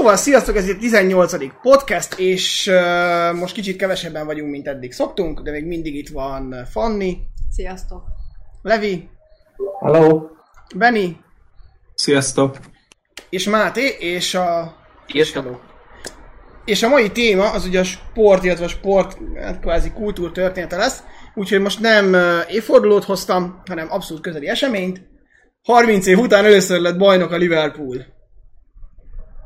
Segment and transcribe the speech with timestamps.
[0.00, 1.32] Szóval, sziasztok, ez itt 18.
[1.62, 6.66] podcast, és uh, most kicsit kevesebben vagyunk, mint eddig szoktunk, de még mindig itt van
[6.70, 7.18] Fanni,
[7.50, 8.02] Sziasztok!
[8.62, 9.08] Levi,
[9.80, 10.22] Hello.
[10.76, 11.10] Benny
[11.94, 12.56] Sziasztok!
[13.30, 14.76] és Máté, és a...
[15.08, 15.60] Sziasztok!
[16.64, 21.02] És a mai téma az ugye a sport, illetve a sport hát kvázi kultúrtörténete lesz,
[21.34, 22.16] úgyhogy most nem
[22.48, 25.02] évfordulót hoztam, hanem abszolút közeli eseményt.
[25.62, 28.18] 30 év után először lett bajnok a Liverpool.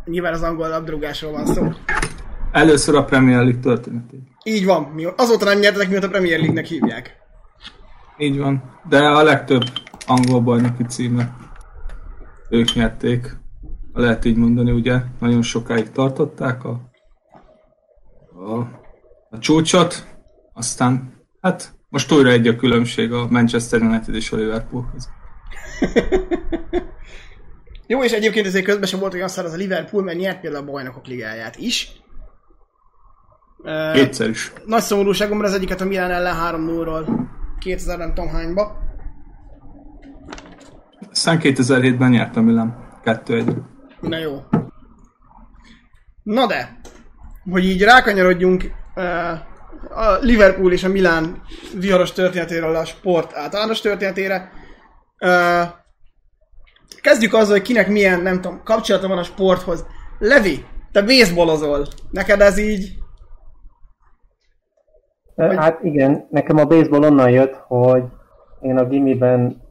[0.05, 1.69] Nyilván az angol labdarúgásról van szó.
[2.53, 4.29] Először a Premier League történetében.
[4.43, 7.17] Így van, azóta nem nyertek, mióta Premier League-nek hívják.
[8.19, 8.63] Így van.
[8.89, 9.63] De a legtöbb
[10.07, 11.31] angol bajnoki címet
[12.49, 13.37] ők nyerték.
[13.93, 15.01] Lehet így mondani, ugye?
[15.21, 16.81] Nagyon sokáig tartották a,
[18.35, 18.59] a,
[19.31, 20.07] a csúcsot,
[20.53, 25.13] aztán hát most újra egy a különbség a Manchester United és a Liverpool között.
[27.87, 30.69] Jó, és egyébként ezért közben sem volt olyan szar az a Liverpool, mert nyert például
[30.69, 32.03] a bajnokok ligáját is.
[33.93, 34.53] Kétszer is.
[34.65, 37.07] nagy szomorúságomra az egyiket a Milán ellen 3-0-ról
[37.59, 38.79] 2000 nem tudom hányba.
[41.11, 43.57] Aztán 2007-ben nyert a Milan 2-1.
[44.01, 44.43] Na jó.
[46.23, 46.81] Na de,
[47.51, 48.65] hogy így rákanyarodjunk
[49.91, 51.43] a Liverpool és a Milán
[51.79, 54.51] viharos történetéről a sport általános történetére.
[57.05, 59.87] Kezdjük azzal, hogy kinek milyen, nem tudom, kapcsolata van a sporthoz.
[60.19, 61.87] Levi, te baseballozol.
[62.11, 62.93] Neked ez így...
[65.37, 68.03] Ö, Hát igen, nekem a baseball onnan jött, hogy
[68.61, 69.63] én a gimiben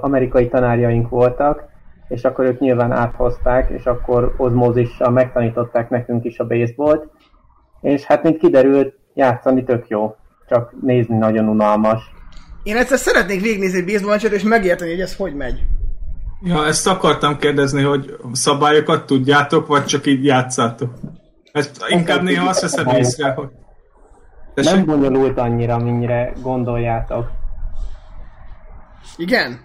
[0.00, 1.64] amerikai tanárjaink voltak,
[2.08, 7.10] és akkor ők nyilván áthozták, és akkor ozmózissal megtanították nekünk is a baseballt,
[7.80, 10.16] és hát mint kiderült, játszani tök jó,
[10.48, 12.02] csak nézni nagyon unalmas.
[12.62, 15.62] Én egyszer szeretnék végignézni egy baseball és megérteni, hogy ez hogy megy.
[16.44, 20.90] Ja, ezt akartam kérdezni, hogy szabályokat tudjátok, vagy csak így játszátok?
[21.52, 23.48] Ezt inkább néha azt veszed észre, hogy...
[24.54, 24.84] Nem Tessék?
[24.84, 27.30] bonyolult annyira, mennyire gondoljátok.
[29.16, 29.60] Igen?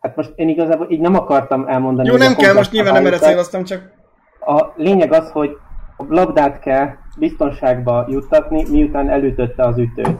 [0.00, 2.08] Hát most én igazából így nem akartam elmondani.
[2.08, 3.90] Jó, hogy a nem kell, most nyilván nem erre céloztam, csak...
[4.40, 5.50] A lényeg az, hogy
[5.96, 6.88] a labdát kell
[7.18, 10.18] biztonságba juttatni, miután elütötte az ütőt.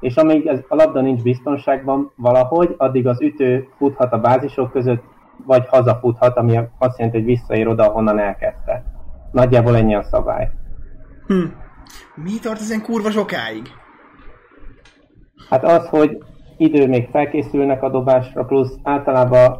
[0.00, 5.02] És amíg ez, a labda nincs biztonságban valahogy, addig az ütő futhat a bázisok között,
[5.46, 8.84] vagy hazafuthat, ami azt jelenti, hogy visszaér oda, ahonnan elkezdte.
[9.32, 10.50] Nagyjából ennyi a szabály.
[11.26, 11.44] Hm.
[12.14, 13.62] Mi tart ezen kurva sokáig?
[15.48, 16.18] Hát az, hogy
[16.56, 19.58] idő még felkészülnek a dobásra, plusz általában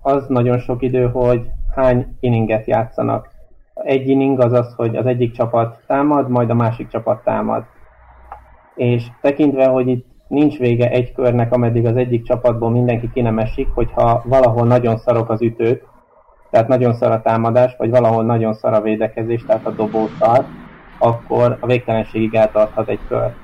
[0.00, 3.28] az nagyon sok idő, hogy hány inninget játszanak.
[3.74, 7.64] Egy inning az az, hogy az egyik csapat támad, majd a másik csapat támad.
[8.78, 13.38] És tekintve, hogy itt nincs vége egy körnek, ameddig az egyik csapatból mindenki ki nem
[13.38, 15.84] esik, hogyha valahol nagyon szarok az ütők,
[16.50, 20.44] tehát nagyon szar a támadás, vagy valahol nagyon szar a védekezés, tehát a dobó szar,
[20.98, 23.34] akkor a végtelenségig eltarthat egy kör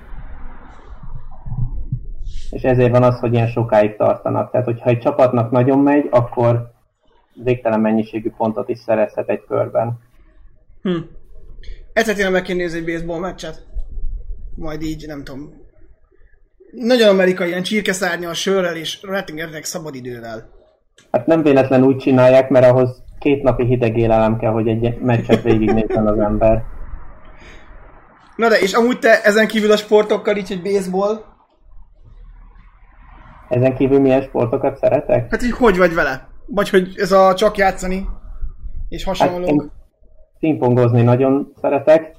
[2.55, 4.51] és ezért van az, hogy ilyen sokáig tartanak.
[4.51, 6.73] Tehát, hogyha egy csapatnak nagyon megy, akkor
[7.45, 9.99] végtelen mennyiségű pontot is szerezhet egy körben.
[10.83, 10.97] Hm.
[11.93, 13.67] Egyszer tényleg meg kéne nézni egy baseball meccset.
[14.57, 15.55] Majd így, nem tudom.
[16.71, 20.49] Nagyon amerikai, ilyen csirkeszárnyal, sörrel és rettengetnek szabadidővel.
[21.11, 25.43] Hát nem véletlen úgy csinálják, mert ahhoz két napi hideg élelem kell, hogy egy meccset
[25.43, 26.63] végignézzen az ember.
[28.37, 31.33] Na de, és amúgy te ezen kívül a sportokkal így, hogy baseball,
[33.49, 35.31] Ezen kívül milyen sportokat szeretek?
[35.31, 36.29] hát így hogy vagy vele?
[36.47, 38.07] Vagy hogy ez a csak játszani,
[38.89, 39.49] és Hát hasonlók.
[39.49, 39.71] én
[40.39, 42.17] pingpongozni nagyon szeretek.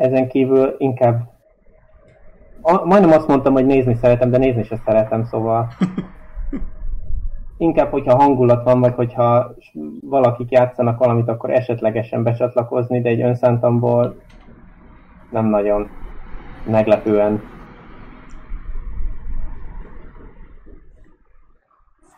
[0.00, 1.30] Ezen kívül inkább
[2.60, 5.68] a, majdnem azt mondtam, hogy nézni szeretem, de nézni se szeretem, szóval
[7.58, 9.54] inkább, hogyha hangulat van, vagy hogyha
[10.00, 14.16] valakik játszanak valamit, akkor esetlegesen becsatlakozni, de egy önszántamból
[15.30, 15.88] nem nagyon
[16.66, 17.42] meglepően.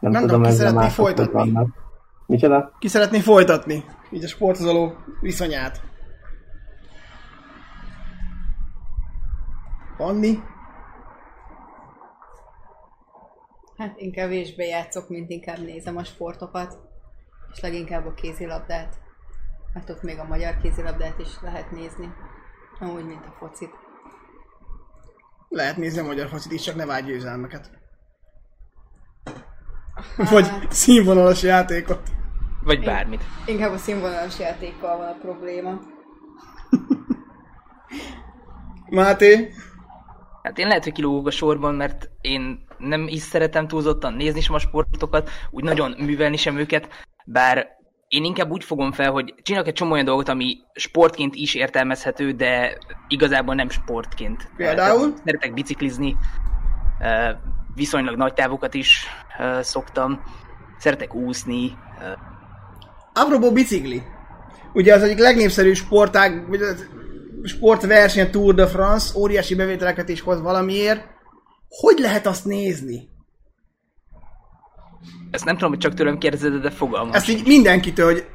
[0.00, 1.32] Nem, Nem tudom, ki szeretné folytatni.
[1.32, 1.69] vannak.
[2.26, 2.73] Micsoda?
[2.78, 5.91] Ki szeretné folytatni így a sporthoz való viszonyát?
[10.02, 10.43] Panni?
[13.76, 16.78] Hát én kevésbé játszok, mint inkább nézem a sportokat,
[17.52, 19.00] és leginkább a kézilabdát.
[19.75, 22.12] Mert ott még a magyar kézilabdát is lehet nézni.
[22.78, 23.70] Nem úgy, mint a focit.
[25.49, 27.70] Lehet nézni a magyar focit is, csak ne vágy győzelmeket.
[30.16, 32.08] Vagy színvonalas játékot.
[32.64, 33.22] Vagy bármit.
[33.46, 35.78] Inkább a színvonalas játékkal van a probléma.
[38.90, 39.52] Máté?
[40.42, 44.54] Hát én lehet, hogy kilógok a sorban, mert én nem is szeretem túlzottan nézni sem
[44.54, 46.88] a sportokat, úgy nagyon művelni sem őket,
[47.24, 51.54] bár én inkább úgy fogom fel, hogy csinálok egy csomó olyan dolgot, ami sportként is
[51.54, 52.78] értelmezhető, de
[53.08, 54.50] igazából nem sportként.
[54.56, 55.14] Például?
[55.24, 56.16] Szeretek biciklizni,
[57.74, 59.06] viszonylag nagy távokat is
[59.60, 60.22] szoktam,
[60.78, 61.78] szeretek úszni,
[63.14, 64.02] Apropó bicikli.
[64.72, 66.48] Ugye az egyik legnépszerűbb sportág,
[67.44, 71.04] sportverseny a Tour de France, óriási bevételeket is hoz valamiért.
[71.68, 73.10] Hogy lehet azt nézni?
[75.30, 77.12] ezt nem tudom, hogy csak tőlem kérdezed, de fogalmam.
[77.12, 78.26] Ezt így mindenkitől, hogy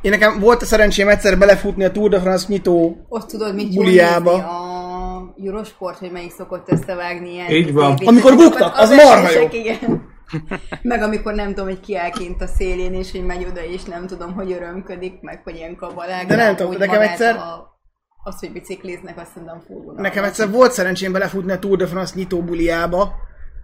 [0.00, 3.74] én nekem volt a szerencsém egyszer belefutni a Tour de France nyitó Ott tudod, mit
[3.74, 4.32] Buliába.
[4.34, 7.96] a Eurosport, hogy melyik szokott összevágni ilyen Így van.
[7.96, 8.08] tévét.
[8.08, 9.48] Amikor buktak, az marha jó.
[9.50, 10.06] Igen.
[10.82, 13.82] meg amikor nem tudom, hogy ki áll kint a szélén, és hogy megy oda, és
[13.84, 16.26] nem tudom, hogy örömködik, meg hogy ilyen kabalák.
[16.26, 17.77] De nem tudom, nekem egyszer- A,
[18.28, 19.92] az, hogy bicikliznek, azt szerintem fúrva.
[19.92, 23.14] Nekem egyszer volt szerencsém belefutni a Tour de France nyitó buliába,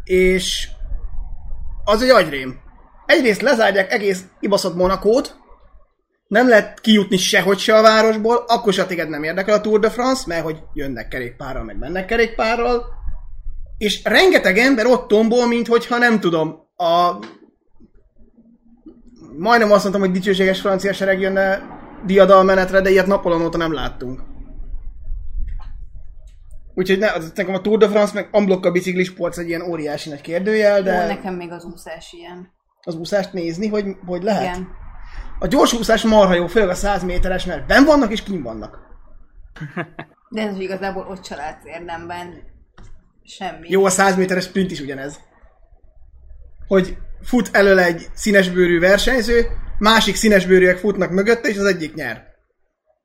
[0.05, 0.69] és
[1.85, 2.61] az egy agyrém.
[3.07, 5.37] Egyrészt lezárják egész ibaszott Monakót,
[6.27, 9.91] nem lehet kijutni sehogy se a városból, akkor se téged nem érdekel a Tour de
[9.91, 12.85] France, mert hogy jönnek kerékpárral, meg mennek kerékpárral,
[13.79, 17.19] és rengeteg ember ott tombol, mint hogyha nem tudom, a...
[19.39, 21.63] Majdnem azt mondtam, hogy dicsőséges francia sereg jönne
[22.07, 24.21] diadalmenetre, de ilyet Napoleon óta nem láttunk.
[26.75, 29.63] Úgyhogy ne, az, nekem a Tour de France meg unblock a biciklis sport egy ilyen
[29.63, 30.91] óriási nagy kérdőjel, De...
[30.91, 32.53] de nekem még az úszás ilyen.
[32.83, 34.43] az úszást nézni, hogy, hogy lehet.
[34.43, 34.69] Igen.
[35.39, 38.79] A gyors úszás marha jó, főleg a 100 méteres, mert ben vannak és kim vannak.
[40.29, 42.35] De ez igazából ott se látsz érdemben
[43.25, 43.71] semmi.
[43.71, 45.21] Jó, a 100 méteres sprint is ugyanez.
[46.67, 49.47] Hogy fut elől egy színesbőrű versenyző,
[49.79, 52.25] másik színesbőrűek futnak mögötte, és az egyik nyer.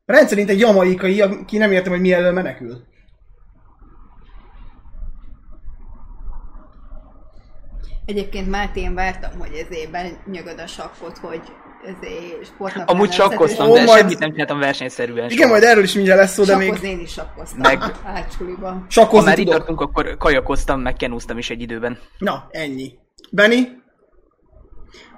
[0.05, 2.87] Rendszerint egy jamaikai, aki nem értem, hogy mi elől menekül.
[8.09, 11.41] Egyébként Máté, én vártam, hogy ezében nyögöd a sakkot, hogy
[11.85, 15.29] ezért sportnak Amúgy sakkoztam, de majd- semmit nem csináltam versenyszerűen.
[15.29, 17.59] Igen, majd erről is mindjárt lesz szó, de még Sakkozni én is sakkoztam.
[17.59, 18.67] Meg- Átsuliba.
[18.67, 19.57] Ha sakkozni már itt tudok.
[19.59, 21.97] tartunk, akkor kajakoztam, meg kenúztam is egy időben.
[22.17, 22.93] Na, ennyi.
[23.31, 23.61] Benny?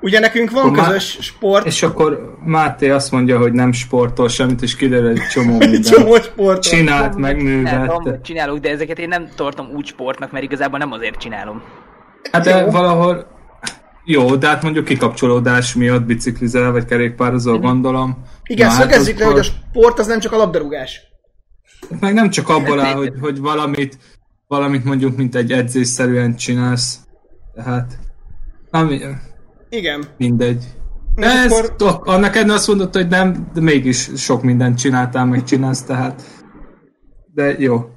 [0.02, 4.62] Ugye nekünk van Akkor közös sport, És akkor Máté azt mondja, hogy nem sportol semmit,
[4.62, 5.90] és kiderül egy csomó mindent.
[5.90, 6.62] csomó sport.
[6.62, 8.22] Csinált, meg Nem, művelt.
[8.22, 11.62] csinálok, de ezeket én nem tartom úgy sportnak, mert igazából nem azért csinálom.
[12.32, 12.70] Hát de Jó.
[12.70, 13.30] valahol
[14.06, 18.24] jó, de hát mondjuk kikapcsolódás miatt biciklizel, vagy kerékpározol, gondolom.
[18.44, 21.00] Igen, Na, hát szögezzük le, akkor- hogy a sport az nem csak a labdarúgás.
[22.00, 23.98] Meg nem csak abból áll, hogy, hogy valamit,
[24.48, 27.00] valamit mondjuk, mint egy edzésszerűen csinálsz.
[27.54, 27.98] Tehát,
[28.70, 29.00] ami,
[29.70, 30.04] Igen.
[30.18, 30.64] mindegy.
[31.16, 32.14] És Ez, akkor- akkor...
[32.14, 36.24] annak ennél azt mondod, hogy nem, de mégis sok mindent csináltál, meg csinálsz, tehát.
[37.34, 37.90] De jó.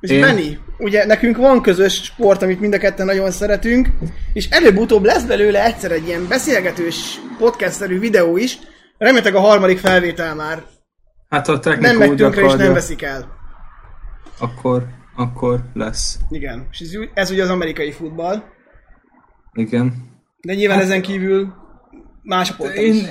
[0.00, 3.88] És Én- Benny, ugye nekünk van közös sport, amit mind a ketten nagyon szeretünk,
[4.32, 8.58] és előbb-utóbb lesz belőle egyszer egy ilyen beszélgetős, podcast-szerű videó is,
[8.98, 10.62] remélhetőleg a harmadik felvétel már
[11.28, 13.36] Hát a nem technika megy úgy tönkre és akarja, nem veszik el.
[14.38, 14.86] akkor,
[15.16, 16.18] akkor lesz.
[16.30, 18.42] Igen, és ez, ez ugye az amerikai futball,
[19.52, 19.94] Igen.
[20.40, 21.54] de nyilván ezen kívül
[22.22, 22.74] más is.
[22.74, 23.08] Én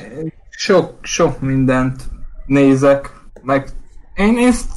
[0.50, 2.02] sok, sok mindent
[2.46, 3.12] nézek,
[3.42, 3.68] meg
[4.16, 4.72] én ezt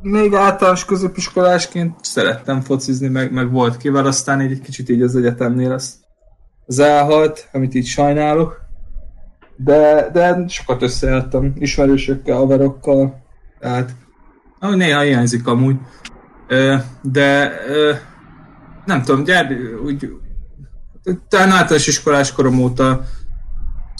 [0.00, 5.16] még általános középiskolásként szerettem focizni, meg, meg volt kivel, aztán így egy kicsit így az
[5.16, 5.94] egyetemnél az,
[6.66, 8.60] az elhalt, amit így sajnálok.
[9.56, 13.22] De, de sokat összeálltam ismerősökkel, haverokkal,
[13.58, 13.90] tehát
[14.58, 15.76] ah, néha hiányzik amúgy.
[16.48, 17.52] Ö, De
[18.84, 20.10] nem tudom, gyere, úgy
[21.28, 23.04] talán általános iskolás korom óta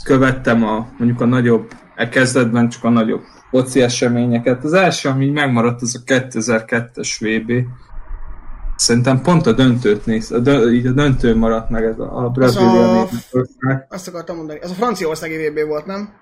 [0.05, 4.65] követtem a, mondjuk a nagyobb, e kezdetben csak a nagyobb foci eseményeket.
[4.65, 7.53] Az első, ami megmaradt, az a 2002-es VB.
[8.77, 12.29] Szerintem pont a döntőt néz, a dö, így a döntő maradt meg ez a, a
[12.29, 13.09] Brazília a-
[13.89, 14.59] Azt akartam mondani.
[14.59, 16.13] Az a franciaországi VB volt, nem?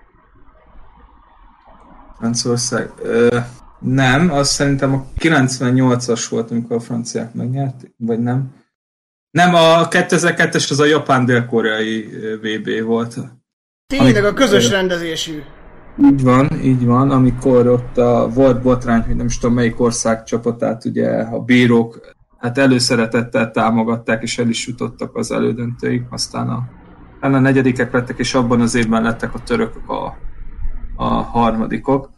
[2.19, 2.91] Franciaország.
[3.03, 3.39] Ö,
[3.81, 8.55] nem, az szerintem a 98-as volt, amikor a franciák megnyerték, vagy nem.
[9.31, 12.09] Nem, a 2002-es az a japán-dél-koreai
[12.43, 13.17] VB volt.
[13.87, 15.43] Tényleg a közös rendezésű.
[16.05, 20.25] Így van, így van, amikor ott a, volt botrány, hogy nem is tudom melyik ország
[20.25, 26.69] csapatát, ugye a bírók hát előszeretettel támogatták, és el is jutottak az elődöntőig, aztán a,
[27.15, 30.17] aztán a negyedikek lettek, és abban az évben lettek a törökök a,
[30.97, 32.11] a harmadikok,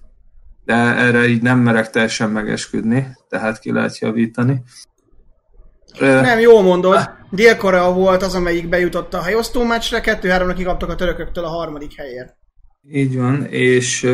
[0.64, 4.62] de erre így nem merek teljesen megesküdni, tehát ki lehet javítani.
[6.00, 7.10] Nem, jól mondod.
[7.30, 12.37] Dél-Korea volt az, amelyik bejutott a hajóztó meccsre, 2-3-ra kikaptak a törököktől a harmadik helyért.
[12.92, 14.10] Így van, és,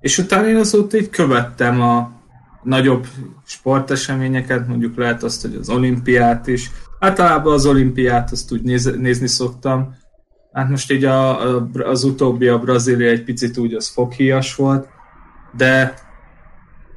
[0.00, 2.12] és utána én azóta így követtem a
[2.62, 3.06] nagyobb
[3.44, 6.70] sporteseményeket, mondjuk lehet azt, hogy az olimpiát is.
[6.98, 9.94] Általában az olimpiát azt úgy néz, nézni szoktam.
[10.52, 14.88] Hát most így a, a, az utóbbi, a Brazília egy picit úgy az foghíjas volt,
[15.56, 15.94] de,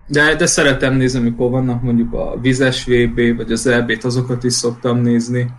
[0.08, 4.54] de, de szeretem nézni, amikor vannak mondjuk a vizes VB, vagy az EB-t, azokat is
[4.54, 5.52] szoktam nézni.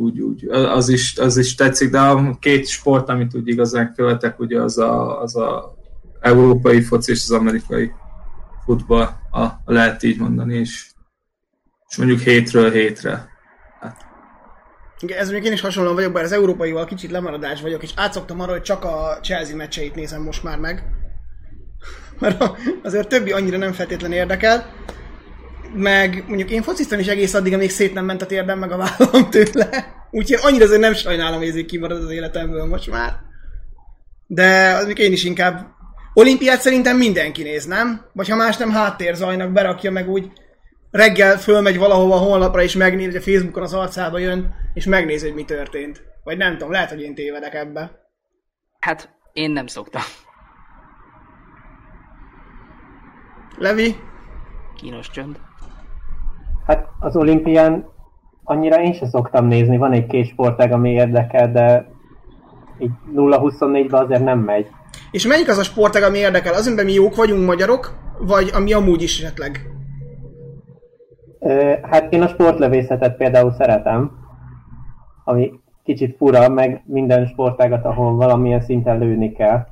[0.00, 4.38] Úgy, úgy, az is, az is tetszik, de a két sport, amit úgy igazán követek,
[4.38, 5.76] ugye az a, az a
[6.20, 7.92] európai foci és az amerikai
[8.64, 10.86] futball, a, a lehet így mondani, és,
[11.88, 13.28] és mondjuk hétről hétre.
[15.00, 18.40] Igen, ez mondjuk én is hasonlóan vagyok, bár az európaival kicsit lemaradás vagyok, és átszoktam
[18.40, 20.84] arra, hogy csak a Chelsea meccseit nézem most már meg.
[22.20, 22.44] Mert
[22.82, 24.72] azért többi annyira nem feltétlenül érdekel.
[25.74, 28.76] Meg mondjuk én fociztam is egész addig, amíg szét nem ment a térdem, meg a
[28.76, 29.96] vállam tőle.
[30.10, 33.12] Úgyhogy annyira azért nem sajnálom, hogy kimarad az életemből most már.
[34.26, 35.76] De az még én is inkább
[36.18, 38.04] Olimpiát szerintem mindenki néz, nem?
[38.12, 40.32] Vagy ha más nem háttérzajnak berakja meg úgy
[40.90, 45.26] reggel fölmegy valahova a honlapra és megnézi, hogy a Facebookon az arcába jön, és megnézi,
[45.26, 46.02] hogy mi történt.
[46.24, 47.90] Vagy nem tudom, lehet, hogy én tévedek ebbe.
[48.78, 50.02] Hát én nem szoktam.
[53.56, 53.96] Levi?
[54.76, 55.47] Kínos csönd.
[56.68, 57.84] Hát az olimpián
[58.44, 61.88] annyira én sem szoktam nézni, van egy-két sportág, ami érdekel, de
[62.78, 64.66] így 0-24-ben azért nem megy.
[65.10, 66.54] És melyik az a sportág, ami érdekel?
[66.54, 69.70] Az, amiben mi jók vagyunk magyarok, vagy ami amúgy is esetleg?
[71.38, 74.10] Ö, Hát én a sportlövészetet például szeretem,
[75.24, 75.52] ami
[75.84, 79.66] kicsit fura, meg minden sportágat, ahol valamilyen szinten lőni kell.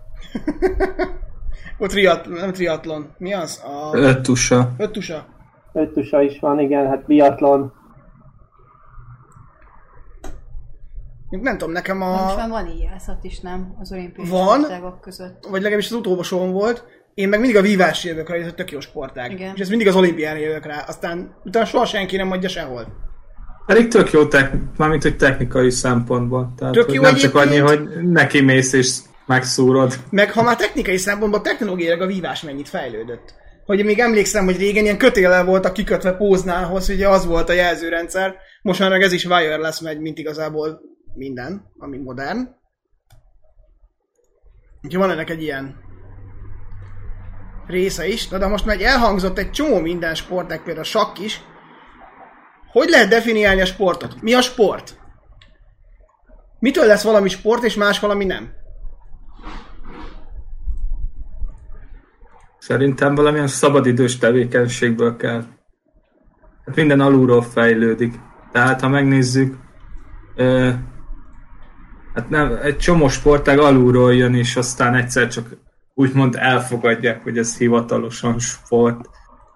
[1.78, 3.14] Ott triat, nem triatlon.
[3.18, 3.64] Mi az?
[3.64, 4.72] A Öttusa.
[4.78, 5.26] öttusa.
[5.76, 7.72] Öttusa is van, igen, hát biatlon.
[11.28, 12.50] Nem tudom, nekem De most már a...
[12.50, 13.76] van íjászat is, nem?
[13.80, 14.66] Az olimpiai Van?
[15.00, 15.46] között.
[15.50, 16.84] Vagy legalábbis az utolsón volt.
[17.14, 19.32] Én meg mindig a vívás jövök rá, ez egy tök jó sportág.
[19.32, 19.52] Igen.
[19.54, 20.84] És ez mindig az olimpián jövök rá.
[20.86, 22.86] Aztán utána soha senki nem adja sehol.
[23.66, 26.52] Pedig tök jó, tek- mármint hogy technikai szempontból.
[26.56, 29.94] Tehát, Tök jó nem csak annyi, hogy neki mész és megszúrod.
[30.10, 33.34] Meg ha már technikai szempontból technológiailag a vívás mennyit fejlődött.
[33.66, 38.36] Hogy még emlékszem, hogy régen ilyen kötéllel voltak kikötve póznához, ugye az volt a jelzőrendszer,
[38.62, 40.80] most már ez is wireless megy, mint igazából
[41.14, 42.48] minden, ami modern.
[44.82, 45.84] Úgyhogy van ennek egy ilyen
[47.66, 51.40] része is, Na, de most meg elhangzott egy csomó minden sportág, például a sakk is.
[52.72, 54.22] Hogy lehet definiálni a sportot?
[54.22, 54.98] Mi a sport?
[56.58, 58.52] Mitől lesz valami sport, és más valami nem?
[62.66, 65.44] Szerintem valamilyen szabadidős tevékenységből kell.
[66.64, 68.14] Hát minden alulról fejlődik.
[68.52, 69.56] Tehát ha megnézzük,
[70.36, 70.70] ö,
[72.14, 75.56] hát nem, egy csomó sportág alulról jön, és aztán egyszer csak
[75.94, 79.08] úgymond elfogadják, hogy ez hivatalosan sport.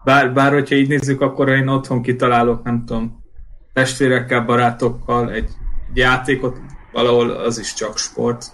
[0.05, 3.25] Bár, bár hogyha így nézzük, akkor én otthon kitalálok, nem tudom,
[3.73, 5.49] testvérekkel, barátokkal egy,
[5.88, 6.61] egy játékot,
[6.93, 8.45] valahol az is csak sport.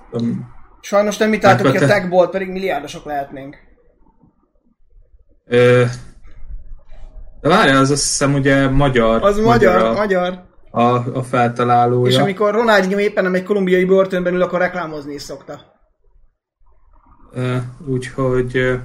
[0.80, 3.65] Sajnos nem mi találtuk ki a te- techbolt, pedig milliárdosok lehetnénk.
[5.48, 5.84] Ö,
[7.40, 9.22] de várjál, az azt hiszem ugye magyar.
[9.22, 10.44] Az magyar, a, magyar.
[10.70, 10.80] a,
[11.18, 12.10] a feltalálója.
[12.10, 15.60] És amikor Ronaldinho éppen nem egy kolumbiai börtönben ül, akkor reklámozni is szokta.
[17.32, 18.80] Ö, úgyhogy...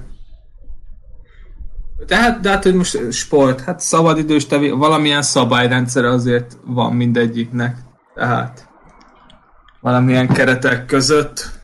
[2.05, 7.77] De hát, de hát, hogy most sport, hát szabadidős tevé, valamilyen szabályrendszer azért van mindegyiknek.
[8.13, 8.69] Tehát
[9.79, 11.60] valamilyen keretek között.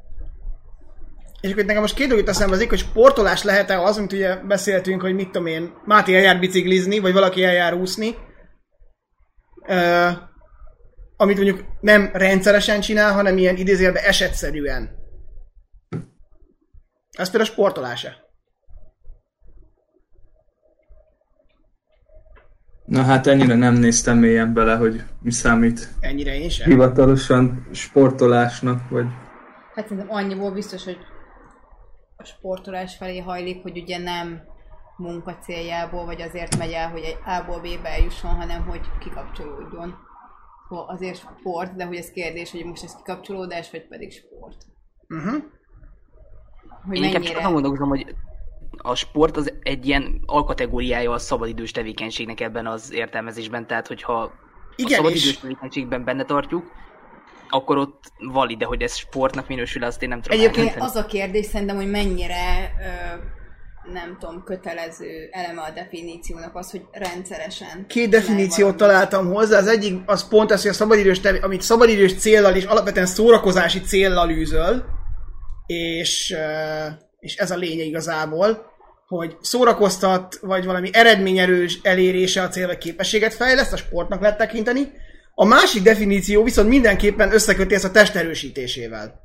[1.42, 4.14] És akkor itt nekem most két dolog jut eszembe, az hogy sportolás lehet-e az, amit
[4.14, 8.16] ugye beszéltünk, hogy mit tudom én, Máté eljár biciklizni, vagy valaki eljár úszni,
[9.68, 10.12] uh,
[11.18, 14.90] amit mondjuk nem rendszeresen csinál, hanem ilyen idézőjelben esetszerűen.
[17.12, 18.10] Ez például sportolása.
[22.86, 26.70] Na hát ennyire nem néztem mélyen bele, hogy mi számít Ennyire én sem.
[26.70, 29.06] hivatalosan sportolásnak, vagy
[29.74, 30.98] Hát szerintem annyiból biztos, hogy
[32.18, 34.42] a sportolás felé hajlik, hogy ugye nem
[34.98, 39.96] munka céljából, vagy azért megy el, hogy egy A-ból B-be eljusson, hanem hogy kikapcsolódjon.
[40.70, 44.56] Azért sport, de hogy ez kérdés, hogy most ez kikapcsolódás, vagy pedig sport.
[45.10, 45.44] Uh-huh.
[46.88, 47.40] Hogy Én inkább csak mennyire...
[47.40, 48.16] azon gondolkozom, hogy
[48.78, 54.32] a sport az egy ilyen alkategóriája a szabadidős tevékenységnek ebben az értelmezésben, tehát hogyha
[54.76, 56.72] Igen, a szabadidős és- tevékenységben benne tartjuk,
[57.50, 60.92] akkor ott valide, hogy ez sportnak minősül, azt én nem tudom Egyébként eldönteni.
[60.92, 66.82] Az a kérdés szerintem, hogy mennyire ö, nem tudom, kötelező eleme a definíciónak az, hogy
[66.92, 67.86] rendszeresen.
[67.88, 69.58] Két definíciót találtam hozzá.
[69.58, 73.82] Az egyik az pont az, hogy a szabadidős tevé, amit szabadidős céllal és alapvetően szórakozási
[73.82, 74.84] céllal űzöl,
[75.66, 76.36] és,
[77.20, 78.76] és ez a lényeg igazából,
[79.08, 84.92] hogy szórakoztat, vagy valami eredményerős elérése a cél, vagy képességet fejleszt, a sportnak lehet tekinteni,
[85.40, 89.20] A másik definíció viszont mindenképpen összeköti ezt a test erősítésével.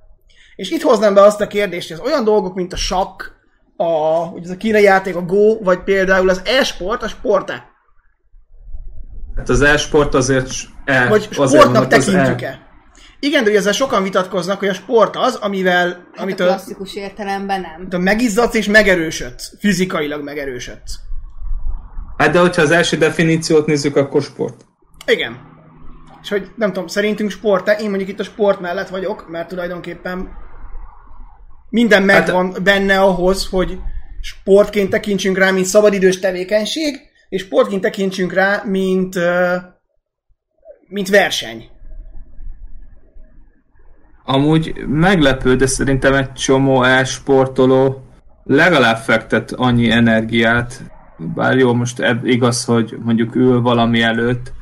[0.57, 3.23] És itt hoznám be azt a kérdést, hogy az olyan dolgok, mint a sakk,
[3.77, 3.85] a,
[4.33, 7.65] ugye ez a kínai játék, a Go, vagy például az e-sport, a sport-e?
[9.37, 10.51] Hát az e-sport azért...
[10.85, 12.61] E, Vagy sportnak az tekintjük-e?
[13.21, 16.95] Igen, de ugye ezzel sokan vitatkoznak, hogy a sport az, amivel, Hát a amitől klasszikus
[16.95, 17.75] értelemben nem.
[17.77, 19.53] amitől megizzadsz és megerősödsz.
[19.59, 20.99] Fizikailag megerősödsz.
[22.17, 24.65] Hát de hogyha az első definíciót nézzük, akkor sport.
[25.07, 25.52] Igen.
[26.23, 30.29] És hogy nem tudom, szerintünk sport Én mondjuk itt a sport mellett vagyok, mert tulajdonképpen
[31.69, 33.79] minden Hát- megvan benne ahhoz, hogy
[34.21, 39.19] sportként tekintsünk rá, mint szabadidős tevékenység, és sportként tekintsünk rá, mint,
[40.89, 41.69] mint verseny.
[44.25, 48.03] Amúgy meglepő, de szerintem egy csomó e-sportoló
[48.45, 50.81] legalább fektet annyi energiát,
[51.35, 54.53] bár jó, most eb- igaz, hogy mondjuk ül valami előtt,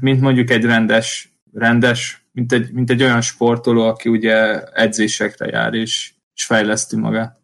[0.00, 5.74] mint mondjuk egy rendes, rendes, mint egy, mint egy olyan sportoló, aki ugye edzésekre jár
[5.74, 7.38] és, és fejleszti magát.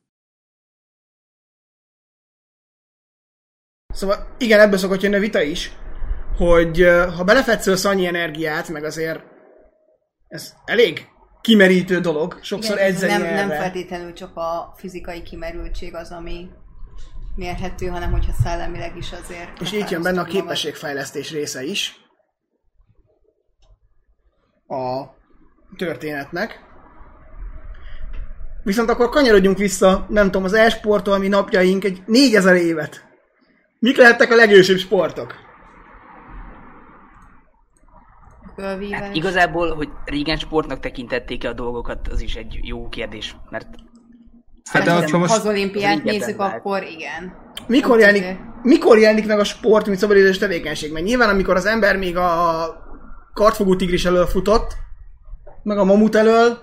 [3.95, 5.73] Szóval igen, ebből szokott jönni a vita is,
[6.37, 9.21] hogy ha belefetszölsz annyi energiát, meg azért
[10.29, 11.09] ez elég
[11.41, 13.35] kimerítő dolog, sokszor Igen, edzeni nem, erre.
[13.35, 16.49] nem feltétlenül csak a fizikai kimerültség az, ami
[17.35, 19.61] mérhető, hanem hogyha szellemileg is azért.
[19.61, 22.06] És itt jön benne a képességfejlesztés része is
[24.69, 25.15] a
[25.77, 26.65] történetnek.
[28.63, 33.05] Viszont akkor kanyarodjunk vissza, nem tudom, az e-sporttól, ami napjaink egy 4000 évet.
[33.79, 35.35] Mik lehettek a legősibb sportok?
[38.91, 43.67] Hát igazából, hogy régen sportnak tekintették-e a dolgokat, az is egy jó kérdés, mert
[44.71, 45.35] Hát de Szerintem, ha most...
[45.35, 46.57] az olimpiát nézzük, lehet.
[46.57, 47.35] akkor igen.
[47.67, 50.93] Mikor jelenik, mikor jelenik meg a sport, mint szabadidős tevékenység?
[50.93, 52.86] Mert nyilván, amikor az ember még a
[53.37, 54.77] kartfogú tigris elől futott,
[55.63, 56.59] meg a mamut elől,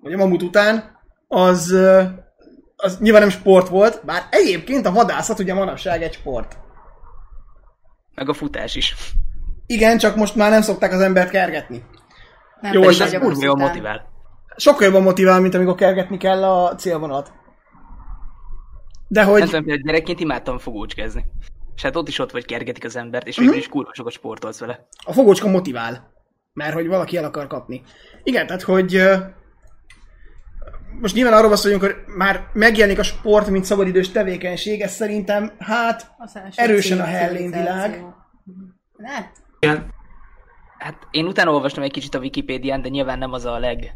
[0.00, 1.76] vagy a mamut után, az,
[2.76, 6.58] az nyilván nem sport volt, bár egyébként a vadászat ugye manapság egy sport.
[8.14, 8.94] meg a futás is.
[9.66, 11.84] Igen, csak most már nem szokták az embert kergetni.
[12.60, 14.08] Nem Jó, és ez kurva jól motivál.
[14.56, 17.32] Sokkal jobban motivál, mint amikor kergetni kell a célvonalat.
[19.08, 19.42] De Nem hogy...
[19.42, 21.24] tudom, például gyerekként imádtam fogócskezni.
[21.80, 24.58] És hát ott is ott vagy kergetik az embert, és végül is kurva sokat sportolsz
[24.58, 24.86] vele.
[25.04, 26.12] a fogócska motivál.
[26.52, 27.82] Mert hogy valaki el akar kapni.
[28.22, 29.02] Igen, tehát hogy
[31.00, 36.10] most nyilván arról beszélünk, hogy már megjelenik a sport, mint szabadidős tevékenység, ez szerintem, hát
[36.54, 37.04] erősen a.
[37.04, 38.04] Hellén világ.
[39.02, 39.90] Hát, Igen.
[40.78, 43.94] Hát én utána olvastam egy kicsit a Wikipédián, de nyilván nem az a leg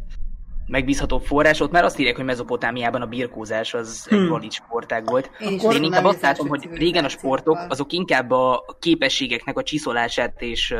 [0.67, 5.29] megbízhatóbb forrás, ott már azt írják, hogy Mezopotámiában a birkózás az egy valid sportág volt.
[5.39, 10.41] Én én inkább azt látom, hogy régen a sportok, azok inkább a képességeknek a csiszolását
[10.41, 10.75] és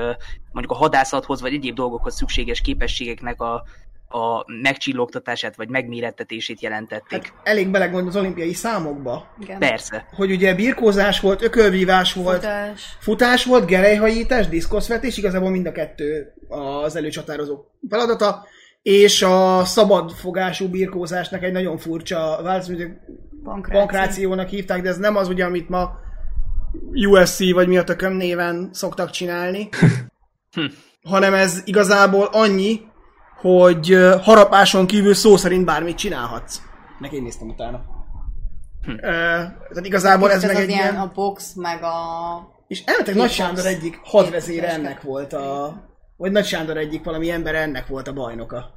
[0.52, 3.64] mondjuk a hadászathoz vagy egyéb dolgokhoz szükséges képességeknek a,
[4.08, 7.24] a megcsillogtatását vagy megmérettetését jelentették.
[7.24, 9.60] hát elég belegondolni az olimpiai számokba, igen.
[9.60, 10.08] Persze.
[10.16, 12.98] hogy ugye birkózás volt, ökölvívás volt, Futás.
[13.00, 18.46] futás volt, gerelyhajítás, diszkoszvetés, igazából mind a kettő az előcsatározó feladata,
[18.86, 22.88] és a szabadfogású birkózásnak egy nagyon furcsa változat,
[23.44, 23.80] Pankráció.
[23.80, 25.92] pankrációnak hívták, de ez nem az ugye, amit ma
[27.10, 29.70] USC vagy mi a tököm néven szoktak csinálni,
[31.12, 32.82] hanem ez igazából annyi,
[33.42, 36.62] hogy harapáson kívül szó szerint bármit csinálhatsz.
[37.00, 37.84] Meg én néztem utána.
[38.88, 41.02] Ö, tehát igazából ez, ez meg az egy ilyen, ilyen...
[41.02, 41.98] a box, meg a...
[42.68, 45.76] És elmetek Nagy Sándor egyik hadvezére ennek volt a...
[46.18, 48.75] Vagy Nagy Sándor egyik valami ember ennek volt a bajnoka.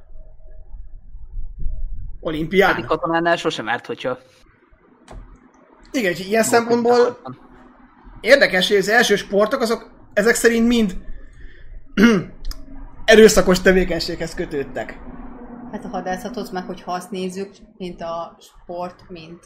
[2.19, 2.69] Olimpián.
[2.69, 4.17] Pedig katonánál sosem árt, hogyha
[5.91, 7.17] Igen, úgyhogy ilyen szempontból
[8.21, 10.97] érdekes, hogy az első sportok, azok ezek szerint mind
[13.05, 14.99] erőszakos tevékenységhez kötődtek.
[15.71, 19.39] Hát a hadászatot meg, hogyha azt nézzük, mint a sport, mint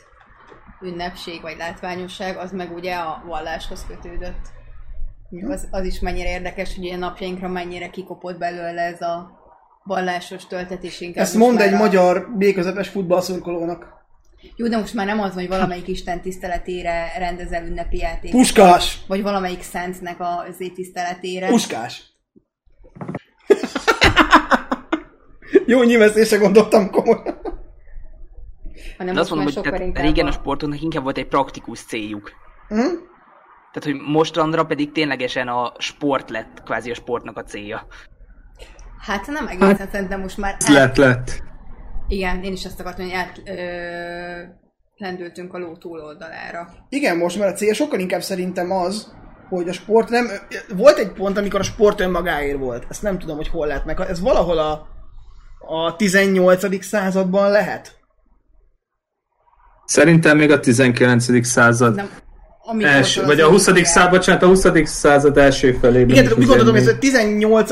[0.82, 4.52] ünnepség vagy látványosság, az meg ugye a valláshoz kötődött.
[5.50, 9.43] Az, az is mennyire érdekes, hogy ilyen napjainkra mennyire kikopott belőle ez a
[9.84, 11.24] vallásos töltetés inkább.
[11.24, 11.78] Ezt mond egy a...
[11.78, 14.02] magyar B-közepes futballszurkolónak.
[14.56, 18.40] Jó, de most már nem az, hogy valamelyik Isten tiszteletére rendezel ünnepi játékot.
[18.40, 19.00] Puskás!
[19.08, 21.48] Vagy valamelyik szentnek az tiszteletére.
[21.48, 22.04] Puskás!
[25.66, 27.42] Jó nyilvesszésre gondoltam komolyan.
[28.98, 30.32] hanem De azt mondom, hogy tehát régen a a...
[30.32, 32.32] sportoknak inkább volt egy praktikus céljuk.
[32.68, 32.76] Hm?
[33.74, 37.88] Tehát, hogy mostanra pedig ténylegesen a sport lett kvázi a sportnak a célja.
[39.06, 40.56] Hát nem egészen, szerintem most már...
[40.68, 41.44] Lett, lett.
[42.08, 43.54] Igen, én is azt akartam, hogy át, ö,
[44.96, 46.70] lendültünk a ló túloldalára.
[46.90, 49.14] Igen, most már a cél sokkal inkább szerintem az,
[49.50, 50.28] hogy a sport nem...
[50.76, 52.86] Volt egy pont, amikor a sport önmagáért volt.
[52.90, 54.00] Ezt nem tudom, hogy hol lehet meg.
[54.00, 54.88] Ez valahol a,
[55.68, 56.84] a 18.
[56.86, 57.98] században lehet?
[59.86, 61.46] Szerintem még a 19.
[61.46, 61.96] század.
[61.96, 62.10] Nem,
[63.00, 63.68] az vagy a az 20.
[63.68, 64.68] önmagát- század, bocsánat, a 20.
[64.84, 66.16] század első felében.
[66.16, 67.72] Igen, úgy gondolom, hogy ez a 18.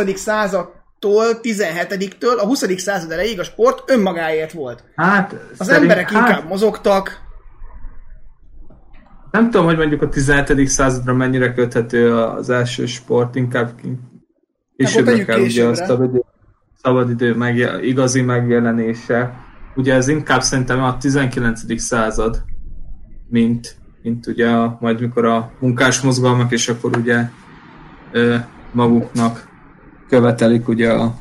[1.02, 2.80] századtól 17-től a 20.
[2.80, 4.84] század elejéig a sport önmagáért volt.
[4.96, 7.30] Hát, Az szerint- emberek hát, inkább mozogtak,
[9.32, 10.68] Nem tudom, hogy mondjuk a 17.
[10.68, 13.72] századra mennyire köthető az első sport, inkább
[14.76, 16.22] későbbre kell ugye a későbbre.
[16.82, 19.34] szabadidő, megje, igazi megjelenése.
[19.76, 21.80] Ugye ez inkább szerintem a 19.
[21.82, 22.44] század,
[23.30, 27.24] mint, mint ugye a, majd mikor a munkás mozgalmak, és akkor ugye
[28.12, 28.36] ö,
[28.72, 29.48] maguknak
[30.12, 31.16] követelik ugye a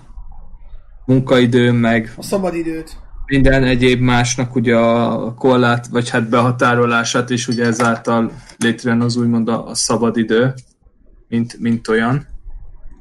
[1.06, 2.96] munkaidő, meg a szabadidőt.
[3.26, 9.48] minden egyéb másnak ugye a korlát, vagy hát behatárolását, és ugye ezáltal létrejön az úgymond
[9.48, 10.54] a, a szabadidő,
[11.28, 12.26] mint, mint olyan.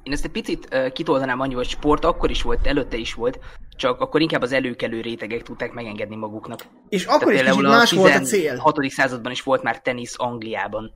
[0.04, 3.40] Én ezt egy picit uh, kitoldanám annyi, hogy sport akkor is volt, előtte is volt,
[3.76, 6.66] csak akkor inkább az előkelő rétegek tudták megengedni maguknak.
[6.90, 8.50] És akkor is kicsit más volt a cél.
[8.52, 8.90] 16.
[8.90, 10.92] században is volt már tenisz Angliában.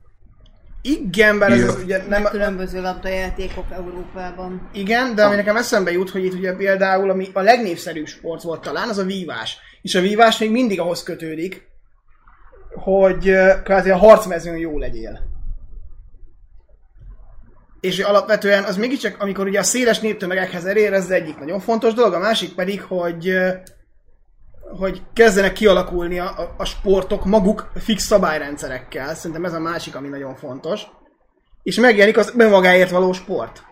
[0.86, 2.22] Igen, bár ez, ez ugye nem...
[2.22, 4.68] Meg különböző labdajátékok Európában.
[4.72, 8.60] Igen, de ami nekem eszembe jut, hogy itt ugye például ami a legnépszerűbb sport volt
[8.62, 9.58] talán, az a vívás.
[9.82, 11.68] És a vívás még mindig ahhoz kötődik,
[12.74, 15.20] hogy kvázi a harcmezőn jó legyél.
[17.80, 21.92] És alapvetően az mégiscsak, amikor ugye a széles néptömegekhez elér, ez az egyik nagyon fontos
[21.94, 23.32] dolog, a másik pedig, hogy
[24.78, 29.14] hogy kezdenek kialakulni a, a, sportok maguk fix szabályrendszerekkel.
[29.14, 30.82] Szerintem ez a másik, ami nagyon fontos.
[31.62, 33.62] És megjelenik az önmagáért való sport.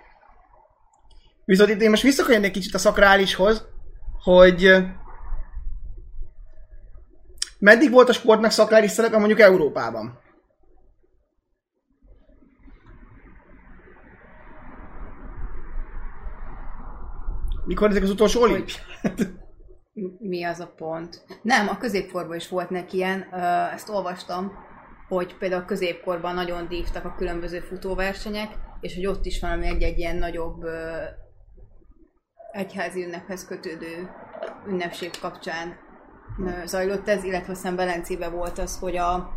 [1.45, 3.67] Viszont itt én most visszakanyarodnék egy kicsit a szakrálishoz,
[4.23, 4.71] hogy
[7.59, 10.21] meddig volt a sportnak szakrális szerepe mondjuk Európában?
[17.65, 18.83] Mikor ezek az utolsó olimpiák?
[20.19, 21.25] Mi az a pont?
[21.43, 23.23] Nem, a középkorban is volt neki ilyen,
[23.73, 24.53] ezt olvastam,
[25.09, 29.99] hogy például a középkorban nagyon dívtak a különböző futóversenyek, és hogy ott is valami egy-egy
[29.99, 30.65] ilyen nagyobb
[32.53, 34.11] egyházi ünnephez kötődő
[34.67, 35.77] ünnepség kapcsán
[36.65, 39.31] zajlott ez, illetve aztán Belencében volt az, hogy a,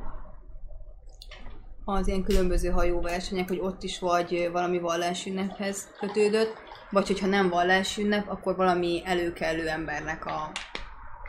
[1.85, 6.64] az ilyen különböző hajóversenyek, hogy ott is vagy valami vallásünnephez kötődött,
[6.95, 10.51] vagy hogyha nem vallásünnep, akkor valami előkelő embernek a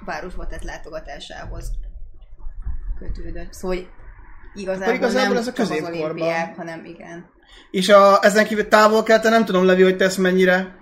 [0.04, 1.70] városba tett látogatásához
[2.98, 3.52] kötődött.
[3.52, 3.88] Szóval hogy
[4.54, 6.54] igazából, igazából nem ez a középkorban.
[6.56, 7.30] hanem igen.
[7.70, 10.76] És a, ezen kívül távol keleten nem tudom, Levi, hogy tesz mennyire.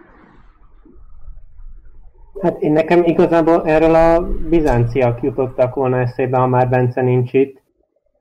[2.42, 7.62] Hát én nekem igazából erről a bizánciak jutottak volna eszébe, ha már Bence nincs itt.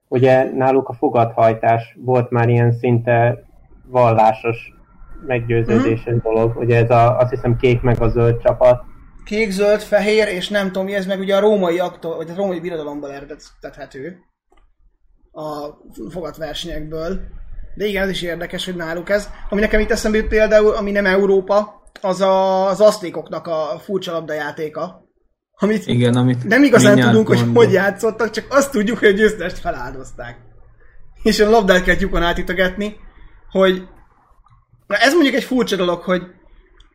[0.08, 3.44] Ugye náluk a fogadhajtás volt már ilyen szinte
[3.86, 4.73] vallásos
[5.28, 6.58] meggyőződéses dolog.
[6.58, 8.82] Ugye ez a, azt hiszem kék meg a zöld csapat.
[9.26, 12.36] Kék, zöld, fehér, és nem tudom mi, ez meg ugye a római aktól, vagy a
[12.36, 14.18] római birodalomból eredethető.
[15.32, 15.68] A
[16.10, 17.20] fogatversenyekből.
[17.76, 19.30] De igen, ez is érdekes, hogy náluk ez.
[19.50, 24.12] Ami nekem itt eszembe jut például, ami nem Európa, az a, az asztékoknak a furcsa
[24.12, 25.04] labdajátéka.
[25.56, 27.64] Amit Igen, amit nem igazán tudunk, hogy mondok.
[27.64, 30.38] hogy játszottak, csak azt tudjuk, hogy a győztest feláldozták.
[31.24, 32.96] És a labdát kell lyukon átütögetni,
[33.50, 33.88] hogy
[34.94, 36.22] na ez mondjuk egy furcsa dolog, hogy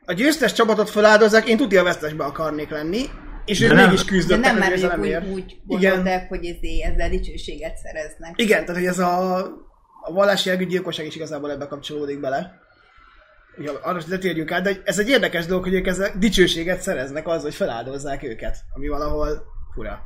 [0.07, 3.03] a győztes csapatot feláldozzák, én tudja a vesztesbe akarnék lenni,
[3.45, 5.27] és ők De nem- mégis De küzdöttek nem a már győzelemért.
[5.27, 5.95] úgy, úgy Igen.
[5.95, 8.33] gondolták, hogy ezé, ezzel dicsőséget szereznek.
[8.37, 9.37] Igen, tehát hogy ez a,
[10.03, 12.53] a vallási jelgű gyilkosság is igazából ebbe kapcsolódik bele.
[13.59, 17.27] Ugye, arra is letérjünk át, de ez egy érdekes dolog, hogy ők ezzel dicsőséget szereznek
[17.29, 19.43] az, hogy feláldozzák őket, ami valahol
[19.75, 20.01] fura.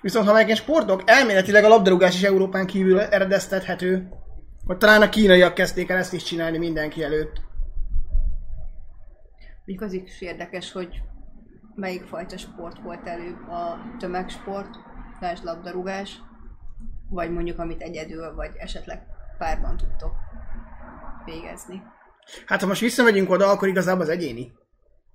[0.00, 4.08] Viszont ha megint sportok, elméletileg a labdarúgás is Európán kívül eredeztethető.
[4.66, 7.40] Hogy talán a kínaiak kezdték el ezt is csinálni mindenki előtt.
[9.64, 11.02] Mondjuk az is érdekes, hogy
[11.74, 14.78] melyik fajta sport volt előbb, a tömegsport,
[15.18, 16.20] fels labdarúgás,
[17.08, 19.02] vagy mondjuk amit egyedül, vagy esetleg
[19.38, 20.12] párban tudtok
[21.24, 21.82] végezni.
[22.46, 24.52] Hát ha most visszamegyünk oda, akkor igazából az egyéni.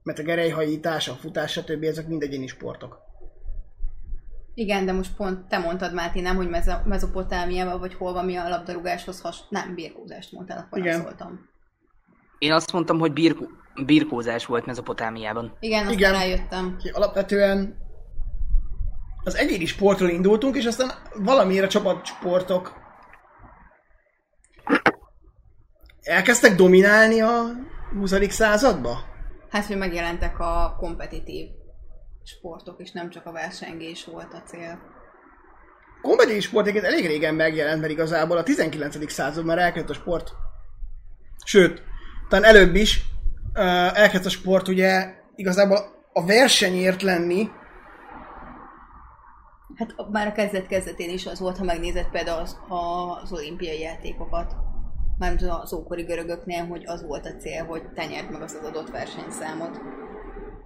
[0.03, 1.83] Mert a gerelyhajítás, a futás, stb.
[1.83, 3.06] ezek mind egyéni sportok.
[4.57, 8.35] Igen, de most pont te mondtad, Máté, nem, hogy Mez- Mezopotámiában, vagy hol van mi
[8.35, 9.39] a labdarúgáshoz has...
[9.49, 11.01] Nem, birkózást mondtál, akkor Igen.
[11.01, 11.49] szóltam.
[12.37, 13.47] Én azt mondtam, hogy birkó,
[13.85, 15.57] birkózás volt Mezopotámiában.
[15.59, 16.11] Igen, aztán Igen.
[16.11, 16.77] rájöttem.
[16.91, 17.77] Alapvetően
[19.23, 22.73] az egyéni sportról indultunk, és aztán valamiért a csapatsportok
[26.01, 27.43] elkezdtek dominálni a
[27.99, 28.29] 20.
[28.29, 28.97] századba?
[29.49, 31.56] Hát, hogy megjelentek a kompetitív
[32.27, 34.79] sportok, és nem csak a versengés volt a cél.
[36.01, 39.11] Kompetitív kompetitív sport egyébként elég régen megjelent, mert igazából a 19.
[39.11, 40.31] században már elkezdett a sport.
[41.45, 41.83] Sőt,
[42.29, 43.01] talán előbb is
[43.53, 45.77] uh, elkezdett a sport ugye igazából
[46.13, 47.49] a versenyért lenni,
[49.77, 52.57] Hát már a kezdet-kezdetén is az volt, ha megnézed például az,
[53.21, 54.55] az olimpiai játékokat.
[55.17, 58.89] Mármint az ókori görögöknél, hogy az volt a cél, hogy te nyerd meg az adott
[58.89, 59.81] versenyszámot,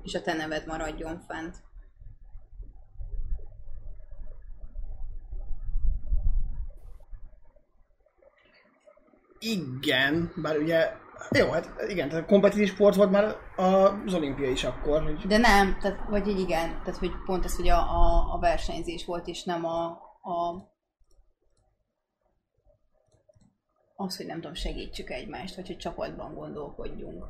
[0.04, 1.56] és a te neved maradjon fent.
[9.42, 10.92] igen, bár ugye,
[11.32, 15.78] jó, hát igen, tehát kompetitív sport volt már az olimpia is akkor, hogy De nem,
[15.80, 19.44] tehát, vagy így igen, tehát hogy pont ez, hogy a, a, a versenyzés volt, és
[19.44, 19.86] nem a,
[20.22, 20.70] a
[23.96, 27.26] az, hogy nem tudom, segítsük egymást, vagy hogy csapatban gondolkodjunk.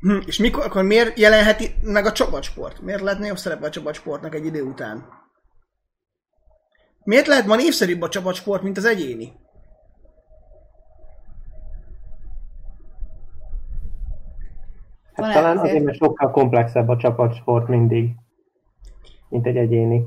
[0.00, 2.80] Hm, és mikor, akkor miért jelenheti meg a csapatsport?
[2.80, 5.04] Miért lehetne jobb szerepe a csapatsportnak egy idő után?
[7.04, 9.32] Miért lehet ma népszerűbb a csapatsport, mint az egyéni?
[15.12, 18.10] Hát Talán azért, mert sokkal komplexebb a csapatsport mindig,
[19.28, 20.02] mint egy egyéni.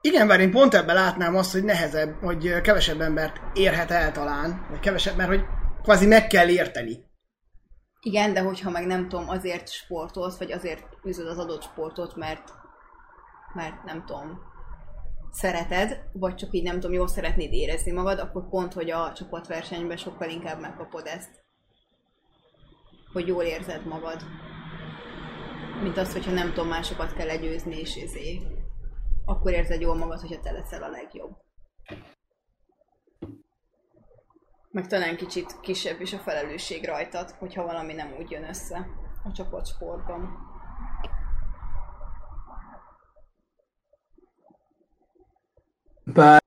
[0.00, 4.66] Igen, bár én pont ebben látnám azt, hogy nehezebb, hogy kevesebb embert érhet el talán,
[4.70, 5.44] vagy kevesebb, mert hogy
[5.82, 7.04] kvázi meg kell érteni.
[8.06, 12.52] Igen, de hogyha meg nem tudom, azért sportolsz, vagy azért űzöd az adott sportot, mert,
[13.54, 14.40] mert nem tudom,
[15.30, 19.96] szereted, vagy csak így nem tudom, jól szeretnéd érezni magad, akkor pont, hogy a csapatversenyben
[19.96, 21.44] sokkal inkább megkapod ezt.
[23.12, 24.22] Hogy jól érzed magad.
[25.82, 28.40] Mint az, hogyha nem tudom, másokat kell legyőzni, és ezé.
[29.24, 31.36] Akkor érzed jól magad, hogyha te leszel a legjobb.
[34.74, 38.86] Meg talán kicsit kisebb is a felelősség rajtad, hogyha valami nem úgy jön össze
[39.24, 40.28] a csapatsportban.
[46.04, 46.42] Bár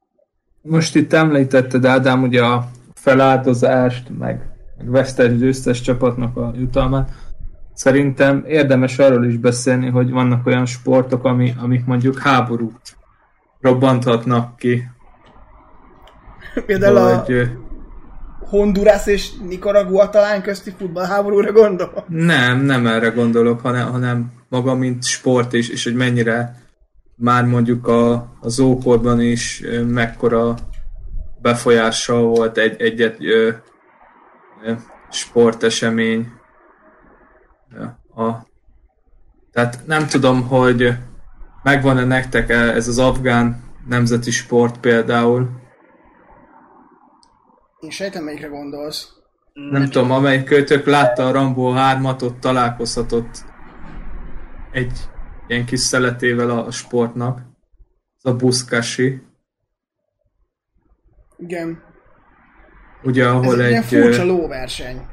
[0.62, 7.12] most itt említetted, Ádám, ugye a feláldozást, meg, meg vesztes győztes csapatnak a jutalmát.
[7.74, 12.98] Szerintem érdemes arról is beszélni, hogy vannak olyan sportok, ami, amik mondjuk háborút
[13.62, 14.90] robbanthatnak ki.
[16.66, 17.46] Például a Hogy, ö,
[18.50, 22.06] Honduras és Nicaragua talán közti futballháborúra gondol.
[22.08, 26.56] nem, nem erre gondolok, hanem, hanem maga, mint sport, és, és hogy mennyire
[27.16, 30.56] már mondjuk a, az ókorban is mekkora
[31.42, 33.50] befolyással volt egy, egy-egy ö,
[34.64, 34.74] ö,
[35.10, 36.28] sportesemény.
[38.16, 38.32] A,
[39.52, 40.94] tehát nem tudom, hogy
[41.64, 45.50] megvan-e nektek ez az afgán nemzeti sport például.
[47.88, 49.14] Én sejtem, melyikre gondolsz.
[49.54, 53.44] Nem tudom, amelyik kötök látta a Rambo 3-at, ott találkozhatott
[54.72, 54.92] egy
[55.48, 57.42] ilyen kis szeletével a sportnak.
[58.18, 59.22] Ez a buszkasi.
[61.38, 61.84] Igen.
[63.04, 63.88] Ugye, Ez ahol egy ilyen egy...
[63.88, 65.06] furcsa ö, lóverseny.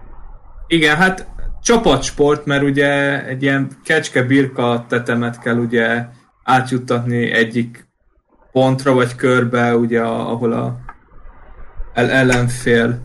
[0.66, 1.28] Igen, hát
[1.62, 6.06] csapatsport, mert ugye egy ilyen kecske-birka tetemet kell ugye
[6.42, 7.88] átjuttatni egyik
[8.52, 10.83] pontra vagy körbe, ugye ahol a
[11.94, 13.00] el- ellenfél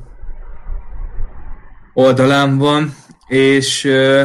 [1.93, 2.95] oldalán van,
[3.28, 4.23] és ö,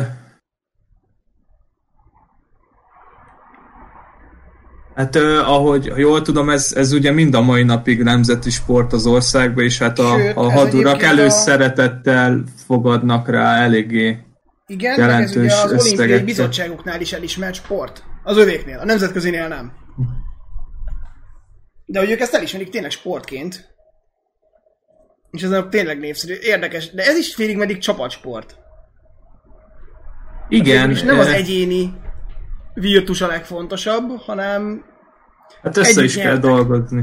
[4.95, 9.65] Hát ahogy jól tudom, ez, ez ugye mind a mai napig nemzeti sport az országban,
[9.65, 14.19] és hát a, Sőt, a hadurak a- előszeretettel fogadnak rá eléggé.
[14.67, 16.25] Igen, meg ez Jelentős ugye az olimpiai összegekkel.
[16.25, 18.05] bizottságoknál is elismert sport.
[18.23, 19.73] Az övéknél, a nemzetközinél nem.
[21.85, 23.74] De hogy ők ezt elismerik tényleg sportként.
[25.35, 26.35] És ez a tényleg népszerű.
[26.41, 28.57] Érdekes, de ez is félig meddig csapatsport.
[30.49, 31.93] Igen, És nem az ö, egyéni
[32.75, 34.85] virtus a legfontosabb, hanem
[35.63, 36.43] hát össze is kell nyertek.
[36.51, 37.03] dolgozni.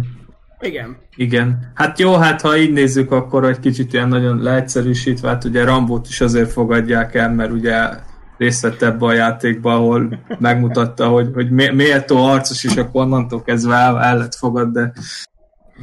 [0.60, 0.98] igen.
[1.16, 1.72] Igen.
[1.76, 6.08] Hát jó, hát ha így nézzük, akkor egy kicsit ilyen nagyon leegyszerűsítve, hát ugye Rambót
[6.08, 7.90] is azért fogadják el, mert ugye
[8.38, 13.42] részt vett ebbe a játékba, ahol megmutatta, hogy, hogy mé- méltó harcos is, akkor onnantól
[13.44, 14.94] kezdve el, el lett fogad, de,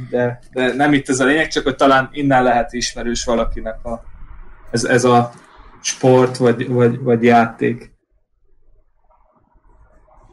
[0.09, 4.03] de, de nem itt ez a lényeg, csak hogy talán innen lehet ismerős valakinek a,
[4.71, 5.31] ez, ez a
[5.81, 7.91] sport vagy, vagy, vagy játék.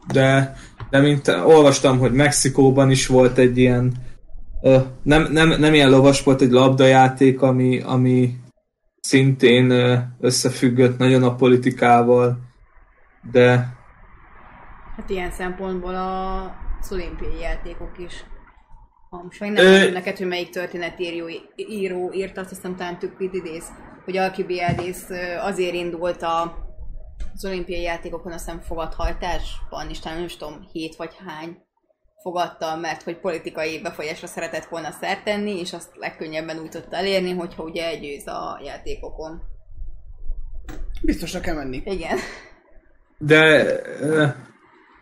[0.07, 0.55] De,
[0.89, 3.93] de mint olvastam, hogy Mexikóban is volt egy ilyen
[5.03, 8.35] nem, nem, nem ilyen lovasport, egy labdajáték, ami, ami
[8.99, 9.71] szintén
[10.19, 12.39] összefüggött nagyon a politikával,
[13.31, 13.75] de
[14.97, 16.55] Hát ilyen szempontból a,
[16.91, 18.25] olimpiai játékok is.
[19.09, 23.67] Ha most meg nem Ö- neked, hogy melyik történetíró író írta, azt hiszem talán Tükpididész,
[24.05, 26.41] hogy Alkibiadész azért indult a,
[27.33, 31.57] az olimpiai játékokon, azt hiszem fogadhajtásban is, talán nem is tudom, hét vagy hány
[32.21, 37.33] fogadta, mert hogy politikai befolyásra szeretett volna szert tenni, és azt legkönnyebben úgy tudta elérni,
[37.33, 39.41] hogyha ugye győz a játékokon.
[41.01, 41.81] Biztosra kell menni.
[41.85, 42.17] Igen.
[43.17, 43.65] De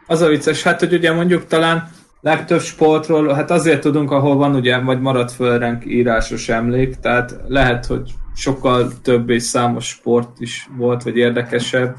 [0.08, 1.90] az a vicces, hát hogy ugye mondjuk talán
[2.26, 7.36] legtöbb sportról, hát azért tudunk, ahol van ugye, vagy maradt föl ránk írásos emlék, tehát
[7.48, 11.96] lehet, hogy sokkal több és számos sport is volt, vagy érdekesebb,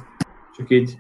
[0.57, 0.99] csak így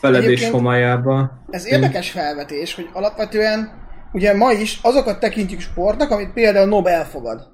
[0.00, 1.30] feledés Egyébként- homályába.
[1.50, 3.70] Ez érdekes felvetés, hogy alapvetően
[4.12, 7.50] ugye ma is azokat tekintjük sportnak, amit például Nobel elfogad.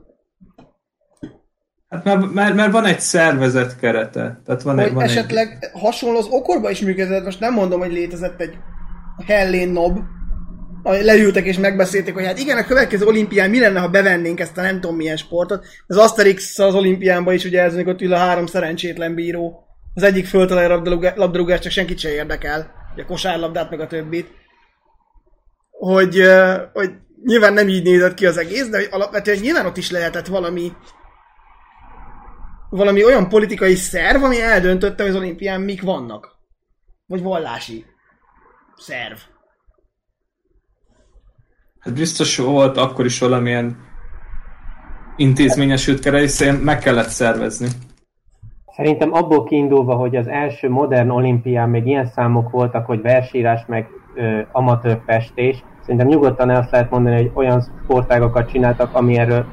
[1.88, 4.40] Hát mert, mert, mert van egy szervezet kerete.
[4.44, 7.92] Tehát van, egy, Hogy van esetleg hasonló az okorban is működött, most nem mondom, hogy
[7.92, 8.56] létezett egy
[9.26, 9.98] Hellén Nob,
[10.82, 14.62] leültek és megbeszélték, hogy hát igen, a következő olimpián mi lenne, ha bevennénk ezt a
[14.62, 15.66] nem tudom milyen sportot.
[15.86, 19.66] Az Asterix az olimpiánban is ugye ez, amikor ül a három szerencsétlen bíró.
[19.94, 22.70] Az egyik föltalálja a labdarúgá- labdarúgást, csak senkit se érdekel.
[22.92, 24.28] Ugye a kosárlabdát, meg a többit.
[25.70, 26.22] Hogy,
[26.72, 26.90] hogy
[27.24, 30.72] nyilván nem így nézett ki az egész, de alapvetően nyilván ott is lehetett valami
[32.70, 36.36] valami olyan politikai szerv, ami eldöntötte, hogy az olimpián mik vannak.
[37.06, 37.84] Vagy vallási
[38.76, 39.16] szerv.
[41.94, 43.76] Biztos volt akkor is valamilyen
[45.16, 47.68] intézményesült kere, hiszen meg kellett szervezni.
[48.76, 53.88] Szerintem abból kiindulva, hogy az első modern olimpián még ilyen számok voltak, hogy versírás meg
[54.52, 59.46] amatőr festés, szerintem nyugodtan el lehet mondani, hogy olyan sportágokat csináltak, ami erről,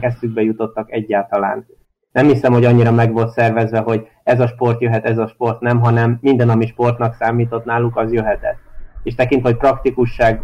[0.00, 1.66] eszükbe jutottak egyáltalán.
[2.12, 5.60] Nem hiszem, hogy annyira meg volt szervezve, hogy ez a sport jöhet, ez a sport
[5.60, 8.58] nem, hanem minden, ami sportnak számított náluk, az jöhetett.
[9.02, 10.42] És tekintve, hogy praktikusság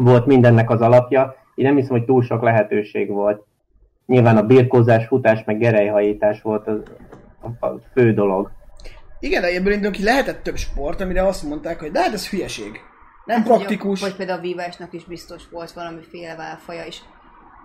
[0.00, 3.44] volt mindennek az alapja, így nem hiszem, hogy túl sok lehetőség volt.
[4.06, 6.82] Nyilván a birkózás, futás, meg gerelyhajítás volt az,
[7.40, 8.50] a, a fő dolog.
[9.20, 12.28] Igen, de ebből indulunk ki lehetett több sport, amire azt mondták, hogy de hát ez
[12.28, 12.80] hülyeség.
[13.24, 14.00] Nem praktikus.
[14.00, 17.02] Vagy például a vívásnak is biztos volt valamiféle válfaja is.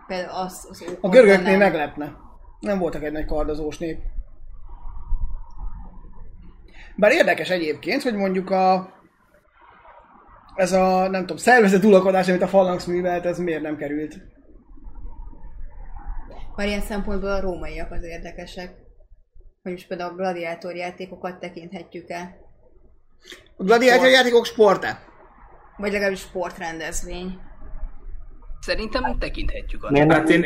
[0.08, 1.58] Például az, az A görögöknél nem.
[1.58, 2.16] meglepne.
[2.60, 4.00] Nem voltak egy nagy kardozós nép.
[6.96, 8.95] Bár érdekes egyébként, hogy mondjuk a
[10.56, 14.18] ez a, nem tudom, szervezett ulakodás, amit a Phalanx művelt, ez miért nem került?
[16.56, 18.74] Már ilyen szempontból a rómaiak az érdekesek.
[19.64, 22.36] Hogy most például a gladiátor játékokat tekinthetjük el.
[23.58, 24.88] A gladiátor játékok sporta.
[25.78, 27.40] Vagy legalábbis sportrendezvény.
[28.60, 29.98] Szerintem tekinthetjük annak.
[29.98, 30.10] Nem?
[30.10, 30.46] Hát én,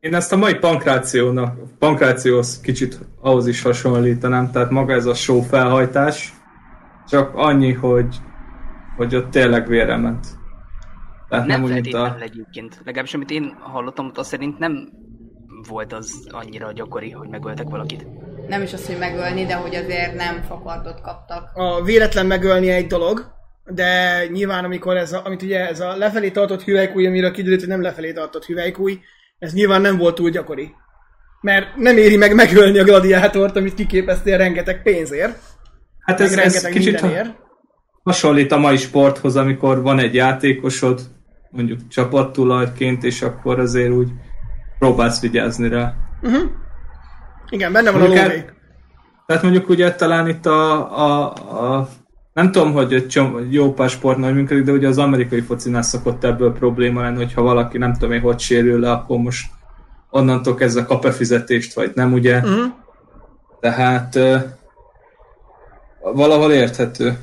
[0.00, 5.40] én ezt a mai pankrációnak, pankrációhoz kicsit ahhoz is hasonlítanám, tehát maga ez a show
[5.40, 6.32] felhajtás,
[7.08, 8.16] csak annyi, hogy,
[8.96, 10.26] hogy ott tényleg vére ment.
[11.28, 11.98] Tehát nem, Nem mint a...
[11.98, 12.80] feltétlenül egyébként.
[12.84, 14.88] Legalábbis amit én hallottam, ott azt szerint nem
[15.68, 18.06] volt az annyira gyakori, hogy megöltek valakit.
[18.48, 21.50] Nem is az, hogy megölni, de hogy azért nem fakardot kaptak.
[21.54, 26.30] A véletlen megölni egy dolog, de nyilván amikor ez a, amit ugye ez a lefelé
[26.30, 29.00] tartott hüvelykúj, amire kiderült, hogy nem lefelé tartott hüvelykúj,
[29.38, 30.74] ez nyilván nem volt túl gyakori.
[31.40, 35.38] Mert nem éri meg megölni a gladiátort, amit kiképeztél rengeteg pénzért,
[36.00, 37.34] Hát ez, ez rengeteg kicsit mindenért.
[38.06, 41.00] Hasonlít a mai sporthoz, amikor van egy játékosod,
[41.50, 44.08] mondjuk csapattulajként, és akkor azért úgy
[44.78, 45.94] próbálsz vigyázni rá.
[47.48, 48.44] Igen, benne van a Mondjuk el- lóvé.
[49.26, 51.88] Tehát mondjuk ugye talán itt a, a, a
[52.32, 56.24] nem tudom, hogy egy csom, jó pár sportnál működik, de ugye az amerikai focinál szokott
[56.24, 59.50] ebből probléma lenni, hogyha valaki nem tudom én, hogy sérül le, akkor most
[60.10, 62.36] onnantól kezdve kap-e fizetést, vagy nem, ugye?
[62.36, 62.72] Uh-huh.
[63.60, 64.42] Tehát uh,
[66.14, 67.18] valahol érthető.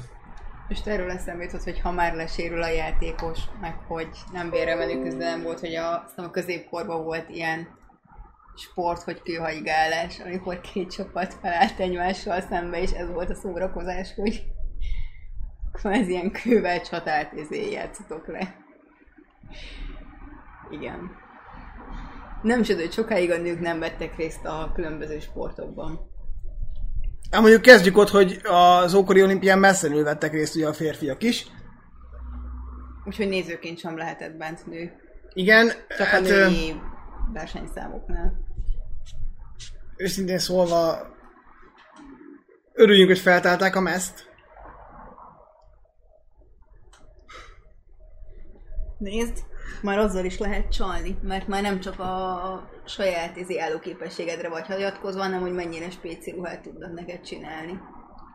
[0.73, 5.01] És erről eszembe jutott, hogy ha már lesérül a játékos, meg hogy nem vérre menő
[5.01, 7.67] küzdelem volt, hogy a, a középkorban volt ilyen
[8.55, 14.45] sport, hogy kőhaigálás, amikor két csapat felállt egymással szembe, és ez volt a szórakozás, hogy
[15.71, 18.55] kvázi ilyen kővel csatát izé játszatok le.
[20.71, 21.11] Igen.
[22.41, 26.12] Nem csoda, hogy sokáig a nők nem vettek részt a különböző sportokban.
[27.31, 31.45] Hát mondjuk kezdjük ott, hogy az ókori olimpián messzenül vettek részt ugye a férfiak is.
[33.05, 34.91] Úgyhogy nézőként sem lehetett bent nő.
[35.33, 36.81] Igen, Csak a hát, ö, női
[37.33, 38.33] versenyszámoknál.
[39.95, 40.97] őszintén szólva
[42.73, 44.31] örüljünk, hogy feltálták a meszt.
[48.97, 49.37] Nézd,
[49.83, 55.21] már azzal is lehet csalni, mert már nem csak a saját izé állóképességedre vagy hagyatkozva,
[55.21, 57.79] hanem hogy mennyire spéci ruhát tudnak neked csinálni.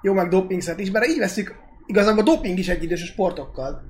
[0.02, 1.54] Jó, meg dopingszert is, bár így veszük,
[1.86, 3.82] igazából a doping is egyidős a sportokkal.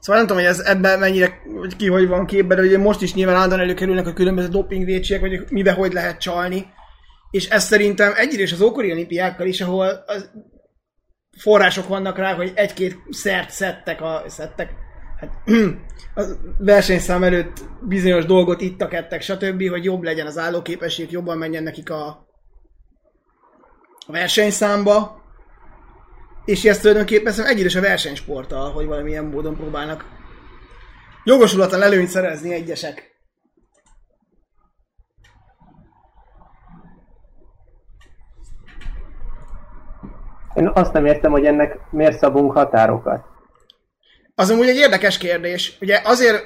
[0.00, 3.02] Szóval nem tudom, hogy ez ebben mennyire, hogy ki hogy van képben, de ugye most
[3.02, 6.66] is nyilván állandóan előkerülnek a különböző dopingvédségek, hogy mibe hogy lehet csalni.
[7.32, 10.30] És ez szerintem egyre is az ókori olimpiákkal is, ahol az
[11.38, 14.74] források vannak rá, hogy egy-két szert szedtek a szedtek,
[15.20, 15.30] hát
[16.14, 16.22] a
[16.58, 21.90] versenyszám előtt bizonyos dolgot ittak, ettek, stb., hogy jobb legyen az állóképesség, jobban menjen nekik
[21.90, 22.06] a,
[24.06, 25.22] a versenyszámba,
[26.44, 30.04] és ezt tulajdonképpen szerintem egyre is a versenysporttal, hogy valamilyen módon próbálnak
[31.24, 33.11] jogosulatlan előnyt szerezni egyesek.
[40.54, 43.24] Én azt nem értem, hogy ennek miért szabunk határokat.
[44.34, 45.76] Az amúgy egy érdekes kérdés.
[45.80, 46.44] Ugye azért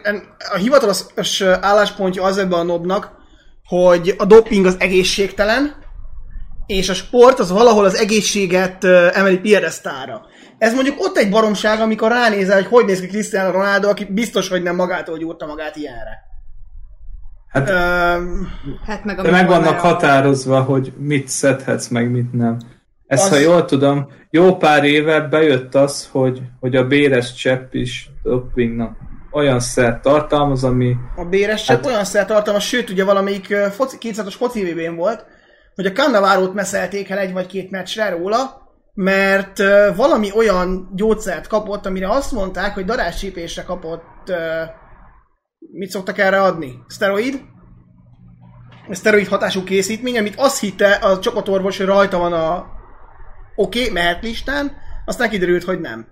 [0.52, 3.10] a hivatalos álláspontja az ebben a nobnak,
[3.64, 5.74] hogy a doping az egészségtelen,
[6.66, 10.20] és a sport az valahol az egészséget emeli piedesztára.
[10.58, 14.48] Ez mondjuk ott egy baromság, amikor ránézel, hogy hogy néz ki Cristiano Ronaldo, aki biztos,
[14.48, 16.24] hogy nem magától gyúrta magát ilyenre.
[17.48, 18.48] Hát Öm,
[18.86, 22.58] Hát meg de meg vannak a- határozva, hogy mit szedhetsz, meg mit nem.
[23.06, 27.74] Ezt, Az- ha jól tudom, jó pár éve bejött az, hogy, hogy a béres csepp
[27.74, 28.96] is dopingnak
[29.30, 34.34] olyan szert tartalmaz, ami a béres csak Hát- olyan szertartalmas, sőt ugye valamelyik foci, 200-as
[34.36, 35.24] foci VB-n volt,
[35.74, 39.58] hogy a Cannavárót meszelték el egy vagy két meccsre róla, mert
[39.96, 44.62] valami olyan gyógyszert kapott, amire azt mondták, hogy daráscsípésre kapott, ö,
[45.72, 46.72] mit szoktak erre adni?
[46.88, 47.40] Steroid?
[48.90, 52.66] Steroid hatású készítmény, amit azt hitte a csapatorvos, hogy rajta van a
[53.56, 54.72] oké, okay, mehet listán,
[55.04, 56.06] aztán kiderült, hogy nem.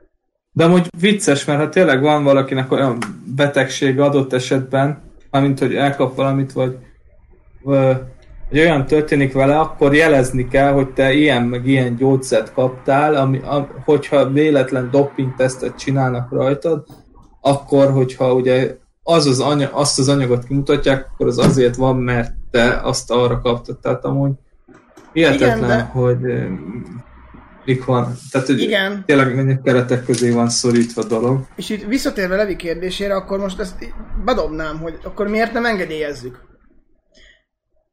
[0.53, 2.99] De amúgy vicces, mert ha tényleg van valakinek olyan
[3.37, 6.77] betegsége adott esetben, amint hogy elkap valamit, vagy,
[7.63, 13.39] vagy olyan történik vele, akkor jelezni kell, hogy te ilyen meg ilyen gyógyszert kaptál, ami,
[13.39, 16.85] a, hogyha véletlen doping tesztet csinálnak rajtad,
[17.41, 22.33] akkor, hogyha ugye az az anya, azt az anyagot kimutatják, akkor az azért van, mert
[22.51, 23.79] te azt arra kaptad.
[23.79, 24.33] Tehát amúgy
[25.13, 26.21] hihetetlen, Igen, de- hogy
[27.65, 28.17] mik van.
[28.31, 29.03] Tehát, hogy Igen.
[29.07, 31.47] tényleg mennyi keretek közé van szorítva a dolog.
[31.57, 33.75] És itt visszatérve Levi kérdésére, akkor most ezt
[34.25, 36.43] bedobnám, hogy akkor miért nem engedélyezzük?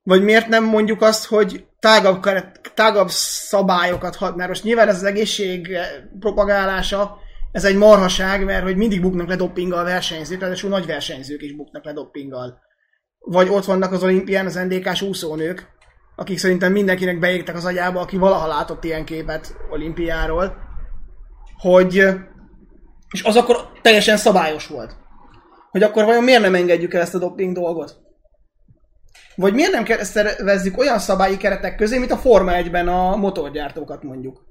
[0.04, 4.96] Vagy miért nem mondjuk azt, hogy tágabb, keret- tágabb szabályokat hat, mert most nyilván ez
[4.96, 5.78] az egészség
[6.20, 7.18] propagálása,
[7.52, 11.86] ez egy marhaság, mert hogy mindig buknak le doppinggal versenyzők, ráadásul nagy versenyzők is buknak
[11.86, 12.60] le doppinggal.
[13.20, 15.68] Vagy ott vannak az olimpián az NDK-s úszónők,
[16.16, 20.58] akik szerintem mindenkinek beégtek az agyába, aki valaha látott ilyen képet olimpiáról,
[21.58, 21.96] hogy
[23.12, 24.96] és az akkor teljesen szabályos volt.
[25.72, 28.00] Hogy akkor vajon miért nem engedjük el ezt a doping dolgot?
[29.36, 34.44] Vagy miért nem szervezzük olyan szabályi keretek közé, mint a Forma 1-ben a motorgyártókat mondjuk?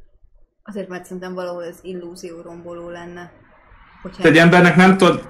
[0.63, 3.33] Azért, mert szerintem valahol ez illúzió romboló lenne.
[4.03, 5.29] Hogyha Te egy embernek nem tudod,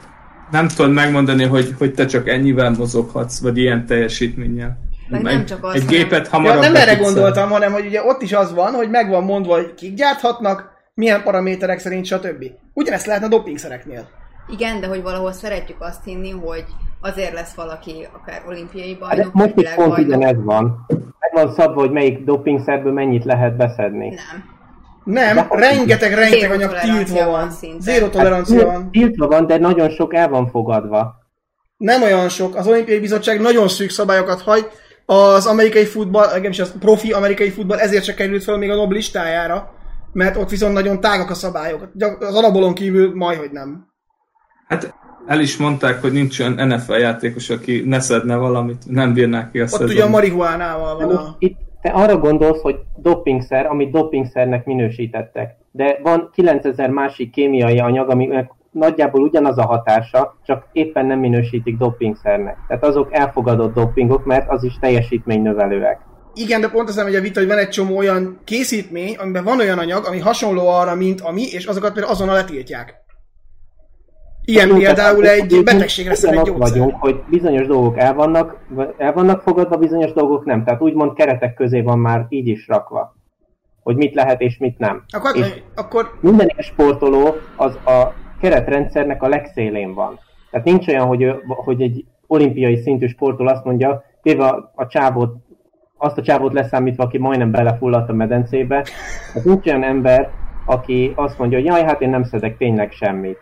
[0.51, 4.79] nem tudod megmondani, hogy, hogy te csak ennyivel mozoghatsz, vagy ilyen teljesítménnyel.
[5.11, 7.87] Meg nem csak az, egy hanem- gépet Ja, hamarabb nem be erre gondoltam, hanem hogy
[7.87, 12.05] ugye ott is az van, hogy meg van mondva, hogy kik gyárthatnak, milyen paraméterek szerint,
[12.07, 12.45] stb.
[12.75, 14.09] Ugyanezt lehetne a dopingszereknél.
[14.49, 16.65] Igen, de hogy valahol szeretjük azt hinni, hogy
[17.01, 20.87] azért lesz valaki akár olimpiai Hát bajnok, most vagy is pont ugyanez van.
[20.89, 24.09] Meg van szabva, hogy melyik dopingszerből mennyit lehet beszedni.
[24.09, 24.59] Nem.
[25.05, 27.51] Nem, De- rengeteg, rengeteg anyag tiltva van van.
[27.51, 27.81] szinte.
[27.81, 28.91] Zéró tolerancia van.
[28.91, 31.15] Tiltva van, de nagyon sok el van fogadva.
[31.77, 32.55] Nem olyan sok.
[32.57, 34.69] Az olimpiai bizottság nagyon szűk szabályokat hagy.
[35.13, 38.93] Az amerikai futball, legalábbis az profi amerikai futball ezért se került fel még a Nob
[38.93, 39.71] listájára,
[40.13, 41.89] mert ott viszont nagyon tágak a szabályok.
[42.19, 43.87] Az anabolon kívül majdhogy nem.
[44.69, 44.95] Hát
[45.27, 49.59] el is mondták, hogy nincs olyan NFL játékos, aki ne szedne valamit, nem bírná ki
[49.59, 49.89] a Ott szezon.
[49.89, 51.37] ugye a marihuánával van a...
[51.39, 55.57] itt te arra gondolsz, hogy dopingszer, amit dopingszernek minősítettek.
[55.71, 61.77] De van 9000 másik kémiai anyag, aminek nagyjából ugyanaz a hatása, csak éppen nem minősítik
[61.77, 62.57] dopingszernek.
[62.69, 66.01] Tehát azok elfogadott dopingok, mert az is teljesítménynövelőek.
[66.35, 69.45] Igen, de pont az nem megy a vita, hogy van egy csomó olyan készítmény, amiben
[69.45, 72.95] van olyan anyag, ami hasonló arra, mint ami, és azokat például azonnal letiltják.
[74.45, 76.59] Ilyen Jó, például tehát egy betegségre szed egy gyógyszer.
[76.59, 78.57] vagyunk, hogy bizonyos dolgok el vannak,
[78.99, 80.65] el vannak fogadva, bizonyos dolgok nem.
[80.65, 83.17] Tehát úgymond keretek közé van már így is rakva,
[83.83, 85.05] hogy mit lehet és mit nem.
[85.09, 90.19] Akkor, És akkor minden ilyen sportoló az a keretrendszernek a legszélén van.
[90.51, 95.37] Tehát nincs olyan, hogy, hogy egy olimpiai szintű sportoló azt mondja, téve a, a csávót,
[95.97, 98.85] azt a csávót leszámítva, aki majdnem belefulladt a medencébe,
[99.33, 100.31] tehát nincs olyan ember,
[100.65, 103.39] aki azt mondja, hogy jaj, hát én nem szedek tényleg semmit.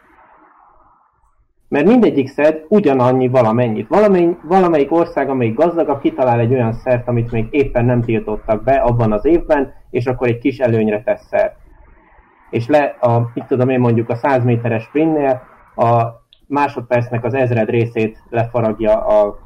[1.68, 3.88] Mert mindegyik szed ugyanannyi valamennyit.
[3.88, 8.74] Valamely, valamelyik ország, amelyik gazdagabb, kitalál egy olyan szert, amit még éppen nem tiltottak be
[8.74, 11.57] abban az évben, és akkor egy kis előnyre tesz szert.
[12.51, 15.42] És le, a, mit tudom én mondjuk a 100 méteres sprintnél
[15.76, 16.03] a
[16.46, 19.38] másodpercnek az ezred részét lefaragja a,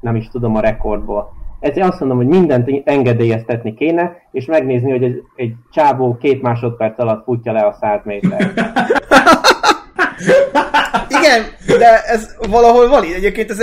[0.00, 1.36] nem is tudom, a rekordból.
[1.60, 6.98] Ezért azt mondom, hogy mindent engedélyeztetni kéne, és megnézni, hogy egy, egy csávó két másodperc
[6.98, 8.40] alatt futja le a 100 méter.
[11.20, 11.42] Igen,
[11.78, 13.14] de ez valahol valid.
[13.14, 13.58] Egyébként ez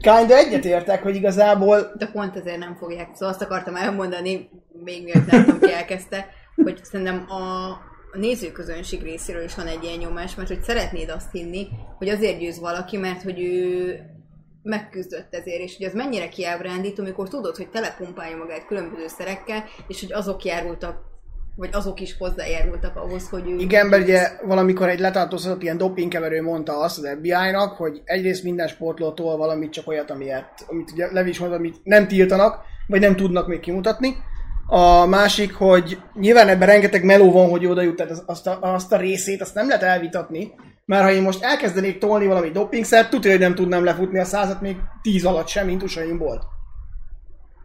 [0.00, 1.92] kinda egyetértek, hogy igazából...
[1.98, 3.08] De pont ezért nem fogják.
[3.12, 4.48] Szóval azt akartam elmondani,
[4.84, 6.26] még miatt nem tudom, ki elkezdte,
[6.64, 7.72] hogy szerintem a,
[8.16, 12.38] a nézőközönség részéről is van egy ilyen nyomás, mert hogy szeretnéd azt hinni, hogy azért
[12.38, 13.98] győz valaki, mert hogy ő
[14.62, 20.00] megküzdött ezért, és hogy az mennyire kiábrándító, amikor tudod, hogy telepumpálja magát különböző szerekkel, és
[20.00, 21.04] hogy azok járultak
[21.56, 23.56] vagy azok is hozzájárultak ahhoz, hogy ő...
[23.56, 28.68] Igen, mert ugye valamikor egy letartóztatott ilyen dopingkeverő mondta azt az FBI-nak, hogy egyrészt minden
[28.68, 33.16] sportlótól valamit csak olyat, amilyet, amit ugye Levi is mondta, amit nem tiltanak, vagy nem
[33.16, 34.16] tudnak még kimutatni.
[34.66, 38.92] A másik, hogy nyilván ebben rengeteg meló van, hogy oda jut, tehát azt a, azt
[38.92, 40.52] a részét, azt nem lehet elvitatni,
[40.84, 44.60] mert ha én most elkezdenék tolni valami dopingszert, tudja, hogy nem tudnám lefutni a százat
[44.60, 46.42] még tíz alatt sem, mint Usain volt.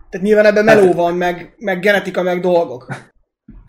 [0.10, 2.88] Tehát nyilván ebben meló van, meg, meg genetika, meg dolgok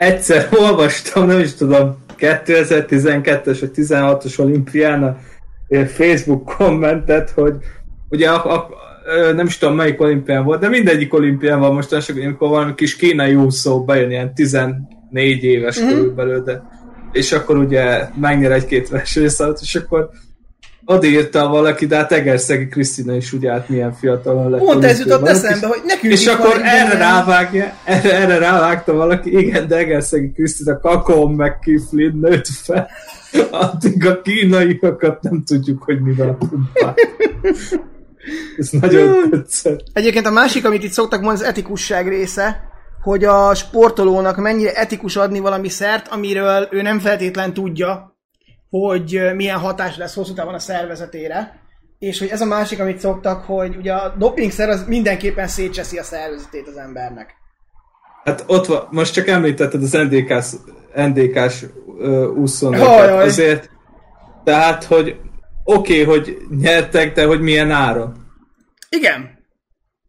[0.03, 5.17] egyszer olvastam, nem is tudom, 2012-es vagy 16-os olimpián a
[5.87, 7.55] Facebook kommentet, hogy
[8.09, 8.69] ugye a, a,
[9.35, 13.35] nem is tudom melyik olimpián volt, de mindegyik olimpián van mostanság, amikor valami kis kínai
[13.35, 15.89] úszó bejön, ilyen 14 éves mm-hmm.
[15.89, 16.63] körülbelül, de
[17.13, 20.11] és akkor ugye megnyer egy-két versenyszállót, és akkor
[20.85, 24.61] odaírta valaki, de hát Egerszegi Krisztina is ugye át milyen fiatalon lett.
[24.61, 29.69] Pont ez jutott eszembe, hogy nekünk És akkor erre rávágja, erre, erre rávágta valaki, igen,
[29.69, 32.89] de Egerszegi Krisztina kakón meg kiflin nőtt fel.
[33.51, 36.95] Addig a kínaiakat nem tudjuk, hogy mivel pumpál.
[38.59, 39.81] Ez nagyon tetszett.
[39.93, 42.71] Egyébként a másik, amit itt szoktak mondani, az etikusság része,
[43.03, 48.17] hogy a sportolónak mennyire etikus adni valami szert, amiről ő nem feltétlen tudja,
[48.71, 51.61] hogy milyen hatás lesz hosszú távon a szervezetére,
[51.99, 56.03] és hogy ez a másik, amit szoktak, hogy ugye a dopingszer az mindenképpen szétcseszi a
[56.03, 57.35] szervezetét az embernek.
[58.25, 60.53] Hát ott van, most csak említetted az NDK-s,
[60.95, 63.71] NDK-s uh, azért,
[64.45, 65.17] tehát, hogy
[65.65, 68.15] oké, okay, hogy nyertek, de hogy milyen áron.
[68.89, 69.41] Igen.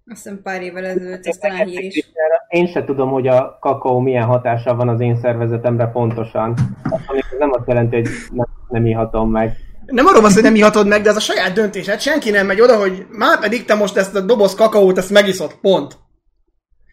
[0.06, 2.12] Azt hiszem pár évvel ezelőtt, ez talán hír is.
[2.48, 6.56] Én se tudom, hogy a kakaó milyen hatása van az én szervezetemre pontosan.
[6.84, 9.58] Ami nem azt jelenti, hogy nem, nem ihatom meg.
[9.86, 12.00] Nem arról van hogy nem ihatod meg, de ez a saját döntésed.
[12.00, 15.54] Senki nem megy oda, hogy már pedig te most ezt a doboz kakaót, ezt megiszod.
[15.62, 15.98] Pont.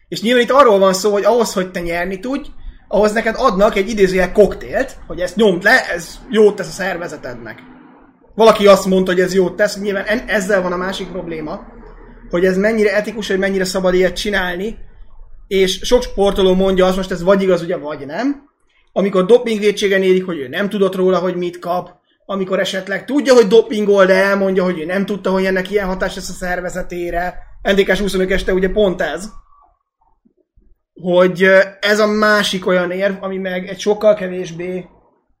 [0.07, 2.49] És nyilván itt arról van szó, hogy ahhoz, hogy te nyerni tudj,
[2.87, 7.70] ahhoz neked adnak egy idézőjel koktélt, hogy ezt nyomd le, ez jót tesz a szervezetednek.
[8.35, 11.61] Valaki azt mondta, hogy ez jót tesz, nyilván ezzel van a másik probléma,
[12.29, 14.77] hogy ez mennyire etikus, hogy mennyire szabad ilyet csinálni,
[15.47, 18.49] és sok sportoló mondja azt, most ez vagy igaz, ugye, vagy nem,
[18.93, 21.89] amikor dopingvédségen érik, hogy ő nem tudott róla, hogy mit kap,
[22.25, 26.15] amikor esetleg tudja, hogy dopingol, de elmondja, hogy ő nem tudta, hogy ennek ilyen hatás
[26.15, 27.35] lesz a szervezetére.
[27.61, 29.29] NDK-s 25 este ugye pont ez,
[31.01, 31.47] hogy
[31.79, 34.85] ez a másik olyan érv, ami meg egy sokkal kevésbé,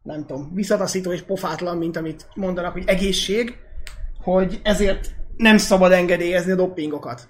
[0.03, 3.55] nem tudom, visszataszító és pofátlan, mint amit mondanak, hogy egészség,
[4.23, 7.29] hogy ezért nem szabad engedélyezni a dopingokat.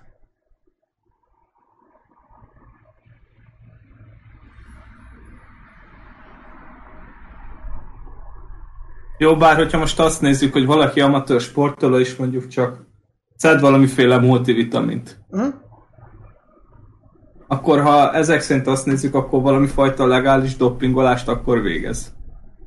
[9.17, 12.85] Jó, bár hogyha most azt nézzük, hogy valaki amatőr sportoló, és mondjuk csak
[13.35, 15.19] szed valamiféle multivitamint.
[15.29, 15.53] Uh-huh.
[17.47, 22.13] Akkor ha ezek szerint azt nézzük, akkor valami fajta legális dopingolást akkor végez.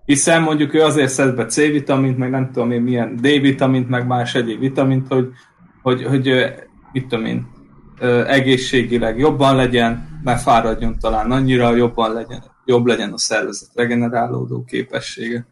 [0.05, 4.35] Hiszen mondjuk ő azért szed be C-vitamint, meg nem tudom én milyen D-vitamint, meg más
[4.35, 5.29] egyéb vitamint, hogy,
[5.83, 6.55] hogy, hogy
[6.93, 7.47] mit tudom én,
[8.27, 15.47] egészségileg jobban legyen, mert fáradjon talán annyira, jobban legyen, jobb legyen a szervezet regenerálódó képessége.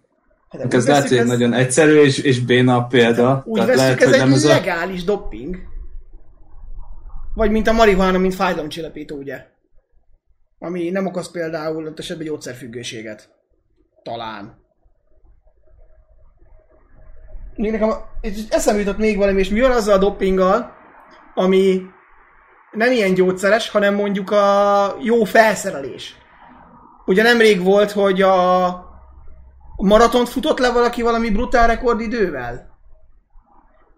[0.49, 1.27] Hát, ez lehet, hogy ez...
[1.27, 3.43] nagyon egyszerű és, és béna a példa.
[3.47, 5.05] Úgy veszük, lehet, ez egy ez legális a...
[5.05, 5.57] doping.
[7.35, 9.47] Vagy mint a marihuana, mint fájdalomcsillapító, ugye?
[10.59, 13.31] Ami nem okoz például ott esetben gyógyszerfüggőséget.
[14.03, 14.61] Talán.
[17.55, 17.93] Még nekem
[18.49, 20.73] eszembe jutott még valami, és mi van azzal a doppinggal,
[21.35, 21.83] ami
[22.71, 26.17] nem ilyen gyógyszeres, hanem mondjuk a jó felszerelés.
[27.07, 28.91] Ugye nemrég volt, hogy a
[29.77, 32.79] maratont futott le valaki valami brutál rekordidővel?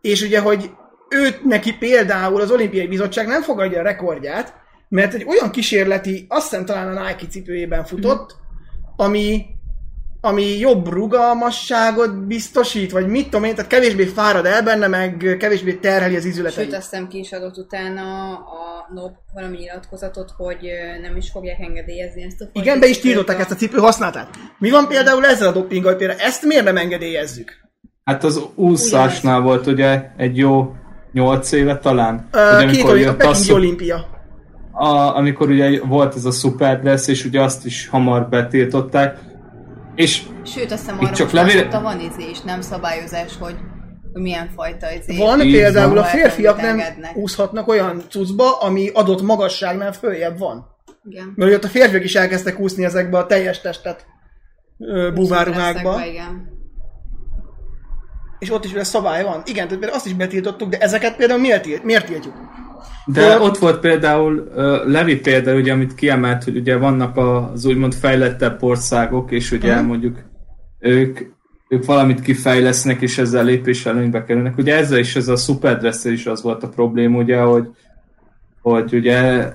[0.00, 0.70] És ugye, hogy
[1.08, 4.54] őt neki például az olimpiai bizottság nem fogadja a rekordját,
[4.88, 8.36] mert egy olyan kísérleti, azt hiszem talán a Nike cipőjében futott,
[8.96, 9.46] ami,
[10.24, 15.72] ami jobb rugalmasságot biztosít, vagy mit tudom én, tehát kevésbé fárad el benne, meg kevésbé
[15.72, 16.66] terheli az izületeit.
[16.66, 20.60] Sőt, azt hiszem ki is adott utána a NOP valami nyilatkozatot, hogy
[21.02, 23.40] nem is fogják engedélyezni ezt a Igen, be is tiltották a...
[23.40, 24.28] ezt a cipő használatát.
[24.58, 26.20] Mi van például ezzel a dopinggal például?
[26.20, 27.52] Ezt miért nem engedélyezzük?
[28.04, 30.72] Hát az úszásnál volt ugye egy jó
[31.12, 32.28] 8 éve talán.
[32.32, 34.06] Ö, Ugye, két olyan, a Pekingi olimpia.
[34.72, 39.18] a, amikor ugye volt ez a Superdress, és ugye azt is hamar betiltották,
[39.94, 43.54] és Sőt, azt hiszem arra csak levél- van izé is, nem szabályozás, hogy
[44.12, 45.16] milyen fajta izé.
[45.16, 46.02] Van Így például van.
[46.02, 47.16] a férfiak nem Engednek.
[47.16, 50.66] úszhatnak olyan cuccba, ami adott magasságnál följebb van.
[51.08, 51.32] Igen.
[51.36, 54.06] Mert ott a férfiak is elkezdtek úszni ezekbe a teljes testet
[55.14, 56.00] búváruhákba,
[58.38, 59.42] és ott is ugye szabály van.
[59.44, 62.34] Igen, tehát azt is betiltottuk, de ezeket például miért, tilt, miért tiltjuk?
[63.06, 67.94] De ott volt például uh, Levi példa, ugye, amit kiemelt, hogy ugye vannak az úgymond
[67.94, 69.86] fejlettebb országok, és ugye Mhm.
[69.86, 70.18] mondjuk
[70.78, 71.18] ők,
[71.68, 74.56] ők valamit kifejlesznek, és ezzel lépés előnybe kerülnek.
[74.58, 77.68] Ugye ezzel is, ez a superdress is az volt a probléma, ugye, hogy,
[78.62, 79.48] hogy ugye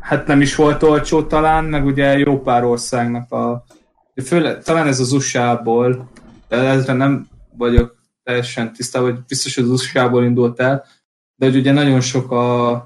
[0.00, 3.64] hát nem is volt olcsó talán, meg ugye jó pár országnak a
[4.24, 6.10] főle, talán ez az USA-ból,
[6.48, 10.84] de ezre nem vagyok teljesen tisztában, hogy biztos, hogy az USA-ból indult el,
[11.36, 12.84] de hogy ugye nagyon sok a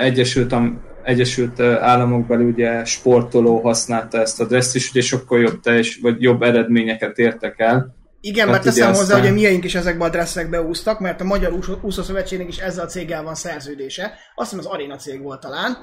[0.00, 0.54] Egyesült,
[1.02, 6.42] Egyesült Államokban ugye sportoló használta ezt a dresszt, és ugye sokkal jobb teljes, vagy jobb
[6.42, 7.98] eredményeket értek el.
[8.20, 11.20] Igen, Hát mert teszem hozzá, aztán- hogy a miénk is ezekbe a dresszekbe úsztak, mert
[11.20, 14.12] a Magyar Úszó- Úszószövetségnek is ezzel a céggel van szerződése.
[14.34, 15.76] Azt hiszem az Arena cég volt talán.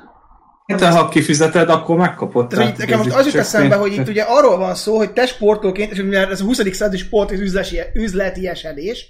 [0.67, 2.47] Hát ha kifizeted, akkor megkapod.
[2.47, 5.25] Tehát így nekem most az jut eszembe, hogy itt ugye arról van szó, hogy te
[5.25, 6.57] sportolóként, és mivel ez a 20.
[6.75, 9.05] századi sport és üzleti, üzleti esedés,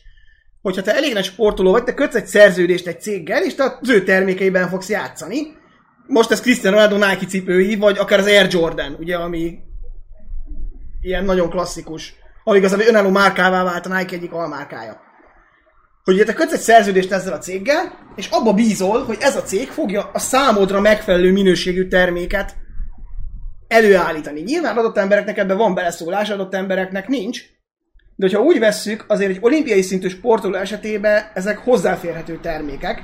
[0.68, 3.89] hogyha te elég nagy sportoló vagy, te kötsz egy szerződést egy céggel, és te az
[3.89, 5.55] ő termékeiben fogsz játszani.
[6.07, 9.59] Most ez Cristiano Ronaldo Nike cipői, vagy akár az Air Jordan, ugye, ami
[11.01, 12.13] ilyen nagyon klasszikus.
[12.43, 15.01] Ahol igazából önálló márkává vált a Nike egyik almárkája.
[16.03, 19.41] Hogy ugye te kötsz egy szerződést ezzel a céggel, és abba bízol, hogy ez a
[19.41, 22.55] cég fogja a számodra megfelelő minőségű terméket
[23.68, 24.41] előállítani.
[24.41, 27.41] Nyilván adott embereknek ebben van beleszólás, adott embereknek nincs,
[28.18, 33.03] de hogyha úgy vesszük, azért egy olimpiai szintű sportoló esetében ezek hozzáférhető termékek,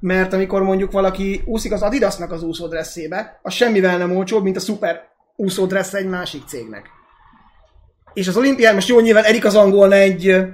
[0.00, 4.60] mert amikor mondjuk valaki úszik az Adidasnak az úszódresszébe, az semmivel nem olcsóbb, mint a
[4.60, 5.02] szuper
[5.36, 6.86] úszódressz egy másik cégnek.
[8.12, 10.44] És az olimpián, most jó, nyilván Erik az angolna egy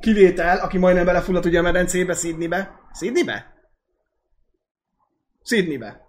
[0.00, 2.80] kivétel, aki majdnem belefulladt ugye a medencébe, Sydneybe.
[2.98, 3.54] Sydneybe?
[5.44, 6.00] Sydneybe.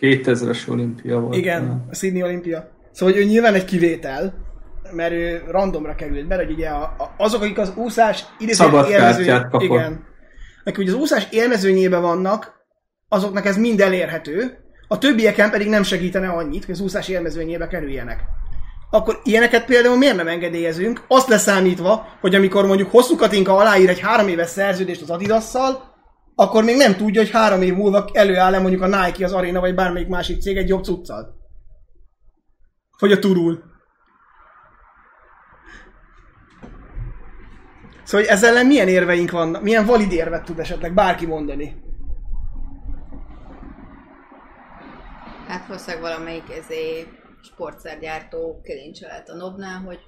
[0.00, 1.36] 2000-es olimpia volt.
[1.36, 2.70] Igen, a Sydney olimpia.
[2.92, 4.34] Szóval hogy ő nyilván egy kivétel,
[4.92, 8.24] mert ő randomra került be, hogy ugye a, a, azok, akik az úszás
[8.88, 9.62] kártyát kapott.
[9.62, 10.04] igen,
[10.64, 12.52] akik ugye az úszás élmezőnyében vannak,
[13.08, 14.58] azoknak ez mind elérhető,
[14.88, 18.20] a többieken pedig nem segítene annyit, hogy az úszás élmezőnyébe kerüljenek.
[18.90, 21.04] Akkor ilyeneket például miért nem engedélyezünk?
[21.08, 25.90] Azt leszámítva, hogy amikor mondjuk hosszú Katinka aláír egy három éves szerződést az Adidasszal,
[26.34, 29.74] akkor még nem tudja, hogy három év múlva előáll-e mondjuk a Nike, az Arena vagy
[29.74, 31.34] bármelyik másik cég egy jobb cuccal.
[32.98, 33.62] Vagy a turul.
[38.10, 39.62] Szóval hogy ezzel ellen milyen érveink vannak?
[39.62, 41.82] Milyen valid érvet tud esetleg bárki mondani?
[45.46, 47.06] Hát valószínűleg valamelyik ezé
[47.42, 49.98] sportszergyártó kilincselet a nobnál, hogy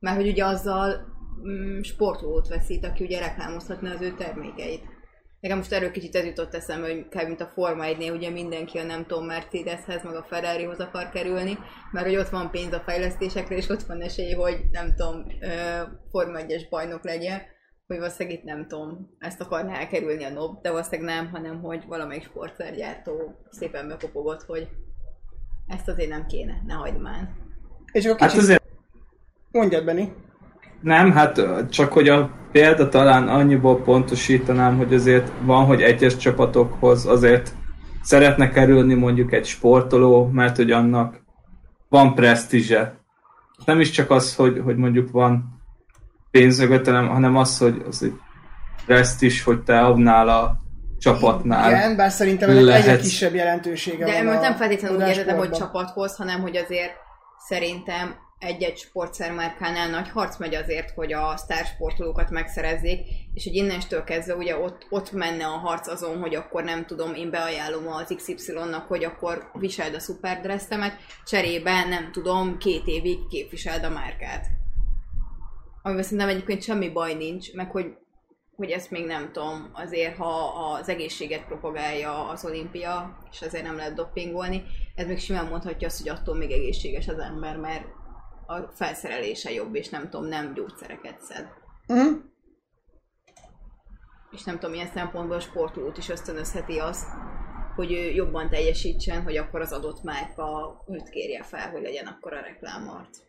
[0.00, 1.00] mert hogy ugye azzal
[1.48, 4.84] mm, sportolót veszít, aki ugye reklámozhatna az ő termékeit.
[5.40, 7.26] Nekem most erről kicsit ez jutott eszembe, hogy kb.
[7.26, 11.58] mint a Forma 1 ugye mindenki a nem tudom Mercedeshez, meg a Ferrarihoz akar kerülni,
[11.92, 15.26] mert hogy ott van pénz a fejlesztésekre, és ott van esély, hogy nem tudom,
[16.10, 17.42] Forma 1-es bajnok legyen,
[17.86, 21.84] hogy valószínűleg itt nem tudom, ezt akarná elkerülni a NOB, de valószínűleg nem, hanem hogy
[21.86, 24.68] valamelyik sportszergyártó szépen bekopogott, hogy
[25.66, 27.28] ezt azért nem kéne, ne hagyd már.
[27.92, 28.44] És akkor Hát kicsit...
[28.44, 28.62] azért
[29.50, 30.12] Mondjad, Benni.
[30.80, 37.06] Nem, hát csak hogy a példa talán annyiból pontosítanám, hogy azért van, hogy egyes csapatokhoz
[37.06, 37.54] azért
[38.02, 41.20] szeretne kerülni mondjuk egy sportoló, mert hogy annak
[41.88, 42.94] van presztízse.
[43.64, 45.60] Nem is csak az, hogy, hogy mondjuk van
[46.30, 48.14] pénzögöt, hanem, hanem az, hogy az egy
[48.86, 50.56] presztízs, hogy te annál a
[50.98, 51.70] csapatnál.
[51.70, 53.02] Igen, bár szerintem ennek egyre Lehetsz.
[53.02, 56.92] kisebb jelentősége De van a nem feltétlenül úgy értem, hogy csapathoz, hanem hogy azért
[57.48, 64.34] szerintem egy-egy sportszermárkánál nagy harc megy azért, hogy a sztársportolókat megszerezzék, és hogy innenstől kezdve
[64.34, 68.88] ugye ott, ott menne a harc azon, hogy akkor nem tudom, én beajánlom az XY-nak,
[68.88, 74.46] hogy akkor viseld a szuperdresszemet, cserébe nem tudom, két évig képviseld a márkát.
[75.82, 77.86] Amivel szerintem egyébként semmi baj nincs, meg hogy
[78.56, 80.28] hogy ezt még nem tudom, azért ha
[80.72, 84.62] az egészséget propagálja az olimpia, és azért nem lehet dopingolni,
[84.94, 87.84] ez még simán mondhatja azt, hogy attól még egészséges az ember, mert
[88.50, 91.48] a felszerelése jobb, és nem tudom, nem gyógyszereket szed.
[91.86, 92.16] Uh-huh.
[94.30, 97.06] És nem tudom, ilyen szempontból a sportolót is ösztönözheti azt,
[97.74, 102.32] hogy ő jobban teljesítsen, hogy akkor az adott márka őt kérje fel, hogy legyen akkor
[102.32, 103.28] a reklámart.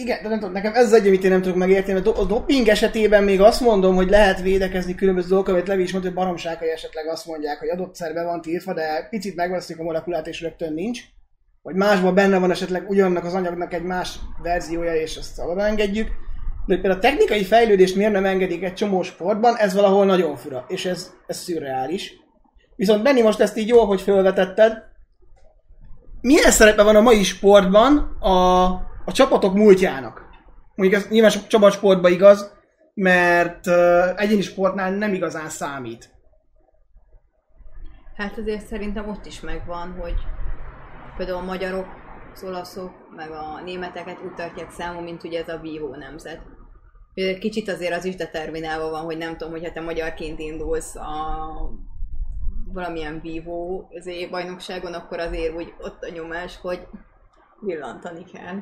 [0.00, 2.24] igen, de nem tudom, nekem ez az egy, amit én nem tudok megérteni, mert a
[2.24, 6.18] doping esetében még azt mondom, hogy lehet védekezni különböző dolgokkal, amit Levi is mondta, hogy
[6.18, 10.40] baromságai esetleg azt mondják, hogy adott szerbe van tiltva, de picit megveszik a molekulát és
[10.40, 11.00] rögtön nincs.
[11.62, 16.08] Vagy másban benne van esetleg ugyanannak az anyagnak egy más verziója, és azt szabadon engedjük.
[16.66, 20.64] De például a technikai fejlődést miért nem engedik egy csomó sportban, ez valahol nagyon fura,
[20.68, 22.12] és ez, ez szürreális.
[22.76, 24.88] Viszont Benni, most ezt így jól, hogy felvetetted,
[26.20, 28.64] milyen szerepe van a mai sportban a,
[29.04, 30.28] a csapatok múltjának?
[30.74, 32.52] Mondjuk ez nyilván sok csapatsportban igaz,
[32.94, 33.74] mert uh,
[34.16, 36.10] egyéni sportnál nem igazán számít.
[38.16, 40.14] Hát azért szerintem ott is megvan, hogy
[41.20, 41.86] például a magyarok,
[42.34, 46.40] az olaszok, meg a németeket úgy tartják számon, mint ugye ez a vívó nemzet.
[47.40, 51.10] Kicsit azért az is determinálva van, hogy nem tudom, hogyha te magyarként indulsz a
[52.72, 53.88] valamilyen vívó
[54.30, 56.86] bajnokságon, akkor azért úgy ott a nyomás, hogy
[57.60, 58.56] villantani kell.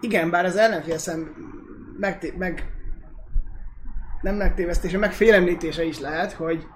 [0.00, 1.34] Igen, bár az ellenfél szem
[1.98, 2.72] meg, meg
[4.20, 6.66] nem megtévesztése, meg félemlítése is lehet, hogy,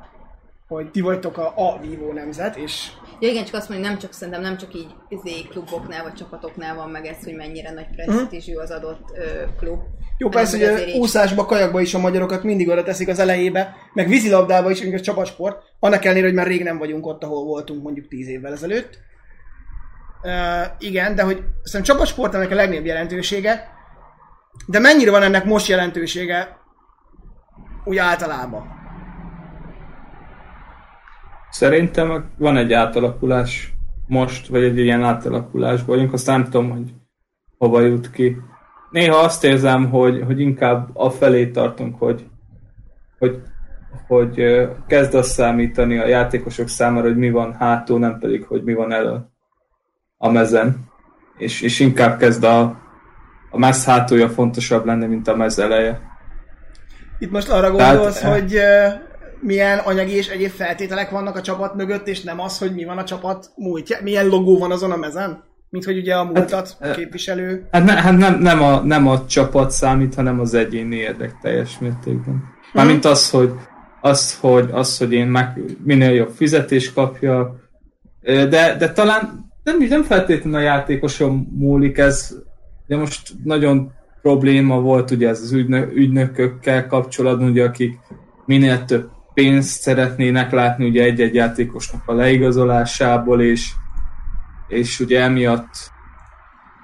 [0.69, 2.91] hogy ti vagytok a, a vívó nemzet, és
[3.21, 6.75] Ja igen, csak azt mondom, nem csak szerintem nem csak így izé, kluboknál vagy csapatoknál
[6.75, 9.81] van meg ez, hogy mennyire nagy presztízsű az adott ö, klub.
[10.19, 14.09] Jó, persze, hogy a úszásba, kajakba is a magyarokat mindig oda teszik az elejébe, meg
[14.09, 17.83] vízilabdába is, mint a csapatsport, annak ellenére, hogy már rég nem vagyunk ott, ahol voltunk
[17.83, 18.99] mondjuk tíz évvel ezelőtt.
[20.23, 20.33] Uh,
[20.79, 22.01] igen, de hogy szerintem
[22.33, 23.69] ennek a legnagyobb jelentősége,
[24.67, 26.57] de mennyire van ennek most jelentősége
[27.85, 28.86] úgy általában?
[31.57, 33.75] Szerintem van egy átalakulás
[34.07, 36.95] most, vagy egy ilyen átalakulásban vagyunk, azt nem tudom, hogy
[37.59, 38.37] hova jut ki.
[38.91, 42.27] Néha azt érzem, hogy, hogy inkább a felé tartunk, hogy,
[43.19, 43.43] hogy,
[44.07, 44.45] hogy
[44.87, 48.93] kezd azt számítani a játékosok számára, hogy mi van hátul, nem pedig, hogy mi van
[48.93, 49.27] elő
[50.17, 50.77] a mezen.
[51.39, 52.61] És, és inkább kezd a,
[53.51, 56.01] a mez hátulja fontosabb lenni, mint a mez eleje.
[57.19, 58.59] Itt most arra gondolsz, Tehát, hogy
[59.41, 62.99] milyen anyagi és egyéb feltételek vannak a csapat mögött, és nem az, hogy mi van
[62.99, 65.45] a csapat múltja, milyen logó van azon a mezen?
[65.71, 67.67] Mint hogy ugye a múltat hát, képviselő.
[67.71, 71.79] Hát, ne, hát nem, nem, a, nem a csapat számít, hanem az egyéni érdek teljes
[71.79, 72.45] mértékben.
[72.73, 73.13] Mármint hmm.
[73.13, 73.53] az, hogy
[74.01, 77.61] az, hogy, az, hogy én meg minél jobb fizetés kapja,
[78.23, 82.35] de, de talán nem, nem feltétlenül a játékosom múlik ez,
[82.87, 87.99] de most nagyon probléma volt ugye ez az ügynök, ügynökökkel kapcsolatban, ugye, akik
[88.45, 93.73] minél több pénzt szeretnének látni ugye egy-egy játékosnak a leigazolásából, és,
[94.69, 95.91] és ugye emiatt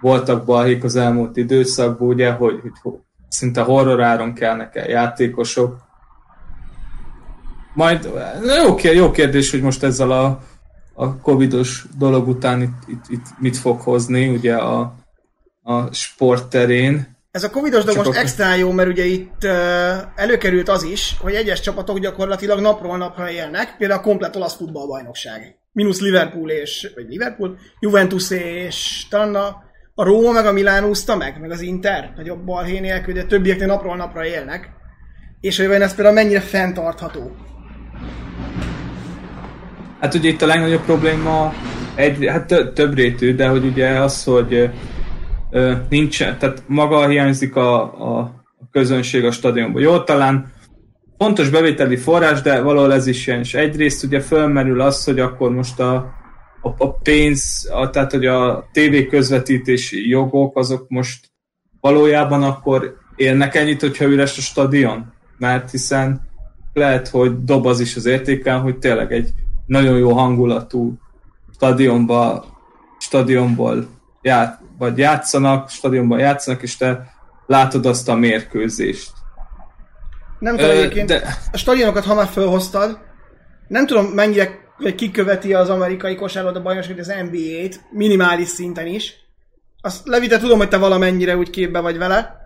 [0.00, 2.92] voltak balhék az elmúlt időszakban, ugye, hogy, hogy
[3.28, 5.76] szinte horroráron kellnek el játékosok.
[7.74, 8.10] Majd
[8.64, 10.40] jó, jó kérdés, hogy most ezzel a,
[10.94, 14.94] a covidos dolog után itt, itt, itt mit fog hozni ugye a,
[15.62, 17.16] a sportterén.
[17.32, 19.44] Ez a covidos dolog most extra jó, mert ugye itt
[20.14, 25.56] előkerült az is, hogy egyes csapatok gyakorlatilag napról napra élnek, például a komplet olasz futballbajnokság.
[25.72, 29.46] Minusz Liverpool és, vagy Liverpool, Juventus és talán a,
[29.94, 33.66] a Róma meg a Milán úszta meg, meg az Inter, nagyobb balhé nélkül, de többieknél
[33.66, 34.70] napról napra élnek.
[35.40, 37.36] És hogy ez például mennyire fenntartható.
[40.00, 41.54] Hát ugye itt a legnagyobb probléma
[41.94, 44.70] egy, hát több rétű, de hogy ugye az, hogy
[45.88, 49.82] nincs, tehát maga hiányzik a, a közönség a stadionban.
[49.82, 50.52] Jó, talán
[51.18, 53.38] fontos bevételi forrás, de valahol ez is ilyen.
[53.40, 55.94] És egyrészt ugye fölmerül az, hogy akkor most a,
[56.62, 61.30] a, a pénz, a, tehát hogy a TV közvetítési jogok, azok most
[61.80, 65.12] valójában akkor érnek ennyit, hogyha üres a stadion?
[65.38, 66.20] Mert hiszen
[66.72, 69.30] lehet, hogy dob az is az értéken, hogy tényleg egy
[69.66, 70.98] nagyon jó hangulatú
[71.54, 72.44] stadionba,
[72.98, 73.86] stadionból
[74.22, 77.12] ját, vagy játszanak, stadionban játszanak, és te
[77.46, 79.10] látod azt a mérkőzést.
[80.38, 81.36] Nem tudom, egyébként de...
[81.52, 82.98] a stadionokat, ha már felhoztad,
[83.68, 84.50] nem tudom mennyire
[84.96, 89.14] kiköveti az amerikai kosárlabda bajnokságot, az NBA-t, minimális szinten is.
[89.80, 92.36] Azt Levite, tudom, hogy te valamennyire úgy képbe vagy vele.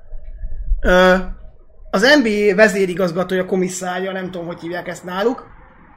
[1.90, 5.46] Az NBA vezérigazgatója, komisszárja, nem tudom, hogy hívják ezt náluk,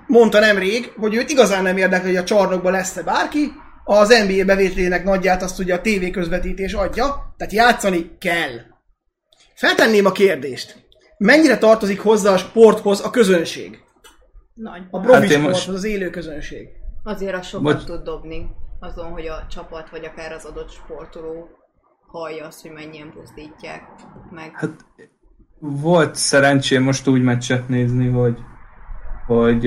[0.07, 3.51] mondta nemrég, hogy őt igazán nem érdekel, hogy a csarnokban lesz-e bárki,
[3.91, 8.57] az NBA bevételének nagyját azt ugye a TV közvetítés adja, tehát játszani kell.
[9.53, 10.87] Feltenném a kérdést.
[11.17, 13.83] Mennyire tartozik hozzá a sporthoz a közönség?
[14.53, 14.81] Nagy.
[14.91, 15.67] A profi hát sporthoz, most...
[15.67, 16.67] az élő közönség.
[17.03, 17.85] Azért a sokat most...
[17.85, 21.49] tud dobni azon, hogy a csapat vagy akár az adott sportoló
[22.07, 23.83] hallja azt, hogy mennyien pusztítják
[24.31, 24.51] meg.
[24.53, 24.85] Hát
[25.59, 28.37] volt szerencsém most úgy meccset nézni, hogy,
[29.27, 29.65] hogy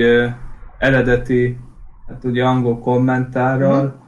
[0.77, 1.57] eredeti,
[2.07, 4.01] hát ugye angol kommentárral, mm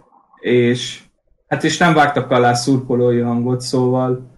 [0.46, 1.00] és
[1.48, 4.34] Hát és nem vágtak alá szurkolói hangot, szóval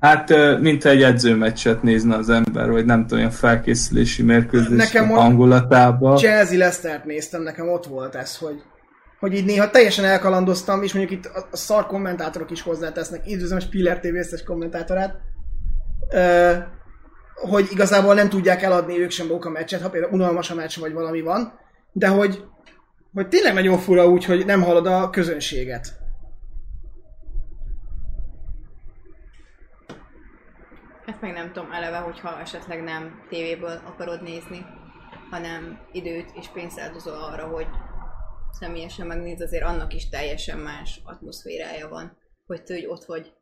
[0.00, 5.18] Hát, mint egy edzőmeccset nézne az ember, vagy nem tudom, olyan felkészülési mérkőzés Nekem ott-
[5.18, 6.16] hangulatába.
[6.16, 8.62] Chelsea Leicester-t néztem, nekem ott volt ez, hogy,
[9.20, 13.60] hogy így néha teljesen elkalandoztam, és mondjuk itt a, a szar kommentátorok is hozzátesznek, a
[13.60, 15.14] Spiller TV összes kommentátorát,
[16.12, 16.52] ö,
[17.34, 20.78] hogy igazából nem tudják eladni ők sem maguk a meccset, ha például unalmas a meccs,
[20.78, 21.52] vagy valami van,
[21.92, 22.44] de hogy,
[23.14, 26.00] hogy tényleg nagyon fura úgy, hogy nem hallod a közönséget.
[31.06, 34.66] Hát meg nem tudom, eleve, hogyha esetleg nem tévéből akarod nézni,
[35.30, 37.66] hanem időt és pénzt áldozol arra, hogy
[38.50, 43.32] személyesen megnéz, azért annak is teljesen más atmoszférája van, hogy te hogy ott vagy,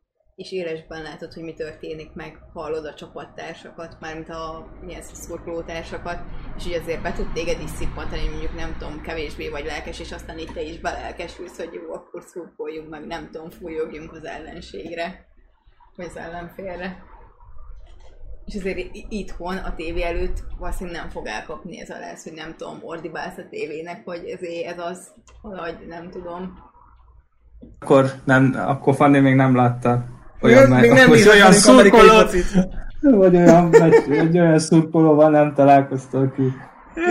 [0.41, 6.19] és élesben látod, hogy mi történik, meg hallod a csapattársakat, mármint a milyen szurkolótársakat,
[6.57, 10.11] és így azért be tud téged is szippantani, mondjuk nem tudom, kevésbé vagy lelkes, és
[10.11, 15.25] aztán itt te is belelkesülsz, hogy jó, akkor szurkoljunk, meg nem tudom, fújogjunk az ellenségre,
[15.95, 17.03] vagy az ellenfélre.
[18.45, 22.55] És azért itthon a tévé előtt valószínűleg nem fog elkapni ez a lesz, hogy nem
[22.57, 26.69] tudom, ordibálsz a tévének, hogy ezért ez az, hogy nem tudom.
[27.79, 32.45] Akkor, nem, akkor Fanni még nem látta Még- olyan, még nem nézett olyan focit.
[33.01, 36.41] vagy olyan, meccs, vagy olyan szurkolóval nem találkoztak aki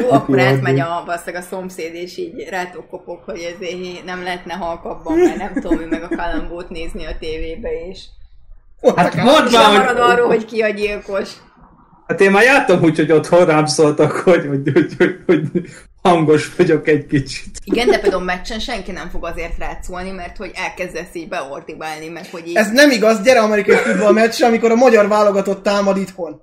[0.00, 4.52] Jó, akkor átmegy a, valószínűleg a szomszéd, és így rátok kopog, hogy ezért nem lehetne
[4.54, 7.98] halkabban, mert nem tudom, meg a kalambót nézni a tévébe, és
[8.80, 11.28] Ott Hát mondd és már, marad hogy, arról, hogy ki a gyilkos.
[12.06, 15.62] hát én már jártam úgy, hogy otthon rám szóltak, hogy, hogy, hogy, hogy, hogy
[16.02, 17.58] hangos vagyok egy kicsit.
[17.64, 22.08] Igen, de például meccsen senki nem fog azért rád szólni, mert hogy elkezdesz így beordibálni,
[22.08, 22.56] meg hogy így...
[22.56, 26.42] Ez nem igaz, gyere amerikai futball meccsre, amikor a magyar válogatott támad itthon.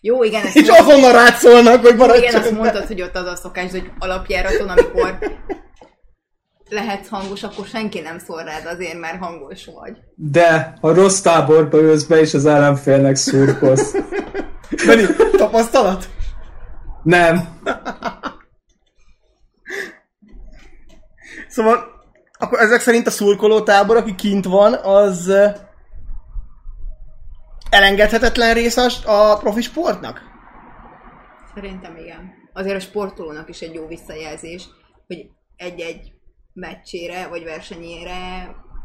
[0.00, 3.26] Jó, igen, ezt És azonnal rád szólnak, hogy maradj Igen, azt mondtad, hogy ott az
[3.26, 5.18] a szokás, hogy alapjáraton, amikor
[6.68, 9.96] lehetsz hangos, akkor senki nem szól rád azért, mert hangos vagy.
[10.14, 13.94] De ha rossz táborba ülsz be, és az ellenfélnek szurkolsz.
[14.86, 16.08] Beni, tapasztalat?
[17.02, 17.60] Nem.
[21.52, 22.04] Szóval,
[22.38, 25.32] akkor ezek szerint a szurkoló tábor, aki kint van, az
[27.70, 30.20] elengedhetetlen része a profi sportnak?
[31.54, 32.32] Szerintem igen.
[32.52, 34.68] Azért a sportolónak is egy jó visszajelzés,
[35.06, 36.12] hogy egy-egy
[36.52, 38.10] meccsére vagy versenyére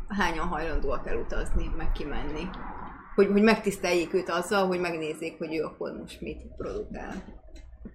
[0.07, 2.49] hányan hajlandóak elutazni, meg kimenni.
[3.15, 7.24] Hogy, hogy megtiszteljék őt azzal, hogy megnézzék, hogy ő akkor most mit produkál.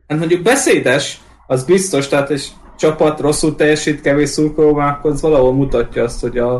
[0.06, 5.20] Hát mondjuk beszédes, az biztos, tehát egy csapat rosszul teljesít, kevés szurkoló van, akkor az
[5.20, 6.54] valahol mutatja azt, hogy a,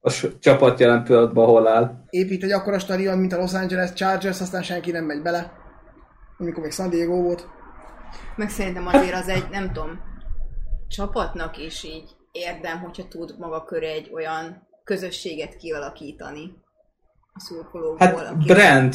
[0.00, 0.10] a
[0.40, 2.04] csapat jelen pillanatban hol áll.
[2.10, 5.52] Épít egy akkora stadion, mint a Los Angeles Chargers, aztán senki nem megy bele.
[6.38, 7.48] Amikor még San Diego volt.
[8.36, 10.00] Meg szerintem azért az egy, nem tudom,
[10.88, 16.52] csapatnak is így érdem, hogyha tud maga köré egy olyan közösséget kialakítani
[17.32, 18.06] a szurkolókból.
[18.06, 18.94] Hát aki- brand.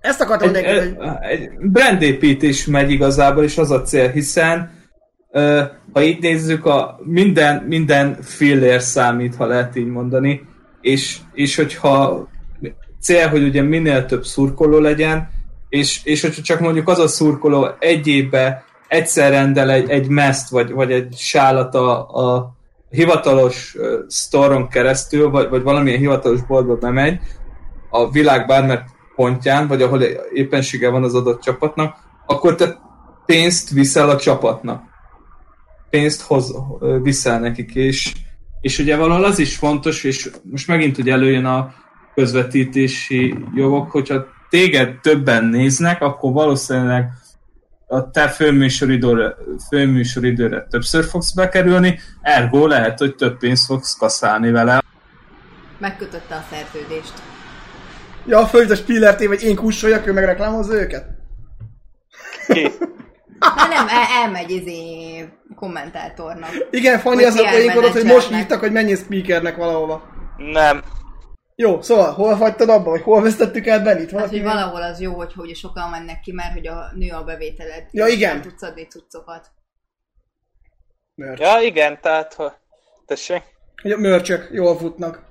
[0.00, 4.79] Ezt akartam Egy, mondani, hogy egy, egy brandépítés megy igazából, és az a cél, hiszen
[5.92, 10.46] ha így nézzük, a minden, minden fillér számít, ha lehet így mondani,
[10.80, 12.28] és, és hogyha
[13.00, 15.28] cél, hogy ugye minél több szurkoló legyen,
[15.68, 20.48] és, és hogyha csak mondjuk az a szurkoló egy évbe egyszer rendel egy, egy meszt,
[20.48, 22.54] vagy, vagy egy sálat a, a
[22.90, 23.76] hivatalos
[24.06, 27.18] sztoron keresztül, vagy, vagy valamilyen hivatalos boltba bemegy,
[27.90, 28.82] a világ bármely
[29.14, 30.02] pontján, vagy ahol
[30.32, 32.78] éppensége van az adott csapatnak, akkor te
[33.26, 34.89] pénzt viszel a csapatnak.
[35.90, 36.54] Pénzt hoz,
[37.02, 38.12] viszel nekik, és,
[38.60, 41.74] és ugye valahol az is fontos, és most megint ugye előjön a
[42.14, 47.10] közvetítési jogok, hogyha téged többen néznek, akkor valószínűleg
[47.86, 49.36] a te főműsoridőre,
[49.68, 54.82] főműsoridőre többször fogsz bekerülni, ergo lehet, hogy több pénzt fogsz kaszálni vele.
[55.78, 57.12] Megkötötte a szerződést.
[58.26, 61.06] ja, föld a Spiller TV, vagy én kussoljak, ő meg reklámozza őket?
[63.40, 66.50] Hát nem, el, elmegy izé kommentátornak.
[66.70, 70.02] Igen, Fanni az a poénkodott, hogy most hívtak, hogy menjél speakernek valahova.
[70.36, 70.82] Nem.
[71.54, 74.10] Jó, szóval hol hagytad abba, vagy hol vesztettük el Benit?
[74.10, 77.10] Hát, hogy még- valahol az jó, hogy, hogy sokan mennek ki, mert hogy a nő
[77.10, 77.86] a bevételed.
[77.90, 78.32] Ja, igen.
[78.32, 79.50] Nem tudsz adni cuccokat.
[81.14, 81.40] Merch.
[81.40, 82.54] Ja, igen, tehát, ha...
[83.06, 83.42] Tessék?
[83.82, 85.22] Hogy a mörcsök jól futnak.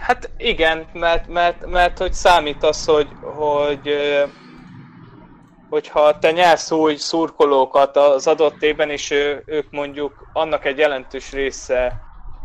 [0.00, 3.88] Hát igen, mert, mert, mert hogy számít az, hogy, hogy
[5.72, 11.32] hogyha te nyersz új szurkolókat az adott évben, és ő, ők mondjuk annak egy jelentős
[11.32, 12.00] része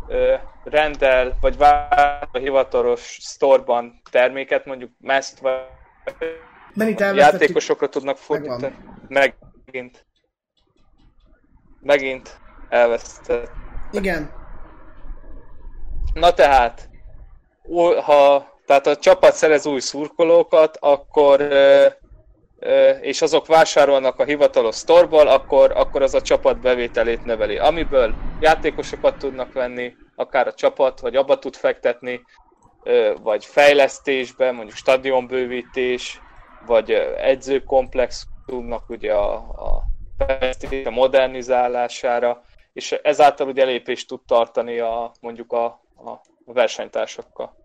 [0.06, 8.74] ö, rendel, vagy vár a hivatalos sztorban terméket, mondjuk meszt, vagy játékosokra tudnak fordítani.
[9.08, 10.06] Megint.
[11.80, 13.50] Megint elvesztett.
[13.90, 14.30] Igen.
[16.14, 16.88] Na tehát,
[18.04, 21.48] ha tehát a csapat szerez új szurkolókat, akkor
[23.00, 27.58] és azok vásárolnak a hivatalos sztorból, akkor, akkor az a csapat bevételét növeli.
[27.58, 32.20] Amiből játékosokat tudnak venni, akár a csapat, vagy abba tud fektetni,
[33.22, 36.20] vagy fejlesztésbe, mondjuk stadionbővítés,
[36.66, 39.82] vagy edzőkomplexumnak ugye a, a
[40.18, 42.42] fejlesztés, a modernizálására,
[42.72, 45.64] és ezáltal ugye lépést tud tartani a, mondjuk a,
[45.96, 47.56] a versenytársakkal.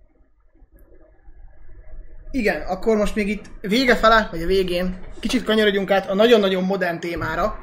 [2.35, 6.63] Igen, akkor most még itt vége fele, vagy a végén, kicsit kanyarodjunk át a nagyon-nagyon
[6.63, 7.59] modern témára.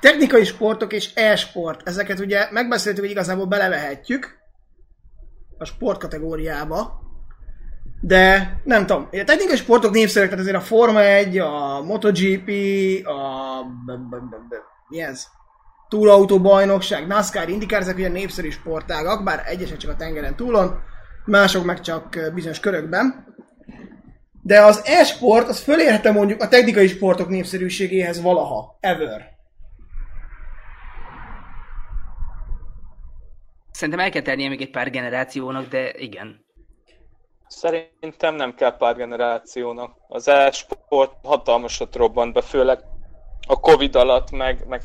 [0.00, 4.38] Technikai sportok és e-sport, ezeket ugye megbeszéltük, hogy igazából belevehetjük
[5.58, 7.00] a sport kategóriába,
[8.00, 12.48] de nem tudom, a technikai sportok népszerűek, tehát azért a Forma 1, a MotoGP,
[13.06, 13.62] a...
[14.88, 15.26] mi ez?
[15.88, 20.80] túlautó-bajnokság, NASCAR, IndyCar, ezek ugye népszerű sportágak, bár egyesek csak a tengeren túlon,
[21.24, 23.28] mások meg csak bizonyos körökben.
[24.42, 29.38] De az e-sport, az fölérhető mondjuk a technikai sportok népszerűségéhez valaha, ever.
[33.70, 36.44] Szerintem el kell tennie még egy pár generációnak, de igen.
[37.46, 39.96] Szerintem nem kell pár generációnak.
[40.08, 42.78] Az e-sport hatalmasat robbant be, főleg
[43.46, 44.82] a Covid alatt, meg, meg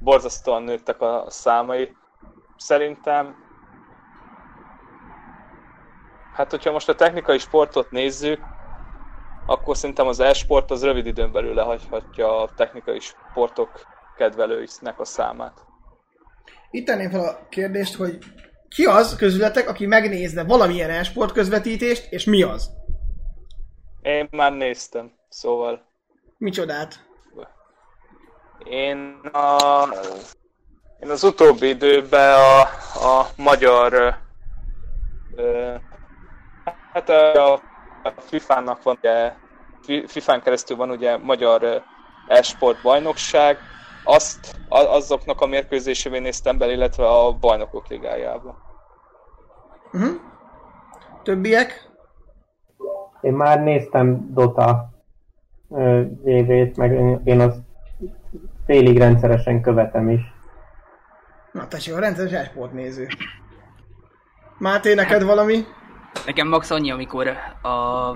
[0.00, 1.92] borzasztóan nőttek a számai.
[2.56, 3.46] Szerintem
[6.38, 8.40] Hát, hogyha most a technikai sportot nézzük,
[9.48, 13.70] akkor szerintem az e-sport az rövid időn belül lehagyhatja a technikai sportok
[14.16, 15.64] kedvelőinek a számát.
[16.70, 18.18] Itt tenném fel a kérdést, hogy
[18.68, 22.70] ki az közületek, aki megnézne valamilyen e-sport közvetítést, és mi az?
[24.02, 25.86] Én már néztem, szóval
[26.38, 27.06] Micsodát?
[28.64, 29.88] Én, a,
[31.00, 32.60] én az utóbbi időben a,
[33.08, 34.18] a magyar
[35.36, 35.74] ö,
[36.92, 37.62] hát a, a
[38.18, 39.32] FIFA-nak van ugye,
[39.82, 41.82] Fi- FIFA-n keresztül van ugye magyar
[42.28, 43.58] e-sport bajnokság,
[44.04, 48.56] azt a, azoknak a mérkőzésében néztem bele, illetve a bajnokok ligájába.
[49.92, 50.10] Uh-huh.
[51.22, 51.88] Többiek?
[53.20, 54.90] Én már néztem Dota
[55.70, 57.58] ö, VV-t, meg én- én azt
[58.66, 60.20] félig rendszeresen követem is.
[61.52, 63.06] Na tessék, a rendszeres e-sport néző.
[64.58, 65.64] Máté, neked valami?
[66.26, 67.28] Nekem max annyi, amikor
[67.62, 68.12] a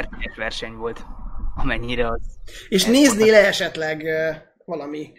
[0.00, 1.04] RTS verseny volt,
[1.54, 2.38] amennyire az.
[2.68, 4.30] És néznél -e esetleg ö,
[4.64, 5.12] valami?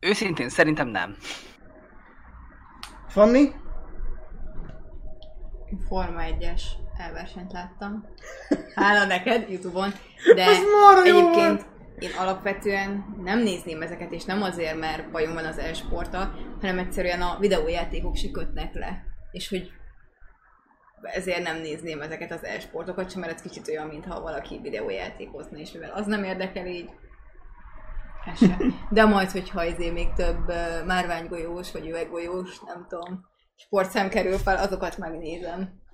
[0.00, 1.16] Őszintén szerintem nem.
[3.08, 3.52] Fanni?
[5.88, 6.62] Forma 1-es
[6.98, 8.04] elversenyt láttam.
[8.74, 9.92] Hála neked Youtube-on.
[10.34, 11.66] De Ez marha jó egyébként
[11.98, 17.20] én alapvetően nem nézném ezeket, és nem azért, mert bajom van az e-sporttal, hanem egyszerűen
[17.20, 19.02] a videójátékok se kötnek le.
[19.30, 19.70] És hogy
[21.02, 25.72] ezért nem nézném ezeket az e-sportokat sem, mert ez kicsit olyan, mintha valaki videójátékozna, és
[25.72, 26.90] mivel az nem érdekel így.
[28.90, 30.52] De majd, hogyha izé még több
[30.86, 33.24] márványgolyós, vagy üveggolyós, nem tudom,
[33.56, 35.84] sportszem kerül fel, azokat megnézem.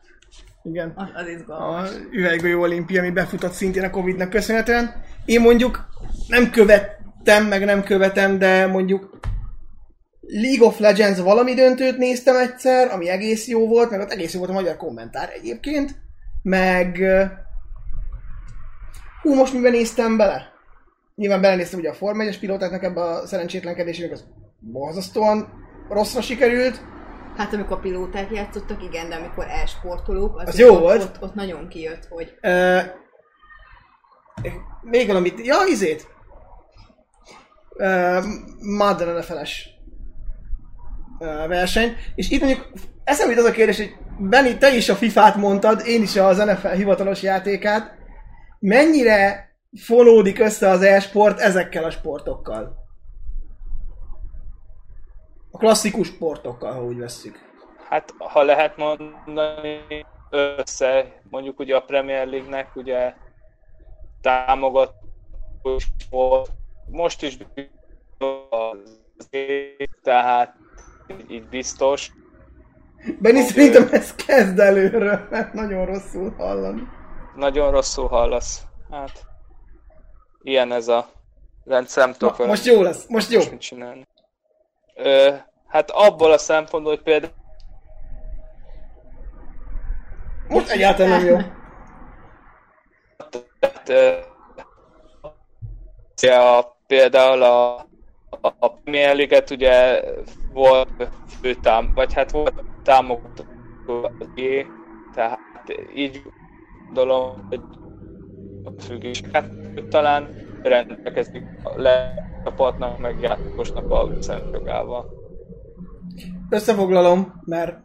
[0.63, 0.93] Igen.
[0.95, 1.91] Az, az A izgalmas.
[2.11, 4.95] üveggolyó olimpia, ami befutott szintén a Covid-nak köszönhetően.
[5.25, 5.87] Én mondjuk
[6.29, 9.21] nem követtem, meg nem követem, de mondjuk
[10.21, 14.39] League of Legends valami döntőt néztem egyszer, ami egész jó volt, meg ott egész jó
[14.39, 15.95] volt a magyar kommentár egyébként,
[16.43, 17.03] meg...
[19.23, 20.53] Hú, most miben néztem bele?
[21.15, 24.25] Nyilván belenéztem ugye a Form 1-es pilótáknak ebbe a szerencsétlenkedésének, az
[24.59, 25.49] borzasztóan
[25.89, 26.83] rosszra sikerült.
[27.37, 31.03] Hát amikor pilóták játszottak, igen, de amikor e-sportolók, az, Az jó ott, volt.
[31.03, 32.79] Ott, ott, nagyon kijött, hogy Ö,
[34.83, 36.11] még valamit, ja, izét.
[37.77, 38.25] Uh,
[38.77, 39.69] Madden NFL-es
[41.19, 41.97] ö, verseny.
[42.15, 42.69] És itt mondjuk
[43.05, 46.69] eszembe az a kérdés, hogy Benni, te is a FIFA-t mondtad, én is az NFL
[46.69, 47.95] hivatalos játékát.
[48.59, 52.82] Mennyire fonódik össze az e-sport ezekkel a sportokkal?
[55.53, 57.39] A klasszikus sportokkal, ha úgy vesszük.
[57.89, 59.81] Hát, ha lehet mondani,
[60.31, 63.15] össze, mondjuk ugye a Premier League-nek ugye
[64.21, 65.79] támogató
[66.11, 66.51] volt,
[66.91, 67.39] most is
[68.51, 69.29] az
[70.03, 70.57] tehát
[71.29, 72.13] így biztos.
[73.19, 76.83] Benni, szerintem ez kezd előről, mert nagyon rosszul hallani.
[77.37, 78.63] Nagyon rosszul hallasz.
[78.91, 79.27] Hát,
[80.43, 81.11] ilyen ez a
[81.65, 83.39] rendszer, nem tudok most jó lesz, most jó.
[83.39, 84.07] most mit csinálni.
[85.03, 85.35] Ö,
[85.67, 87.33] hát abból a szempontból, hogy például
[90.49, 91.39] Most egyáltalán nem jó.
[93.59, 93.89] Tehát,
[96.59, 97.91] a, például a
[98.41, 100.03] a Premier League-et ugye
[100.47, 103.47] volt főtám, vagy hát volt támogató,
[105.11, 106.23] tehát így
[106.87, 107.65] gondolom, hogy
[108.63, 109.51] a függéseket
[109.89, 111.81] talán rendelkezik a
[112.45, 115.11] lecsapatnak, meg játékosnak a szemjogával.
[116.51, 117.77] Összefoglalom, mert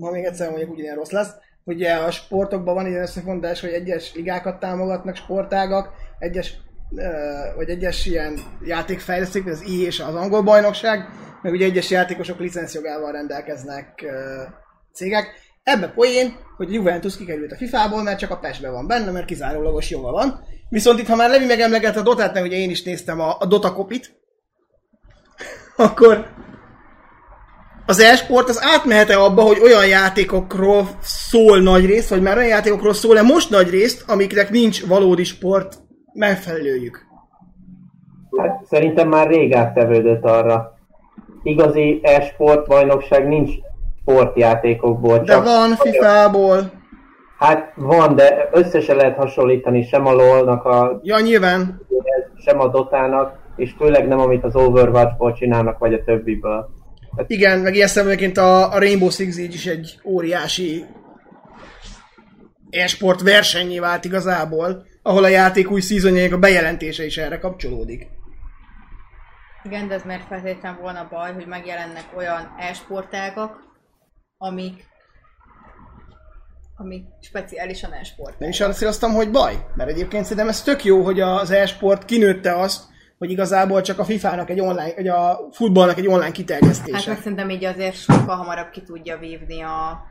[0.00, 1.30] ha még egyszer mondjuk ugyanilyen rossz lesz,
[1.64, 6.64] ugye a sportokban van ilyen összefondás, hogy egyes ligákat támogatnak sportágak, egyes
[7.56, 11.08] vagy egyes ilyen játékfejlesztők, az I és az angol bajnokság,
[11.42, 14.04] meg ugye egyes játékosok licenszjogával rendelkeznek
[14.92, 15.26] cégek.
[15.62, 19.90] Ebbe poén, hogy Juventus kikerült a FIFA-ból, mert csak a PES-ben van benne, mert kizárólagos
[19.90, 20.40] joga van.
[20.68, 23.46] Viszont itt, ha már Levi megemlegette a Dotát, mert ugye én is néztem a, a
[23.46, 24.20] Dota kopit,
[25.76, 26.26] akkor
[27.86, 32.94] az e-sport az átmehet-e abba, hogy olyan játékokról szól nagy részt, vagy már olyan játékokról
[32.94, 35.78] szól-e most nagy részt, amiknek nincs valódi sport
[36.12, 37.06] megfelelőjük?
[38.38, 40.74] Hát szerintem már rég áttevődött arra.
[41.42, 43.50] Igazi e-sport bajnokság nincs
[44.00, 45.18] sportjátékokból.
[45.18, 46.70] De van FIFA-ból.
[47.38, 51.00] Hát van, de össze lehet hasonlítani sem a LoL-nak a...
[51.02, 51.80] Ja, nyilván.
[52.44, 56.68] Sem a Dotának, és főleg nem amit az Overwatch-ból csinálnak, vagy a többiből.
[57.16, 57.30] Hát...
[57.30, 60.84] Igen, meg ilyen szemben a, a Rainbow Six Siege is egy óriási
[62.70, 68.06] e-sport versenyé vált igazából, ahol a játék új szízonjának a bejelentése is erre kapcsolódik.
[69.62, 73.56] Igen, de ez miért feltétlenül volna baj, hogy megjelennek olyan e-sportágak,
[74.38, 74.84] amik
[76.76, 78.38] ami speciálisan e-sport.
[78.38, 82.04] Nem is azt éreztem, hogy baj, mert egyébként szerintem ez tök jó, hogy az e-sport
[82.04, 82.84] kinőtte azt,
[83.18, 86.96] hogy igazából csak a FIFA-nak egy online, vagy a futballnak egy online kiterjesztése.
[86.96, 90.04] Hát meg szerintem így azért sokkal hamarabb ki tudja vívni a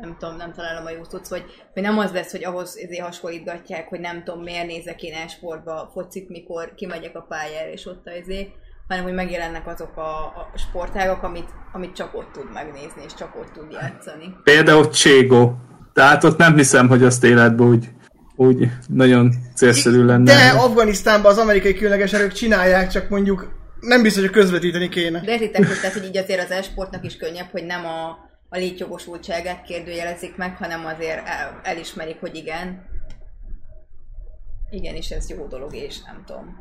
[0.00, 3.04] nem tudom, nem találom a jó tudsz, hogy, hogy nem az lesz, hogy ahhoz ezért
[3.04, 8.08] hasonlítgatják, hogy nem tudom, miért nézek én e-sportba focit, mikor kimegyek a pályára, és ott
[8.22, 8.48] azért,
[8.88, 13.36] hanem hogy megjelennek azok a, a sportágak, amit, amit csak ott tud megnézni, és csak
[13.36, 14.36] ott tud játszani.
[14.44, 15.56] Például Cségó.
[15.92, 17.88] Tehát ott nem hiszem, hogy azt életben úgy,
[18.36, 20.34] úgy nagyon célszerű lenne.
[20.34, 25.20] De Afganisztánban az amerikai különleges erők csinálják, csak mondjuk nem biztos, hogy közvetíteni kéne.
[25.20, 28.08] De értitek, hogy, tehát, hogy így azért az esportnak is könnyebb, hogy nem a,
[28.48, 32.84] a létjogosultságát kérdőjelezik meg, hanem azért el, elismerik, hogy igen.
[34.70, 36.56] Igenis, ez jó dolog, és nem tudom.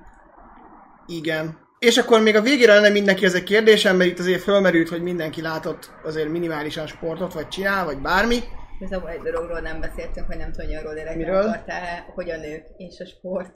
[1.08, 1.65] Igen.
[1.86, 5.02] És akkor még a végére lenne mindenki ez egy kérdésem, mert itt azért fölmerült, hogy
[5.02, 8.40] mindenki látott azért minimálisan sportot, vagy csinál, vagy bármi.
[8.80, 11.36] Igazából egy dologról nem beszéltünk, hogy nem tudom, hogy arról Miről?
[11.36, 13.56] akartál, hogy a nők és a sport.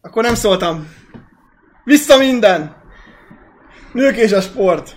[0.00, 0.88] Akkor nem szóltam.
[1.84, 2.76] Vissza minden!
[3.92, 4.96] Nők és a sport.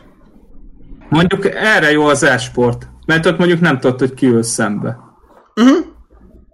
[1.09, 4.97] Mondjuk erre jó az e-sport, mert ott mondjuk nem tudod, hogy ki ül szembe.
[5.55, 5.85] Uh-huh.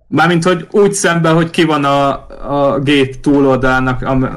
[0.08, 2.28] Mármint, hogy úgy szembe, hogy ki van a,
[2.74, 4.28] a gép túloldalának, ami,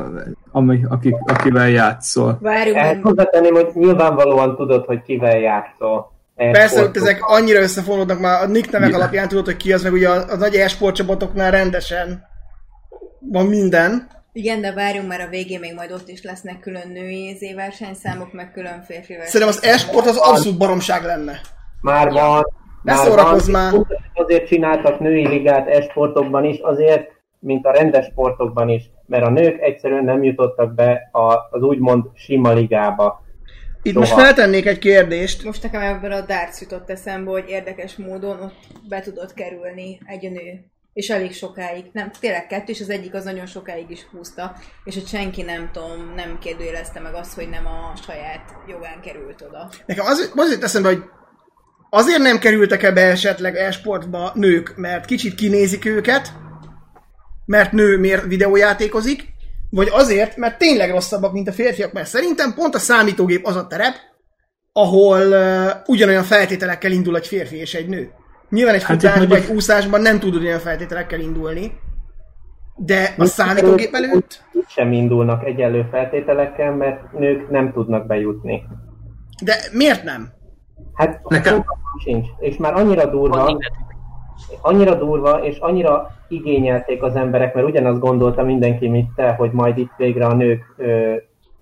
[0.52, 2.38] ami, aki, akivel játszol.
[2.40, 6.12] Várjunk, hozzátenném, hogy nyilvánvalóan tudod, hogy kivel játszol.
[6.34, 9.92] Persze, hogy ezek annyira összefonódnak már a nick nevek alapján tudod, hogy ki az, meg
[9.92, 12.28] ugye a, a nagy e-sport csapatoknál rendesen
[13.18, 14.08] van minden.
[14.32, 18.52] Igen, de várjunk, mert a végén még majd ott is lesznek külön női versenyszámok, meg
[18.52, 21.40] külön férfi Szerintem az e-sport az abszolút baromság lenne.
[21.80, 22.44] Már van.
[22.82, 23.60] Ne már szórakozz van.
[23.60, 23.86] már.
[24.14, 29.60] Azért csináltak női ligát e-sportokban is, azért, mint a rendes sportokban is, mert a nők
[29.60, 33.24] egyszerűen nem jutottak be a, az úgymond sima ligába.
[33.82, 34.06] Itt Soha.
[34.06, 35.44] most feltennék egy kérdést.
[35.44, 38.54] Most nekem ebből a darts jutott eszembe, hogy érdekes módon ott
[38.88, 40.64] be tudott kerülni egy nő.
[40.92, 41.84] És elég sokáig.
[41.92, 44.52] Nem, tényleg kettő, és az egyik az nagyon sokáig is húzta.
[44.84, 49.42] És hogy senki nem tudom, nem kérdőjelezte meg azt, hogy nem a saját jogán került
[49.48, 49.68] oda.
[49.86, 51.02] Nekem az, az jut eszembe, hogy
[51.90, 56.32] azért nem kerültek ebbe esetleg e-sportba nők, mert kicsit kinézik őket,
[57.50, 59.24] mert nő miért videójátékozik,
[59.70, 63.66] vagy azért, mert tényleg rosszabbak, mint a férfiak, mert szerintem pont a számítógép az a
[63.66, 63.94] terep,
[64.72, 68.10] ahol uh, ugyanolyan feltételekkel indul egy férfi és egy nő.
[68.50, 71.72] Nyilván egy Hát futásban, mondjuk- egy úszásban nem tud olyan feltételekkel indulni,
[72.76, 78.62] de a számítógép előtt, Itt sem indulnak egyenlő feltételekkel, mert nők nem tudnak bejutni.
[79.44, 80.28] de miért nem?
[80.94, 81.64] Hát Nekem-
[82.04, 82.26] sincs.
[82.38, 83.60] És már annyira durva,
[84.60, 89.78] annyira durva, és annyira igényelték az emberek, mert ugyanazt gondolta mindenki, mint te, hogy majd
[89.78, 90.74] itt végre a nők,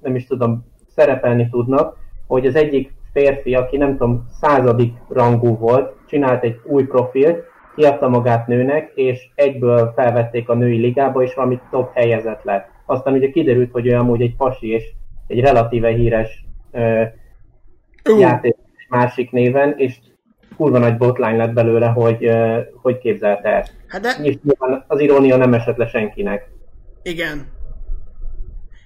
[0.00, 1.96] nem is tudom, szerepelni tudnak,
[2.26, 7.44] hogy az egyik férfi, aki nem tudom, századik rangú volt, csinált egy új profilt,
[7.76, 12.68] kiadta magát nőnek, és egyből felvették a női ligába, és valami top helyezett lett.
[12.86, 14.84] Aztán ugye kiderült, hogy ő amúgy egy pasi, és
[15.26, 17.02] egy relatíve híres ö,
[18.18, 18.56] játék
[18.88, 19.98] másik néven, és
[20.58, 22.30] kurva nagy botlány lett belőle, hogy
[22.82, 23.72] hogy képzelte ezt.
[23.88, 24.36] hát de És
[24.86, 26.48] az irónia nem esett le senkinek.
[27.02, 27.46] Igen.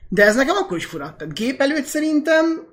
[0.08, 1.14] De ez nekem akkor is fura.
[1.16, 2.70] Tehát gép előtt szerintem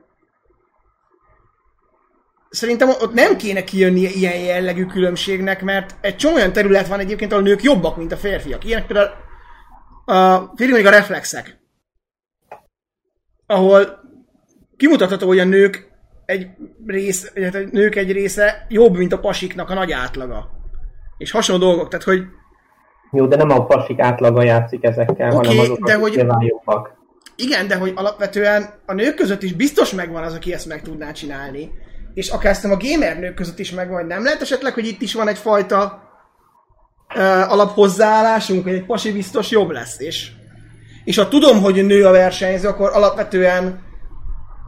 [2.50, 7.32] Szerintem ott nem kéne kijönni ilyen jellegű különbségnek, mert egy csomó olyan terület van egyébként,
[7.32, 8.66] ahol nők jobbak, mint a férfiak.
[8.66, 9.10] Ilyenek például
[10.06, 11.60] a férfiak a reflexek.
[13.46, 14.00] Ahol
[14.78, 15.89] kimutatható, hogy a nők
[16.30, 16.48] egy
[16.86, 20.50] rész, a nők egy része jobb, mint a pasiknak a nagy átlaga.
[21.18, 22.24] És hasonló dolgok, tehát hogy
[23.12, 26.98] Jó, de nem a pasik átlaga játszik ezekkel, Oké, hanem azok, de hogy- nyilván jobbak.
[27.36, 31.12] Igen, de hogy alapvetően a nők között is biztos megvan az, aki ezt meg tudná
[31.12, 31.72] csinálni.
[32.14, 35.14] És akár a gamer nők között is megvan, hogy nem lehet esetleg, hogy itt is
[35.14, 36.02] van egyfajta
[37.16, 40.00] uh, alaphozzáállásunk, hogy egy pasi biztos jobb lesz.
[40.00, 40.32] És,
[41.04, 43.84] és ha tudom, hogy nő a versenyző, akkor alapvetően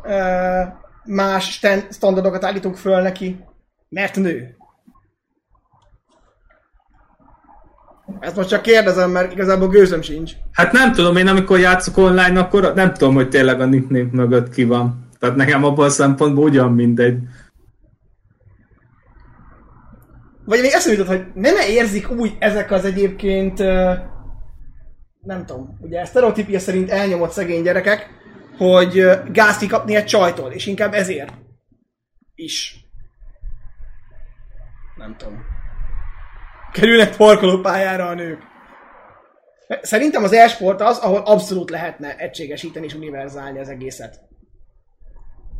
[0.04, 3.44] uh, más sten- standardokat állítunk föl neki,
[3.90, 4.56] mert nő.
[8.20, 10.32] Ezt most csak kérdezem, mert igazából gőzöm sincs.
[10.52, 14.50] Hát nem tudom, én amikor játszok online, akkor nem tudom, hogy tényleg a nickname mögött
[14.50, 15.10] ki van.
[15.20, 17.18] Tehát nekem abban a szempontból ugyan mindegy.
[20.46, 23.60] Vagy még eszembe jutott, hogy nem -e érzik úgy ezek az egyébként,
[25.22, 28.10] nem tudom, ugye sztereotípia szerint elnyomott szegény gyerekek,
[28.62, 31.34] hogy ö, gázt kikapni egy csajtól, és inkább ezért
[32.36, 32.76] is.
[34.96, 35.46] Nem tudom.
[36.72, 38.42] Kerülnek parkolópályára a nők.
[39.82, 44.20] Szerintem az e-sport az, ahol abszolút lehetne egységesíteni és univerzálni az egészet.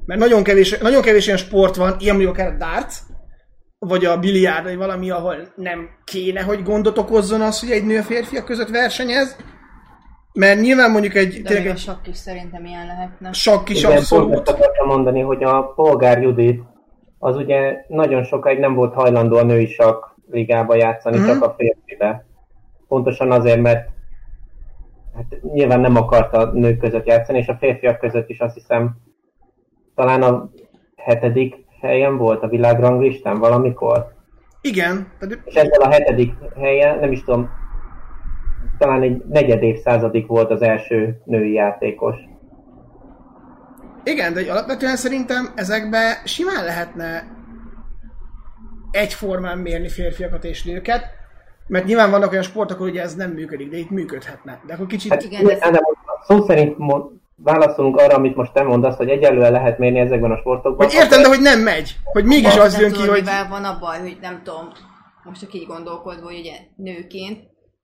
[0.06, 2.96] Mert nagyon kevés, nagyon kevés olyan sport van, ilyen mondjuk akár a darts,
[3.80, 7.98] vagy a biliárd, vagy valami, ahol nem kéne, hogy gondot okozzon az, hogy egy nő
[7.98, 9.36] a férfiak között versenyez.
[10.34, 13.32] Mert nyilván mondjuk egy, De tényleg még a sakk is szerintem ilyen lehetne.
[13.34, 14.34] sakk is Igen, pont abszolút.
[14.34, 16.64] ezt akartam mondani, hogy a polgár Judit
[17.20, 21.28] az ugye nagyon sokáig nem volt hajlandó a női sakk ligába játszani, Mhm.
[21.28, 22.26] csak a férfibe.
[22.88, 23.90] Pontosan azért, mert
[25.16, 28.96] hát nyilván nem akarta nők között játszani, és a férfiak között is azt hiszem
[29.96, 30.50] talán a
[30.96, 34.14] hetedik helyen volt a világranglistán valamikor.
[34.62, 35.08] Igen,
[35.46, 37.50] És ezzel a hetedik helyen, nem is tudom,
[38.78, 42.16] talán egy negyed évszázadig volt az első női játékos.
[44.04, 47.24] Igen, de hogy alapvetően szerintem ezekbe simán lehetne
[48.92, 51.06] egyformán mérni férfiakat és nőket,
[51.68, 54.62] mert nyilván vannak olyan sportok, ahol ugye ez nem működik, de itt működhetne.
[54.68, 55.12] De akkor kicsit...
[55.12, 55.82] Hát Igen, igen, de
[56.28, 60.38] szó szerint mo- válaszolunk arra, amit most te mondasz, hogy egyelőre lehet mérni ezekben a
[60.38, 60.86] sportokban.
[60.86, 61.96] Hogy értem, de hogy nem megy.
[62.04, 63.24] Hogy mégis az nem jön ki, hogy...
[63.50, 64.68] van a baj, hogy nem tudom,
[65.24, 67.40] most csak így gondolkodva, hogy ugye nőként,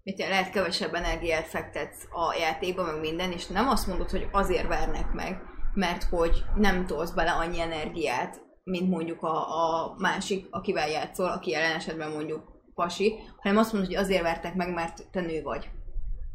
[0.08, 4.68] mit lehet kevesebb energiát fektetsz a játékba, meg minden, és nem azt mondod, hogy azért
[4.68, 5.42] vernek meg,
[5.74, 11.50] mert hogy nem tolsz bele annyi energiát, mint mondjuk a, a másik, akivel játszol, aki
[11.52, 12.44] jelen esetben mondjuk
[12.76, 15.70] pasi, hanem azt mondod, hogy azért vertek meg, mert te nő vagy.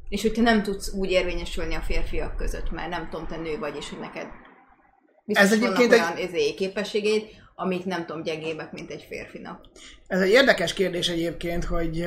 [0.09, 3.59] És hogy te nem tudsz úgy érvényesülni a férfiak között, mert nem tudom, te nő
[3.59, 4.27] vagy, és hogy neked
[5.25, 6.55] biztos Ez egyébként egy- olyan egy...
[6.55, 7.25] képességeid,
[7.55, 9.65] amik nem tudom, gyengébbek, mint egy férfinak.
[10.07, 12.05] Ez egy érdekes kérdés egyébként, hogy,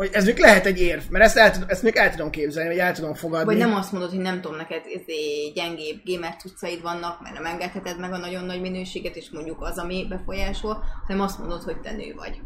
[0.00, 2.78] hogy ez még lehet egy érv, mert ezt, el, ezt még el tudom képzelni, vagy
[2.78, 3.44] el tudom fogadni.
[3.44, 7.44] Vagy nem azt mondod, hogy nem tudom, neked izé, gyengébb gamer cuccaid vannak, mert nem
[7.44, 11.80] engedheted meg a nagyon nagy minőséget, és mondjuk az, ami befolyásol, hanem azt mondod, hogy
[11.80, 12.40] te nő vagy.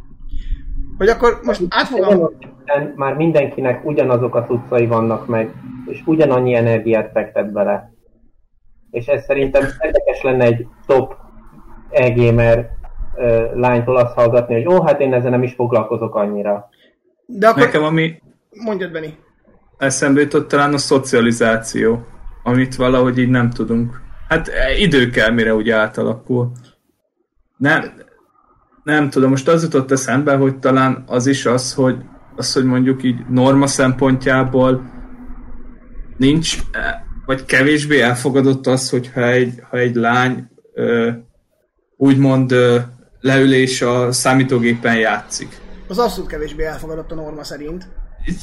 [0.98, 2.31] Hogy akkor most átfogom...
[2.94, 5.55] Már mindenkinek ugyanazok a cuccai vannak meg,
[5.86, 7.93] és ugyanannyi energiát fektet bele.
[8.90, 11.14] És ez szerintem érdekes lenne egy top
[11.90, 12.70] e-gamer
[13.55, 16.68] lánytól azt hallgatni, hogy ó, hát én ezzel nem is foglalkozok annyira.
[17.26, 19.14] De akkor Nekem ami mondjad, Benni.
[19.78, 22.06] eszembe jutott talán a szocializáció,
[22.42, 24.01] amit valahogy így nem tudunk.
[24.28, 26.52] Hát eh, idő kell, mire úgy átalakul.
[27.56, 27.84] Nem,
[28.82, 31.96] nem tudom, most az jutott eszembe, hogy talán az is az, hogy,
[32.36, 34.90] az, hogy mondjuk így norma szempontjából
[36.16, 36.94] nincs, eh,
[37.26, 41.10] vagy kevésbé elfogadott az, hogyha egy, ha egy lány ö,
[41.96, 42.78] úgymond ö,
[43.20, 45.48] leülés a számítógépen játszik.
[45.89, 47.89] Az abszolút kevésbé elfogadott a norma szerint.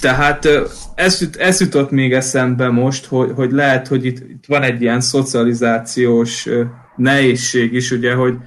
[0.02, 0.48] Tehát
[0.96, 5.02] ez, ez jutott még eszembe most, hogy, hogy lehet, hogy itt, itt van egy ilyen
[5.02, 6.50] szocializációs
[6.96, 8.38] nehézség is, ugye, hogy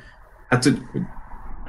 [0.49, 0.79] hát hogy,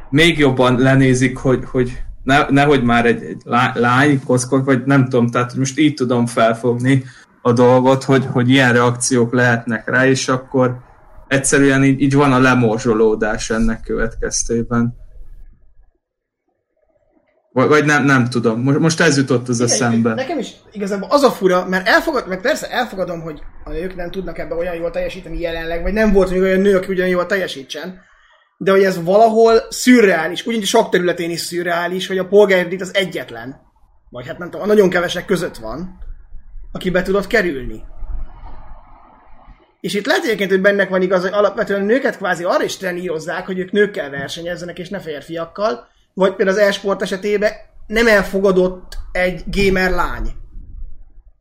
[0.09, 5.03] még jobban lenézik, hogy, hogy ne, nehogy már egy, egy lá- lány kockod, vagy nem
[5.03, 7.03] tudom, tehát hogy most így tudom felfogni
[7.41, 10.79] a dolgot, hogy, hogy ilyen reakciók lehetnek rá, és akkor
[11.27, 15.04] egyszerűen így, így van a lemorzsolódás ennek következtében.
[17.55, 18.61] Vagy, vagy nem, nem tudom.
[18.61, 20.13] Most, most ez jutott az eszembe.
[20.13, 24.11] Nekem is igazából az a fura, mert elfogad, meg persze elfogadom, hogy a nők nem
[24.11, 27.25] tudnak ebben olyan jól teljesíteni jelenleg, vagy nem volt még olyan nő, aki ugyan jól
[27.25, 28.01] teljesítsen,
[28.57, 33.55] de hogy ez valahol szürreális, ugyanis sok területén is szürreális, hogy a polgárdít az egyetlen,
[34.09, 35.99] vagy hát nem tudom, a nagyon kevesek között van,
[36.71, 37.83] aki be tudott kerülni.
[39.79, 42.77] És itt lehet egyébként, hogy bennek van igaz, hogy alapvetően a nőket kvázi arra is
[42.77, 47.51] trenírozzák, hogy ők nőkkel versenyezzenek, és ne férfiakkal, vagy például az e-sport esetében
[47.87, 50.31] nem elfogadott egy gamer lány.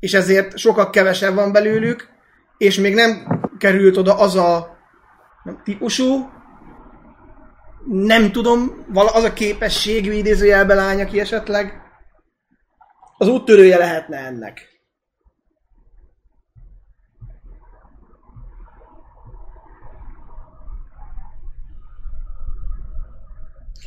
[0.01, 2.09] És ezért sokkal kevesebb van belőlük,
[2.59, 4.77] és még nem került oda az a
[5.45, 6.31] nem, típusú,
[7.87, 11.83] nem tudom, vala- az a képességű idézőjelbe lány, aki esetleg
[13.19, 14.74] az úttörője lehetne ennek.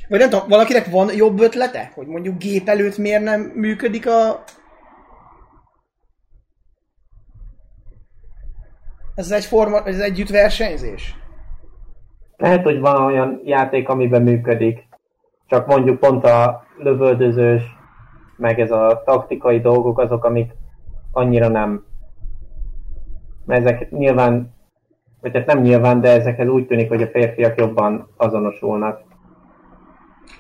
[0.10, 1.92] Vagy nem tudom, valakinek van jobb ötlete?
[1.96, 4.44] Hogy mondjuk gép előtt miért nem működik a...
[9.16, 11.16] Ez egy forma, ez együtt versenyzés?
[12.38, 14.88] Lehet, hogy van olyan játék, amiben működik,
[15.48, 17.62] csak mondjuk pont a lövöldözős,
[18.38, 20.52] meg ez a taktikai dolgok azok, amik
[21.12, 21.86] annyira nem.
[23.46, 24.54] Mert ezek nyilván,
[25.22, 29.07] vagy hát nem nyilván, de ezekhez úgy tűnik, hogy a férfiak jobban azonosulnak.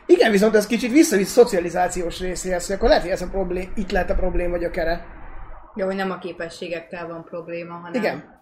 [0.05, 3.91] Igen, viszont ez kicsit visszavisz szocializációs részéhez, hogy akkor lehet, hogy ez a problém, itt
[3.91, 5.05] lehet a probléma gyökere.
[5.75, 8.01] Jó, hogy nem a képességekkel van probléma, hanem...
[8.01, 8.41] Igen.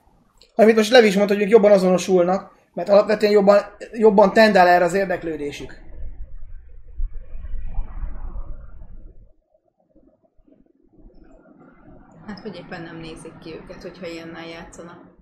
[0.56, 3.58] Amit most Levi is mondta, hogy ők jobban azonosulnak, mert alapvetően jobban,
[3.94, 5.84] jobban tendál erre az érdeklődésük.
[12.28, 15.15] Hát, hogy éppen nem nézik ki őket, hogyha ilyennel játszanak.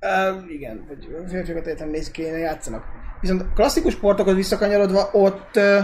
[0.00, 2.84] Uh, igen, hogy férfiakat értem néz kéne játszanak.
[3.20, 5.78] Viszont a klasszikus sportokhoz visszakanyarodva, ott uh,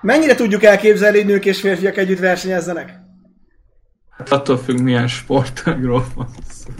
[0.00, 2.92] mennyire tudjuk elképzelni, hogy nők és férfiak együtt versenyezzenek?
[4.10, 6.70] Hát attól függ, milyen sportágról van szó.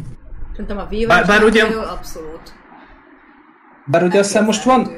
[0.51, 2.55] Szerintem a Bár- bár ugye- abszolút.
[3.86, 4.89] Bár ugye azt hiszem most van,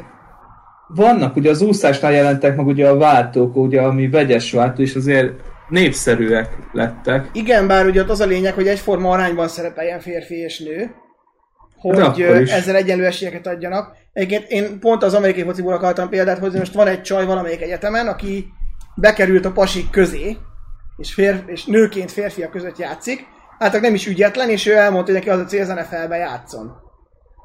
[0.89, 5.41] vannak, ugye az úszásnál jelentek meg ugye a váltók, ugye ami vegyes váltó, és azért
[5.69, 7.29] Népszerűek lettek.
[7.33, 10.95] Igen, bár ugye ott az a lényeg, hogy egyforma arányban szerepeljen férfi és nő,
[11.77, 13.97] hogy ezzel egyenlő esélyeket adjanak.
[14.13, 18.07] Egyébként én pont az amerikai fociból akartam példát hozni, most van egy csaj valamelyik egyetemen,
[18.07, 18.47] aki
[18.95, 20.37] bekerült a pasik közé,
[20.97, 23.27] és, férf, és nőként férfiak között játszik,
[23.59, 26.73] hát nem is ügyetlen, és ő elmondta, hogy neki az a cél, NFL-be játszon.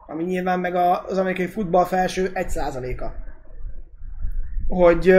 [0.07, 3.05] Ami nyilván meg az amerikai futball felső 1%-a.
[4.67, 5.15] Hogy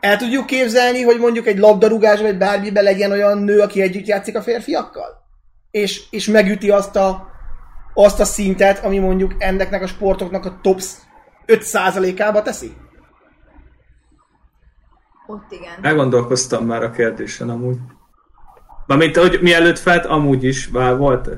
[0.00, 4.36] el tudjuk képzelni, hogy mondjuk egy labdarúgás vagy bármiben legyen olyan nő, aki együtt játszik
[4.36, 5.28] a férfiakkal?
[5.70, 7.30] És, és megüti azt a,
[7.94, 10.80] azt a szintet, ami mondjuk ennek a sportoknak a top
[11.46, 12.72] 5%-ába teszi?
[15.26, 15.72] Ott igen.
[15.82, 17.76] Elgondolkoztam már a kérdésen amúgy.
[18.86, 21.28] Mármint, hogy mielőtt felt, amúgy is már volt.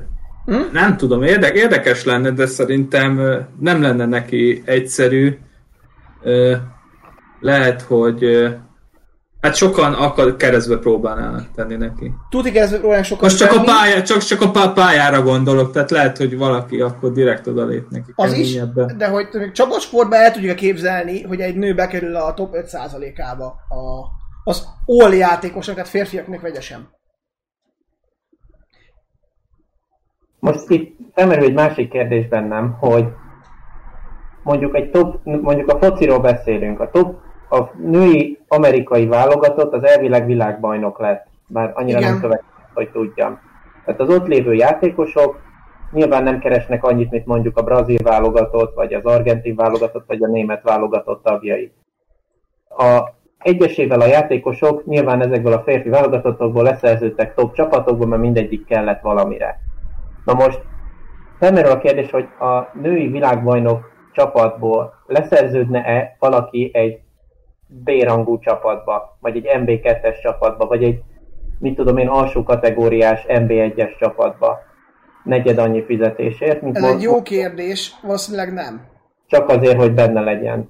[0.45, 0.61] Hm?
[0.71, 3.21] Nem tudom, érde- érdekes lenne, de szerintem
[3.59, 5.37] nem lenne neki egyszerű.
[7.43, 8.47] Lehet, hogy
[9.41, 12.11] hát sokan akar keresztbe próbálnának tenni neki.
[12.29, 13.65] Tudni ez olyan sokan Most csak a, tenni.
[13.65, 18.11] pálya, csak, csak a pá- pályára gondolok, tehát lehet, hogy valaki akkor direkt odalép neki
[18.15, 18.59] Az is,
[18.97, 24.07] de hogy csapatsportban el tudjuk képzelni, hogy egy nő bekerül a top 5%-ába a,
[24.43, 26.89] az all játékosok, tehát férfiaknak vegyesen.
[30.39, 33.05] Most itt felmerül egy másik kérdés bennem, hogy
[34.43, 40.25] mondjuk egy top, mondjuk a fociról beszélünk, a top, a női amerikai válogatott az elvileg
[40.25, 42.11] világbajnok lett, bár annyira Igen.
[42.11, 43.39] nem követem, hogy tudjam.
[43.85, 45.41] Tehát az ott lévő játékosok
[45.91, 50.27] nyilván nem keresnek annyit, mint mondjuk a brazil válogatott, vagy az argentin válogatott, vagy a
[50.27, 51.71] német válogatott tagjai.
[52.69, 53.01] A
[53.37, 59.59] egyesével a játékosok nyilván ezekből a férfi válogatottokból leszerződtek top csapatokból, mert mindegyik kellett valamire.
[60.25, 60.61] Na most
[61.39, 67.01] felmerül a kérdés, hogy a női világbajnok csapatból leszerződne-e valaki egy
[67.83, 71.01] B-rangú csapatba, vagy egy MB2-es csapatba, vagy egy,
[71.59, 74.59] mit tudom én, alsó kategóriás MB1-es csapatba
[75.23, 78.87] negyed annyi fizetésért, mint Ez most, egy jó kérdés, valószínűleg nem.
[79.27, 80.69] csak azért, hogy benne legyen.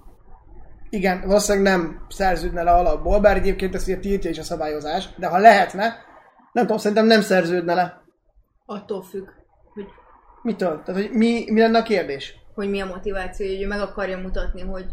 [0.89, 5.37] Igen, valószínűleg nem szerződne le alapból, bár egyébként ezt tiltja is a szabályozás, de ha
[5.37, 5.95] lehetne,
[6.51, 8.01] nem tudom, szerintem nem szerződne le.
[8.65, 9.27] Attól függ,
[9.73, 9.85] hogy,
[10.41, 10.81] Mitől?
[10.85, 12.43] Tehát, hogy mi, mi lenne a kérdés?
[12.55, 14.85] hogy mi a motiváció, hogy ő meg akarja mutatni, hogy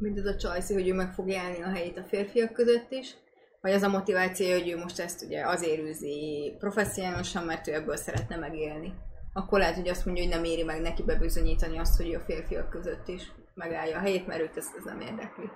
[0.00, 3.14] mint ez a Csajci, hogy ő meg fogja állni a helyét a férfiak között is,
[3.60, 7.96] vagy az a motiváció, hogy ő most ezt ugye azért űzi professzionálisan, mert ő ebből
[7.96, 8.94] szeretne megélni.
[9.32, 12.24] Akkor lehet, hogy azt mondja, hogy nem éri meg neki bebizonyítani azt, hogy ő a
[12.26, 15.50] férfiak között is megállja a helyét, mert őt ez, ez nem érdekli.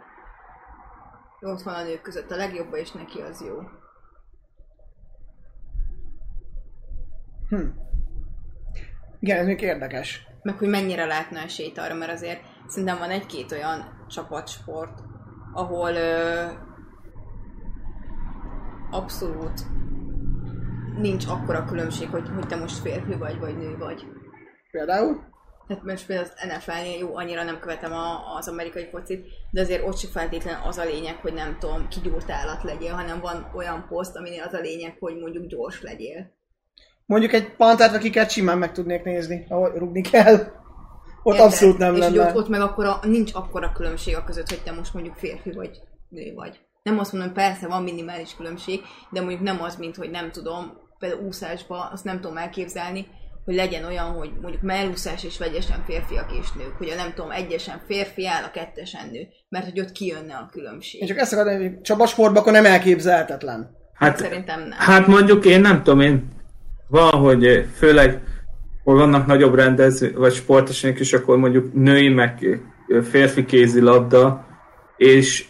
[1.41, 3.61] Ott van a nők között a legjobb, és neki az jó.
[9.21, 10.27] Igen, ez még érdekes.
[10.43, 15.03] meg hogy mennyire látna esélyt arra, mert azért szerintem van egy-két olyan csapatsport,
[15.53, 16.45] ahol ö,
[18.91, 19.67] abszolút
[20.99, 24.07] nincs akkora különbség, hogy, hogy te most férfi vagy, vagy nő vagy.
[24.71, 25.33] Például?
[25.67, 29.87] Tehát most például az NFL-nél jó, annyira nem követem a, az amerikai focit, de azért
[29.87, 33.87] ott sem feltétlenül az a lényeg, hogy nem tudom, kigyúrt állat legyél, hanem van olyan
[33.89, 36.33] poszt, aminél az a lényeg, hogy mondjuk gyors legyél.
[37.07, 40.63] Mondjuk egy pantát, akiket simán meg tudnék nézni, ahol rugni kell.
[41.27, 41.49] Ott Érted?
[41.49, 42.29] abszolút nem És hogy lenne.
[42.29, 45.81] ott, ott meg akkora, nincs akkora különbség a között, hogy te most mondjuk férfi vagy
[46.09, 46.61] nő vagy.
[46.83, 48.81] Nem azt mondom, persze van minimális különbség,
[49.11, 53.07] de mondjuk nem az, mint hogy nem tudom, például úszásba, azt nem tudom elképzelni,
[53.45, 57.31] hogy legyen olyan, hogy mondjuk mellúszás és vegyesen férfiak és nők, hogy a nem tudom,
[57.31, 61.01] egyesen férfi áll, a kettesen nő, mert hogy ott kijönne a különbség.
[61.01, 63.77] Én csak ezt akarom, hogy csapasportban akkor nem elképzelhetetlen.
[63.95, 64.79] Hát, Szerintem nem.
[64.79, 66.29] hát mondjuk én nem tudom, én
[66.89, 68.23] valahogy eh, főleg,
[68.85, 72.61] hol vannak nagyobb rendező, vagy sporteseink is, akkor mondjuk női, meg
[73.11, 74.47] férfi kézilabda,
[74.97, 75.45] és,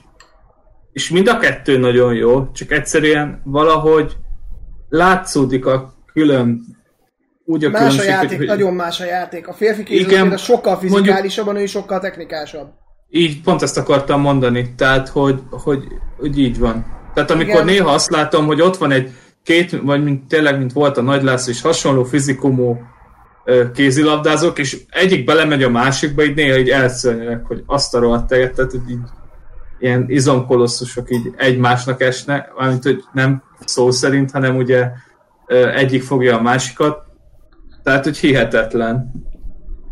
[0.93, 4.17] és mind a kettő nagyon jó, csak egyszerűen valahogy
[4.89, 6.61] látszódik a külön,
[7.45, 9.49] úgy a Más a különbség, játék, hogy, nagyon más a játék.
[9.49, 12.69] A férfi kézilabda sokkal mondjuk- fizikálisabb, a női sokkal technikásabb.
[13.11, 15.85] Így, pont ezt akartam mondani, tehát, hogy, hogy,
[16.17, 16.87] hogy így van.
[17.15, 17.65] Tehát amikor Igen.
[17.65, 19.11] néha azt látom, hogy ott van egy
[19.43, 22.79] két, vagy mint, tényleg, mint volt a Nagy László, és hasonló fizikumú
[23.75, 28.55] kézilabdázók, és egyik belemegy a másikba, így néha így elszörnyelek, hogy azt a rohadt teget,
[28.55, 29.03] tehát hogy így
[29.79, 34.91] ilyen izomkolosszusok így egymásnak esnek, mármint, hogy nem szó szerint, hanem ugye
[35.75, 37.03] egyik fogja a másikat,
[37.83, 39.13] tehát, hogy hihetetlen.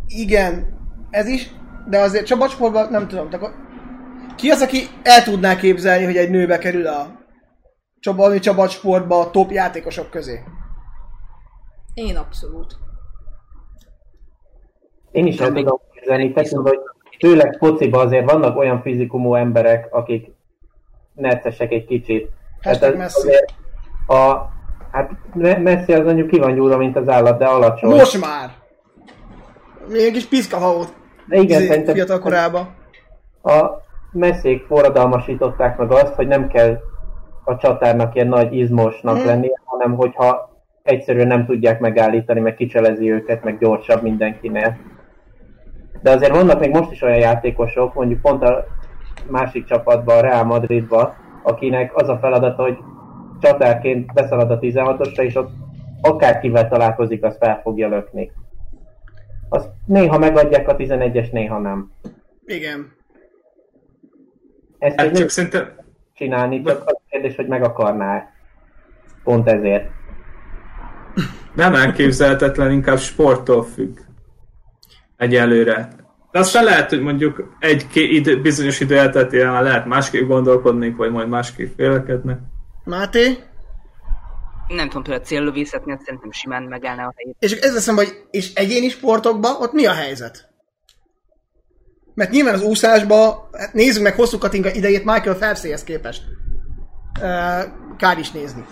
[0.07, 0.79] Igen,
[1.11, 1.51] ez is,
[1.89, 3.31] de azért csapatsportban nem tudom.
[3.31, 3.55] De akkor
[4.37, 7.21] ki az, aki el tudná képzelni, hogy egy nő bekerül a
[8.01, 10.41] csapatni csapatsportba a top játékosok közé?
[11.95, 12.82] Én abszolút.
[15.13, 16.81] Én is el tudom képzelni, tekintve, hogy
[17.21, 20.31] főleg fociba azért vannak olyan fizikumú emberek, akik
[21.15, 22.29] neccesek egy kicsit.
[22.63, 23.19] Hashtag ez Messi.
[23.29, 23.53] azért
[24.07, 24.49] A,
[24.91, 27.91] hát Me- Messi az mondjuk ki van gyúrva, mint az állat, de alacsony.
[27.91, 28.51] Most már!
[29.89, 30.95] Még egy kis piszkahaót.
[31.27, 32.69] de igen, izé, szerintem fiatal korában.
[33.43, 33.71] a
[34.13, 36.79] messzék forradalmasították meg azt, hogy nem kell
[37.45, 39.27] a csatárnak ilyen nagy izmosnak Mhm.
[39.27, 40.51] lennie, hanem hogyha
[40.83, 44.77] egyszerűen nem tudják megállítani, meg kicselezi őket, meg gyorsabb mindenkinél.
[46.03, 48.65] De azért vannak még most is olyan játékosok, mondjuk pont a
[49.29, 52.79] másik csapatban, a Real Madridban, akinek az a feladat, hogy
[53.41, 55.51] csatárként beszalad a 16-osra, és ott
[56.01, 58.31] akárkivel találkozik, azt fel fogja lökni.
[59.49, 61.91] Azt néha megadják a 11-es, néha nem.
[62.47, 62.93] Igen.
[64.79, 65.69] Ezt Hát csak szerintem
[66.15, 68.31] csinálni, csak az a kérdés, hogy meg akarná
[69.25, 69.91] Pont ezért.
[71.55, 73.99] nem elképzelhetetlen, inkább sporttól függ.
[75.23, 75.89] Egyelőre.
[76.31, 81.11] De aztán lehet, hogy mondjuk egy idő, bizonyos idő elteltével már lehet másképp gondolkodni, vagy
[81.11, 82.39] majd másképp vélekednek.
[82.85, 83.39] Máté?
[84.69, 87.37] Nem tudom, például a céllövészetnél szerintem simán megállná a helyét.
[87.39, 90.49] És ez eszembe, hogy és egyéni sportokban ott mi a helyzet?
[92.15, 96.23] Mert nyilván az úszásban, hát nézzük meg hosszú Katinka idejét Michael Phelpséhez képest.
[97.97, 98.65] Kár is nézni.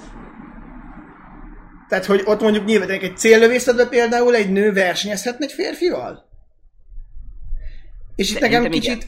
[1.88, 6.28] Tehát, hogy ott mondjuk nyilván egy céllövészetben például egy nő versenyezhetne egy férfival?
[8.20, 9.06] És itt nekem kicsit,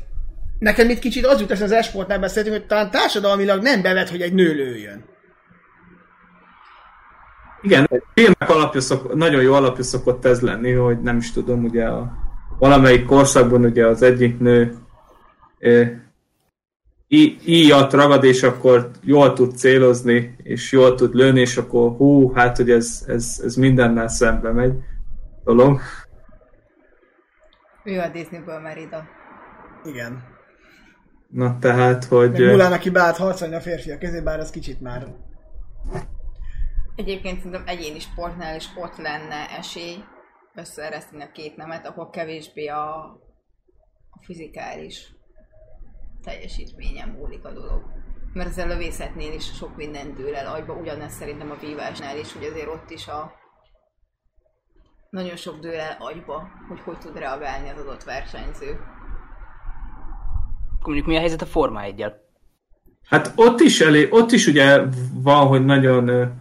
[0.59, 4.21] nekem itt kicsit az jut eszembe, az esportnál beszéltünk, hogy talán társadalmilag nem bevet, hogy
[4.21, 5.05] egy nő lőjön.
[7.63, 11.85] Igen, filmek alapja szok, nagyon jó alapja szokott ez lenni, hogy nem is tudom, ugye
[11.85, 12.13] a
[12.59, 14.75] valamelyik korszakban ugye az egyik nő
[17.09, 22.33] í- íjat ragad, és akkor jól tud célozni, és jól tud lőni, és akkor hú,
[22.33, 24.73] hát hogy ez, ez, ez mindennel szembe megy
[25.45, 25.81] dolog.
[27.85, 29.09] Ő a Disneyből Merida.
[29.85, 30.25] Igen.
[31.29, 32.31] Na tehát, hogy...
[32.31, 35.07] Meg Mulán, aki beállt harcolni a férfiak kezé, bár az kicsit már...
[36.97, 39.97] Egyébként szerintem egyéni sportnál is ott lenne esély
[40.55, 42.95] összeereszteni a két nemet, ahol kevésbé a,
[44.11, 45.15] a fizikális
[46.23, 47.83] teljesítményen múlik a dolog.
[48.33, 52.33] Mert az a lövészetnél is sok minden dől el agyba, ugyanez szerintem a vívásnál is,
[52.33, 53.33] hogy azért ott is a
[55.13, 58.81] nagyon sok dől el agyba, hogy hogy tud reagálni az adott versenyző.
[60.81, 62.05] Mondjuk mi a helyzet a Forma 1
[63.09, 64.81] Hát ott is elég, ott is ugye
[65.15, 66.33] van, hogy nagyon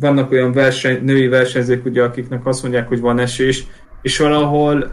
[0.00, 3.66] vannak olyan verseny, női versenyzők, ugye, akiknek azt mondják, hogy van esés,
[4.02, 4.92] és valahol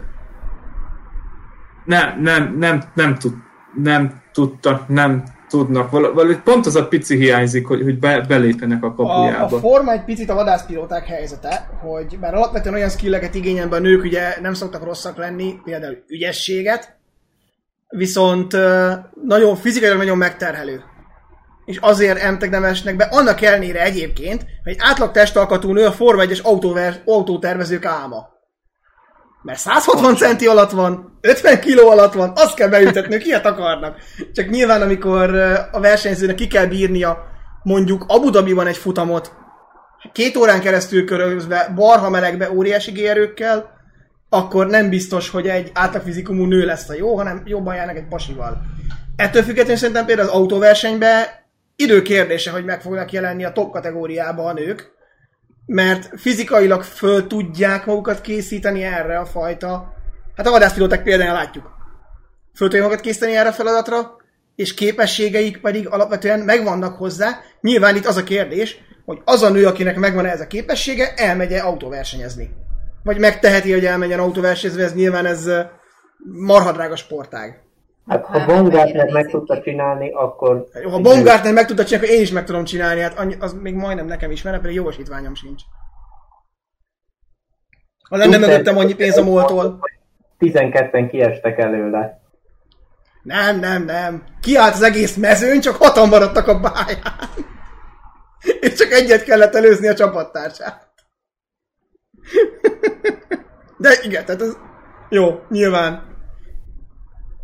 [1.84, 3.34] nem, nem, nem, nem, tud,
[3.74, 5.24] nem tudtak, nem
[5.58, 8.94] tudnak, val- valahogy pont az a pici hiányzik, hogy, hogy be, belépenek a A, a
[8.94, 9.58] kapujába.
[9.58, 14.04] forma egy picit a vadászpilóták helyzete, hogy bár alapvetően olyan skilleket igényel be a nők,
[14.04, 16.96] ugye nem szoktak rosszak lenni, például ügyességet,
[17.88, 18.52] viszont
[19.24, 20.82] nagyon fizikailag nagyon megterhelő.
[21.64, 25.92] és azért emtek nem esnek be, annak ellenére egyébként, hogy egy átlag testalkatú nő a
[25.92, 28.32] Forma 1-es autóver, autótervezők álma.
[29.44, 33.96] Mert 160 centi alatt van, 50 kiló alatt van, azt kell beültetni, ők ilyet akarnak.
[34.32, 35.34] Csak nyilván, amikor
[35.72, 37.24] a versenyzőnek ki kell bírnia
[37.62, 39.32] mondjuk Abu Dhabiban egy futamot,
[40.12, 43.70] két órán keresztül körözve, barha melegbe, óriási gérőkkel,
[44.28, 48.62] akkor nem biztos, hogy egy átlagfizikumú nő lesz a jó, hanem jobban járnak egy pasival.
[49.16, 51.24] Ettől függetlenül szerintem például az autóversenyben
[51.76, 54.93] időkérdése, hogy meg fognak jelenni a top kategóriában a nők,
[55.66, 59.92] mert fizikailag föl tudják magukat készíteni erre a fajta...
[60.36, 61.70] Hát a vadászpilóták például látjuk.
[62.54, 64.16] Föl tudják magukat készíteni erre a feladatra,
[64.56, 67.40] és képességeik pedig alapvetően megvannak hozzá.
[67.60, 71.58] Nyilván itt az a kérdés, hogy az a nő, akinek megvan ez a képessége, elmegye
[71.58, 72.50] autóversenyezni.
[73.02, 75.50] Vagy megteheti, hogy elmenjen autóversenyezni, ez nyilván ez
[76.32, 77.62] marhadrága sportág.
[78.06, 80.66] Hát ha Hát, Bongártner mennyire meg tudta csinálni, akkor...
[80.82, 83.52] Jó, Ha Bongártner meg tudta csinálni, akkor én is meg tudom csinálni, hát annyi, az
[83.52, 85.62] még majdnem nekem is, mert pedig jogosítványom sincs.
[88.08, 89.78] Ha lenne mögöttem annyi pénz a moltól.
[90.38, 92.20] 12-en kiestek előle.
[93.22, 94.24] Nem, nem, nem.
[94.40, 97.28] Kiállt az egész mezőn, csak hatan maradtak a báján.
[98.60, 100.92] És csak egyet kellett előzni a csapattársát.
[103.78, 104.56] De igen, tehát ez
[105.08, 106.13] jó, nyilván.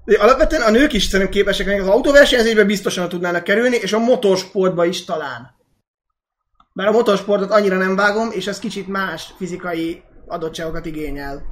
[0.05, 4.85] De alapvetően a nők is szerintem képesek az autóversenyzésben biztosan tudnának kerülni, és a motorsportba
[4.85, 5.59] is talán.
[6.73, 11.43] Bár a motorsportot annyira nem vágom, és ez kicsit más fizikai adottságokat igényel.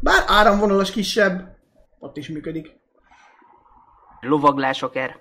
[0.00, 1.56] Bár áramvonalas kisebb,
[1.98, 2.66] ott is működik.
[4.20, 5.16] Lovaglás akár.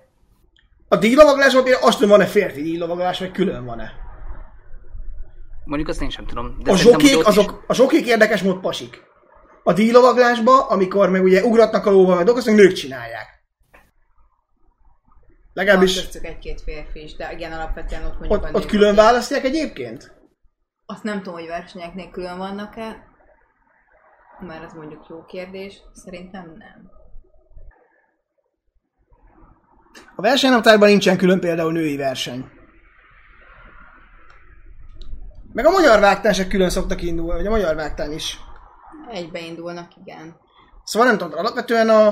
[0.88, 3.92] A díjlovagláson például azt, hogy van-e férfi díjlovaglás, vagy külön van-e.
[5.66, 6.58] Mondjuk azt én sem tudom.
[6.64, 9.02] De A zsokék, ott is- azok, a zsokék érdekes mód pasik.
[9.68, 13.28] A díjlovaglásba, amikor meg ugye ugratnak a lóval, meg dolgoznak, nők csinálják.
[13.72, 13.82] Van
[15.54, 20.14] Legalábbis köztük egy-két férfi is, de igen, alapvetően ott mondjuk ott, ott külön választják egyébként?
[20.86, 23.08] Azt nem tudom, hogy versenyeknél külön vannak-e,
[24.40, 25.82] mert az mondjuk jó kérdés.
[25.94, 26.92] Szerintem nem.
[30.16, 32.46] A versenynaptárban nincsen külön például női verseny.
[35.54, 38.40] Meg a magyar vágtán se külön szoktak indulni, vagy a magyar vágtán is.
[39.12, 40.36] Egybeindulnak, igen.
[40.84, 42.08] Szóval nem tudom, alapvetően a,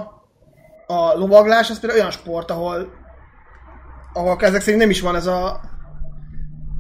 [0.88, 3.02] a lovaglás az például olyan sport, ahol
[4.14, 5.62] ahol ezek szerint nem is van ez a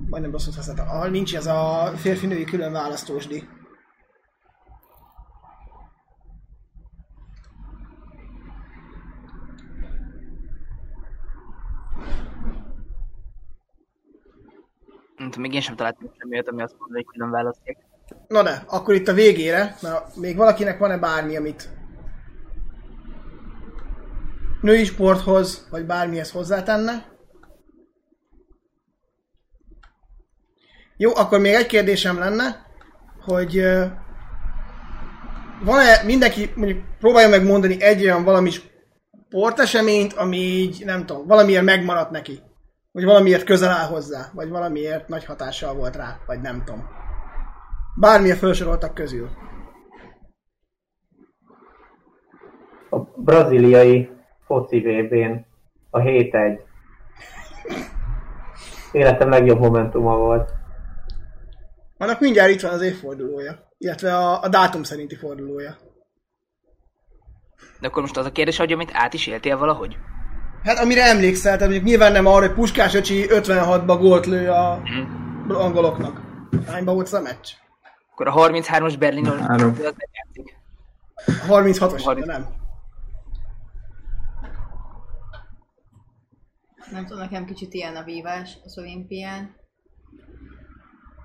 [0.09, 3.47] majdnem rosszul használtam, ahol nincs ez a férfi-női külön választósdi.
[15.17, 17.92] Nem tudom, még én sem találtam semmi olyat, ami azt mondja, hogy külön választják.
[18.27, 21.69] Na de, akkor itt a végére, mert még valakinek van-e bármi, amit
[24.61, 27.11] női sporthoz, vagy bármihez hozzátenne?
[30.97, 32.65] Jó, akkor még egy kérdésem lenne,
[33.25, 33.61] hogy
[35.63, 38.51] van-e mindenki, mondjuk próbálja meg mondani egy olyan valami
[39.29, 42.41] sporteseményt, ami így, nem tudom, valamiért megmaradt neki.
[42.91, 47.02] Vagy valamiért közel áll hozzá, vagy valamiért nagy hatással volt rá, vagy nem tudom.
[47.95, 49.29] Bármilyen felsoroltak közül.
[52.89, 54.09] A braziliai
[54.45, 55.45] foci VB-n
[55.89, 56.59] a 7-1.
[58.91, 60.51] Életem legjobb momentuma volt.
[61.97, 63.71] Annak mindjárt itt van az évfordulója.
[63.77, 65.77] Illetve a, a dátum szerinti fordulója.
[67.79, 69.97] De akkor most az a kérdés, hogy amit át is éltél valahogy?
[70.63, 74.81] Hát amire emlékszel, tehát mondjuk nyilván nem arra, hogy Puskás öcsi 56-ba gólt lő a
[75.47, 76.21] angoloknak.
[76.67, 77.49] Hányba volt a meccs?
[78.13, 79.69] Akkor a 33-as Berlin Három.
[79.69, 80.57] az nem játszik.
[81.25, 82.25] A 36-os, de 30.
[82.25, 82.47] nem.
[86.91, 89.55] Nem tudom, nekem kicsit ilyen a vívás az olimpián.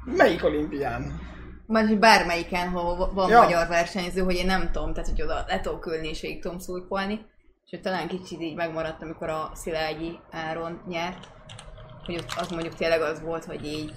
[0.05, 1.20] Melyik olimpián?
[1.66, 3.43] Már hogy bármelyiken, hol van Ja.
[3.43, 6.59] magyar versenyző, hogy én nem tudom, tehát hogy oda le tudok ülni és végig tudom
[6.59, 7.15] szurkolni.
[7.65, 11.28] És hogy talán kicsit így megmaradt, amikor a Szilágyi Áron nyert.
[12.05, 13.93] Hogy az mondjuk tényleg az volt, hogy így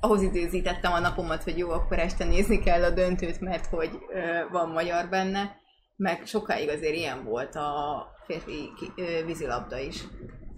[0.00, 4.20] ahhoz időzítettem a napomat, hogy jó, akkor este nézni kell a döntőt, mert hogy ö,
[4.50, 5.56] van magyar benne.
[5.96, 10.04] Meg sokáig azért ilyen volt a férfi ö, vízilabda is.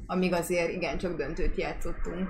[0.06, 2.28] Amíg azért igen, csak döntőt játszottunk.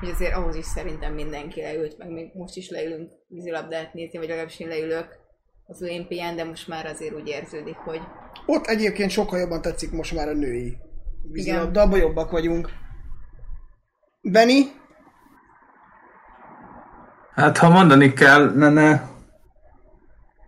[0.00, 4.28] Hogy azért ahhoz is szerintem mindenki leült, meg még most is leülünk vízilabdát nézni, vagy
[4.28, 5.22] legalábbis én leülök
[5.66, 8.00] az olimpián, de most már azért úgy érződik, hogy
[8.46, 10.76] Ott egyébként sokkal jobban tetszik most már a női
[11.30, 12.70] vízilabda, abban jobbak vagyunk.
[14.22, 14.60] Benny?
[17.34, 19.00] Hát ha mondani kell, ne, ne.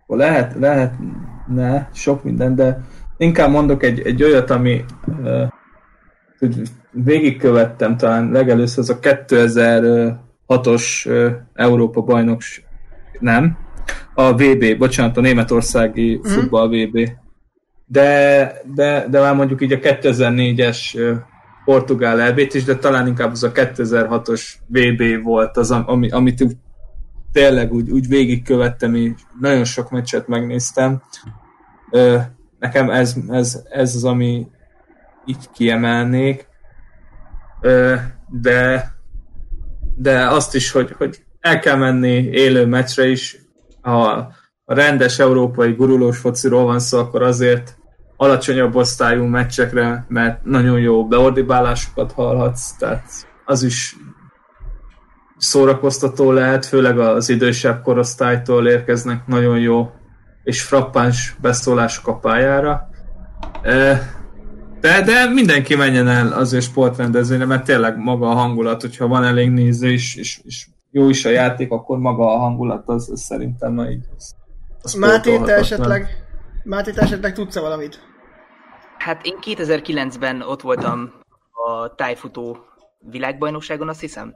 [0.07, 0.93] Lehet, lehet,
[1.47, 2.81] ne, sok minden, de
[3.17, 5.47] inkább mondok egy, egy olyat, ami uh,
[6.91, 12.63] végigkövettem talán legelőször az a 2006-os ö, Európa bajnoks,
[13.19, 13.57] nem,
[14.13, 16.21] a VB, bocsánat, a németországi mm.
[16.21, 17.09] futball VB.
[17.85, 21.13] De, de, de már mondjuk így a 2004-es ö,
[21.65, 26.43] portugál elbét is, de talán inkább az a 2006-os VB volt az, ami, amit
[27.37, 31.01] tényleg úgy, úgy végigkövettem, és nagyon sok meccset megnéztem.
[32.59, 34.47] Nekem ez, ez, ez az, ami
[35.25, 36.47] így kiemelnék.
[38.27, 38.91] De,
[39.95, 43.37] de azt is, hogy, hogy el kell menni élő meccsre is,
[43.81, 44.01] ha
[44.65, 47.77] a rendes európai gurulós fociról van szó, akkor azért
[48.15, 53.05] alacsonyabb osztályú meccsekre, mert nagyon jó beordibálásokat hallhatsz, tehát
[53.45, 53.95] az is
[55.37, 59.91] szórakoztató lehet, főleg az idősebb korosztálytól érkeznek nagyon jó
[60.43, 62.89] és frappáns beszólások a pályára.
[64.81, 69.51] De, de mindenki menjen el azért sportrendezvényre, mert tényleg maga a hangulat, hogyha van elég
[69.51, 73.73] néző is, és, és jó is a játék, akkor maga a hangulat az, az szerintem
[73.73, 74.05] na így.
[74.15, 74.35] Az,
[74.81, 76.27] az Máté, te esetleg,
[76.63, 77.99] Máté, te esetleg tudsz-e valamit?
[78.97, 81.13] Hát én 2009-ben ott voltam
[81.51, 82.57] a tájfutó
[82.99, 84.33] világbajnokságon, azt hiszem.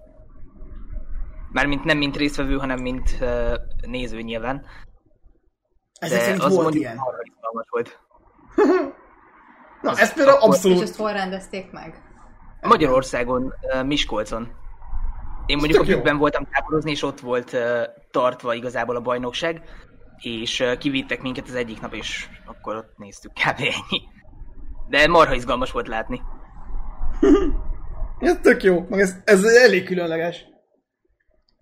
[1.52, 3.54] Mármint nem mint résztvevő, hanem mint uh,
[3.88, 4.66] néző nyilván.
[6.00, 7.00] Ezek szerint az volt ilyen.
[7.70, 8.00] volt.
[9.82, 10.50] Na, ez például akkor...
[10.50, 10.78] abszolút...
[10.78, 12.02] És ezt hol rendezték meg?
[12.62, 14.48] Magyarországon, uh, Miskolcon.
[15.46, 19.62] Én mondjuk a Bükkben voltam táborozni, és ott volt uh, tartva igazából a bajnokság,
[20.18, 23.60] és uh, kivittek minket az egyik nap, és akkor ott néztük kb.
[23.78, 24.02] ennyi.
[24.90, 26.22] De marha izgalmas volt látni.
[28.20, 30.51] ez tök jó, meg ez, ez elég különleges.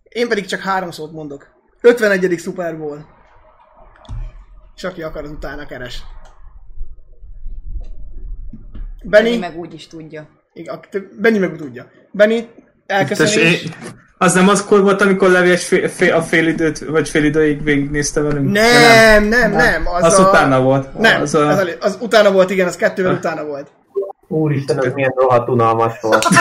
[0.10, 1.48] Én pedig csak három szót mondok.
[1.82, 2.40] 51.
[2.40, 3.06] Super Bowl.
[4.76, 6.04] És aki akar, az utána keres.
[9.04, 10.28] Benny Benny, meg úgy is tudja.
[10.54, 10.80] igen,
[11.20, 11.86] Benny meg tudja.
[12.12, 12.40] Benny,
[12.86, 13.34] elköszönés.
[13.34, 13.76] Tessék,
[14.18, 18.22] az nem azkor volt, amikor Levi fél, fél, a fél időt, vagy fél időig végignézte
[18.22, 18.52] velünk?
[18.52, 19.88] Nem, nem, nem.
[19.88, 20.30] Az, Az a...
[20.30, 20.98] utána volt.
[20.98, 23.72] Nem, Az a- az, elő- az utána volt, igen, az kettővel utána volt.
[24.28, 26.26] Úristen, ez milyen rohadt unalmas volt.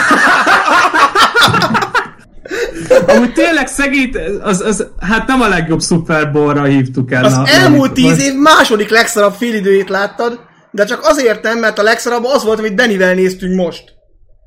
[3.15, 7.25] Amúgy tényleg szegít, az, az, hát nem a legjobb Super Bowl-ra hívtuk el.
[7.25, 10.41] Az na- elmúlt tíz év második legszarabb félidőjét láttad,
[10.71, 13.85] de csak azért nem, mert a legszarabb az volt, amit Bennivel néztünk most.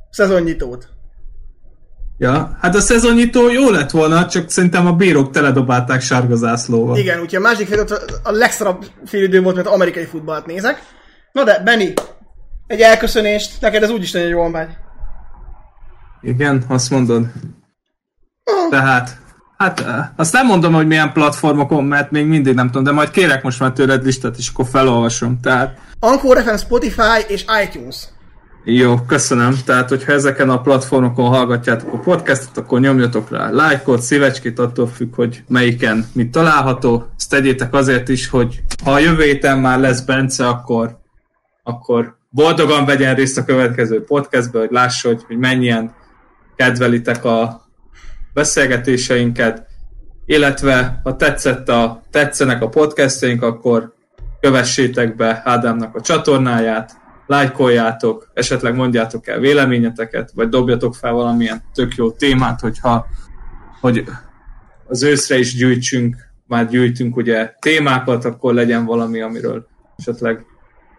[0.10, 0.88] Szezonnyitót.
[2.18, 6.98] Ja, hát a szezonnyitó jó lett volna, csak szerintem a bírók teledobálták sárga zászlóval.
[6.98, 7.86] Igen, úgyhogy a másik fél
[8.24, 10.82] a legszarabb félidő volt, mert amerikai futballt nézek.
[11.32, 11.94] Na de, Benny,
[12.68, 14.70] egy elköszönést, neked ez úgyis nagyon jól megy.
[16.22, 17.26] Igen, azt mondod.
[18.70, 19.18] Tehát,
[19.58, 23.44] hát azt nem mondom, hogy milyen platformokon, mert még mindig nem tudom, de majd kérek
[23.44, 25.40] most már tőled listát, és akkor felolvasom.
[25.42, 27.96] Tehát, Anchor FM, Spotify és iTunes.
[28.64, 29.56] jó, köszönöm.
[29.66, 35.16] Tehát, hogyha ezeken a platformokon hallgatjátok a podcastot, akkor nyomjatok rá lájkot, szívecskét, attól függ,
[35.16, 37.08] hogy melyiken mit található.
[37.18, 40.98] Ezt tegyétek azért is, hogy ha a jövő héten már lesz Bence, akkor,
[41.64, 45.94] akkor boldogan vegyen részt a következő podcastbe, hogy lássa, hogy, hogy mennyien
[46.56, 47.62] kedvelitek a
[48.34, 49.68] beszélgetéseinket,
[50.26, 53.94] illetve ha tetszett a, tetszenek a podcastjaink, akkor
[54.40, 56.92] kövessétek be Ádámnak a csatornáját,
[57.28, 63.06] lájkoljátok, esetleg mondjátok el véleményeteket, vagy dobjatok fel valamilyen tök jó témát, hogyha
[63.82, 64.04] hogy
[64.88, 66.16] az őszre is gyűjtsünk,
[66.48, 70.46] már gyűjtünk ugye témákat, akkor legyen valami, amiről esetleg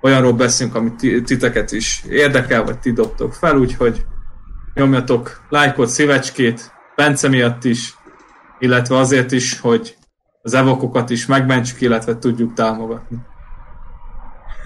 [0.00, 4.04] olyanról beszélünk, amit ti- titeket is érdekel, vagy ti dobtok fel, úgyhogy
[4.74, 7.96] nyomjatok lájkot, szívecskét, Bence miatt is,
[8.58, 9.96] illetve azért is, hogy
[10.42, 13.18] az evokokat is megmentsük, illetve tudjuk támogatni.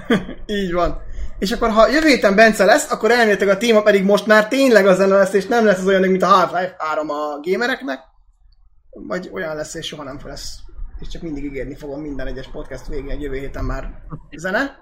[0.46, 1.04] Így van.
[1.38, 4.86] És akkor ha jövő héten Bence lesz, akkor elméletek a téma pedig most már tényleg
[4.86, 7.98] az lesz, és nem lesz az olyan, mint a Half-Life 3 a gamereknek.
[8.90, 10.58] Vagy olyan lesz, és soha nem lesz.
[10.98, 14.02] És csak mindig ígérni fogom minden egyes podcast végén, hogy jövő héten már
[14.36, 14.78] zene.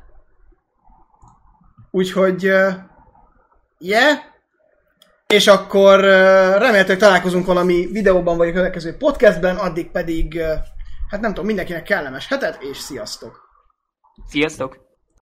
[1.91, 2.73] Úgyhogy, uh,
[3.79, 4.19] yeah.
[5.35, 6.01] És akkor
[6.59, 10.41] remélhetőleg találkozunk valami videóban, vagy a következő podcastben, addig pedig,
[11.11, 13.41] hát nem tudom, mindenkinek kellemes hetet, és sziasztok!
[14.29, 14.79] Sziasztok!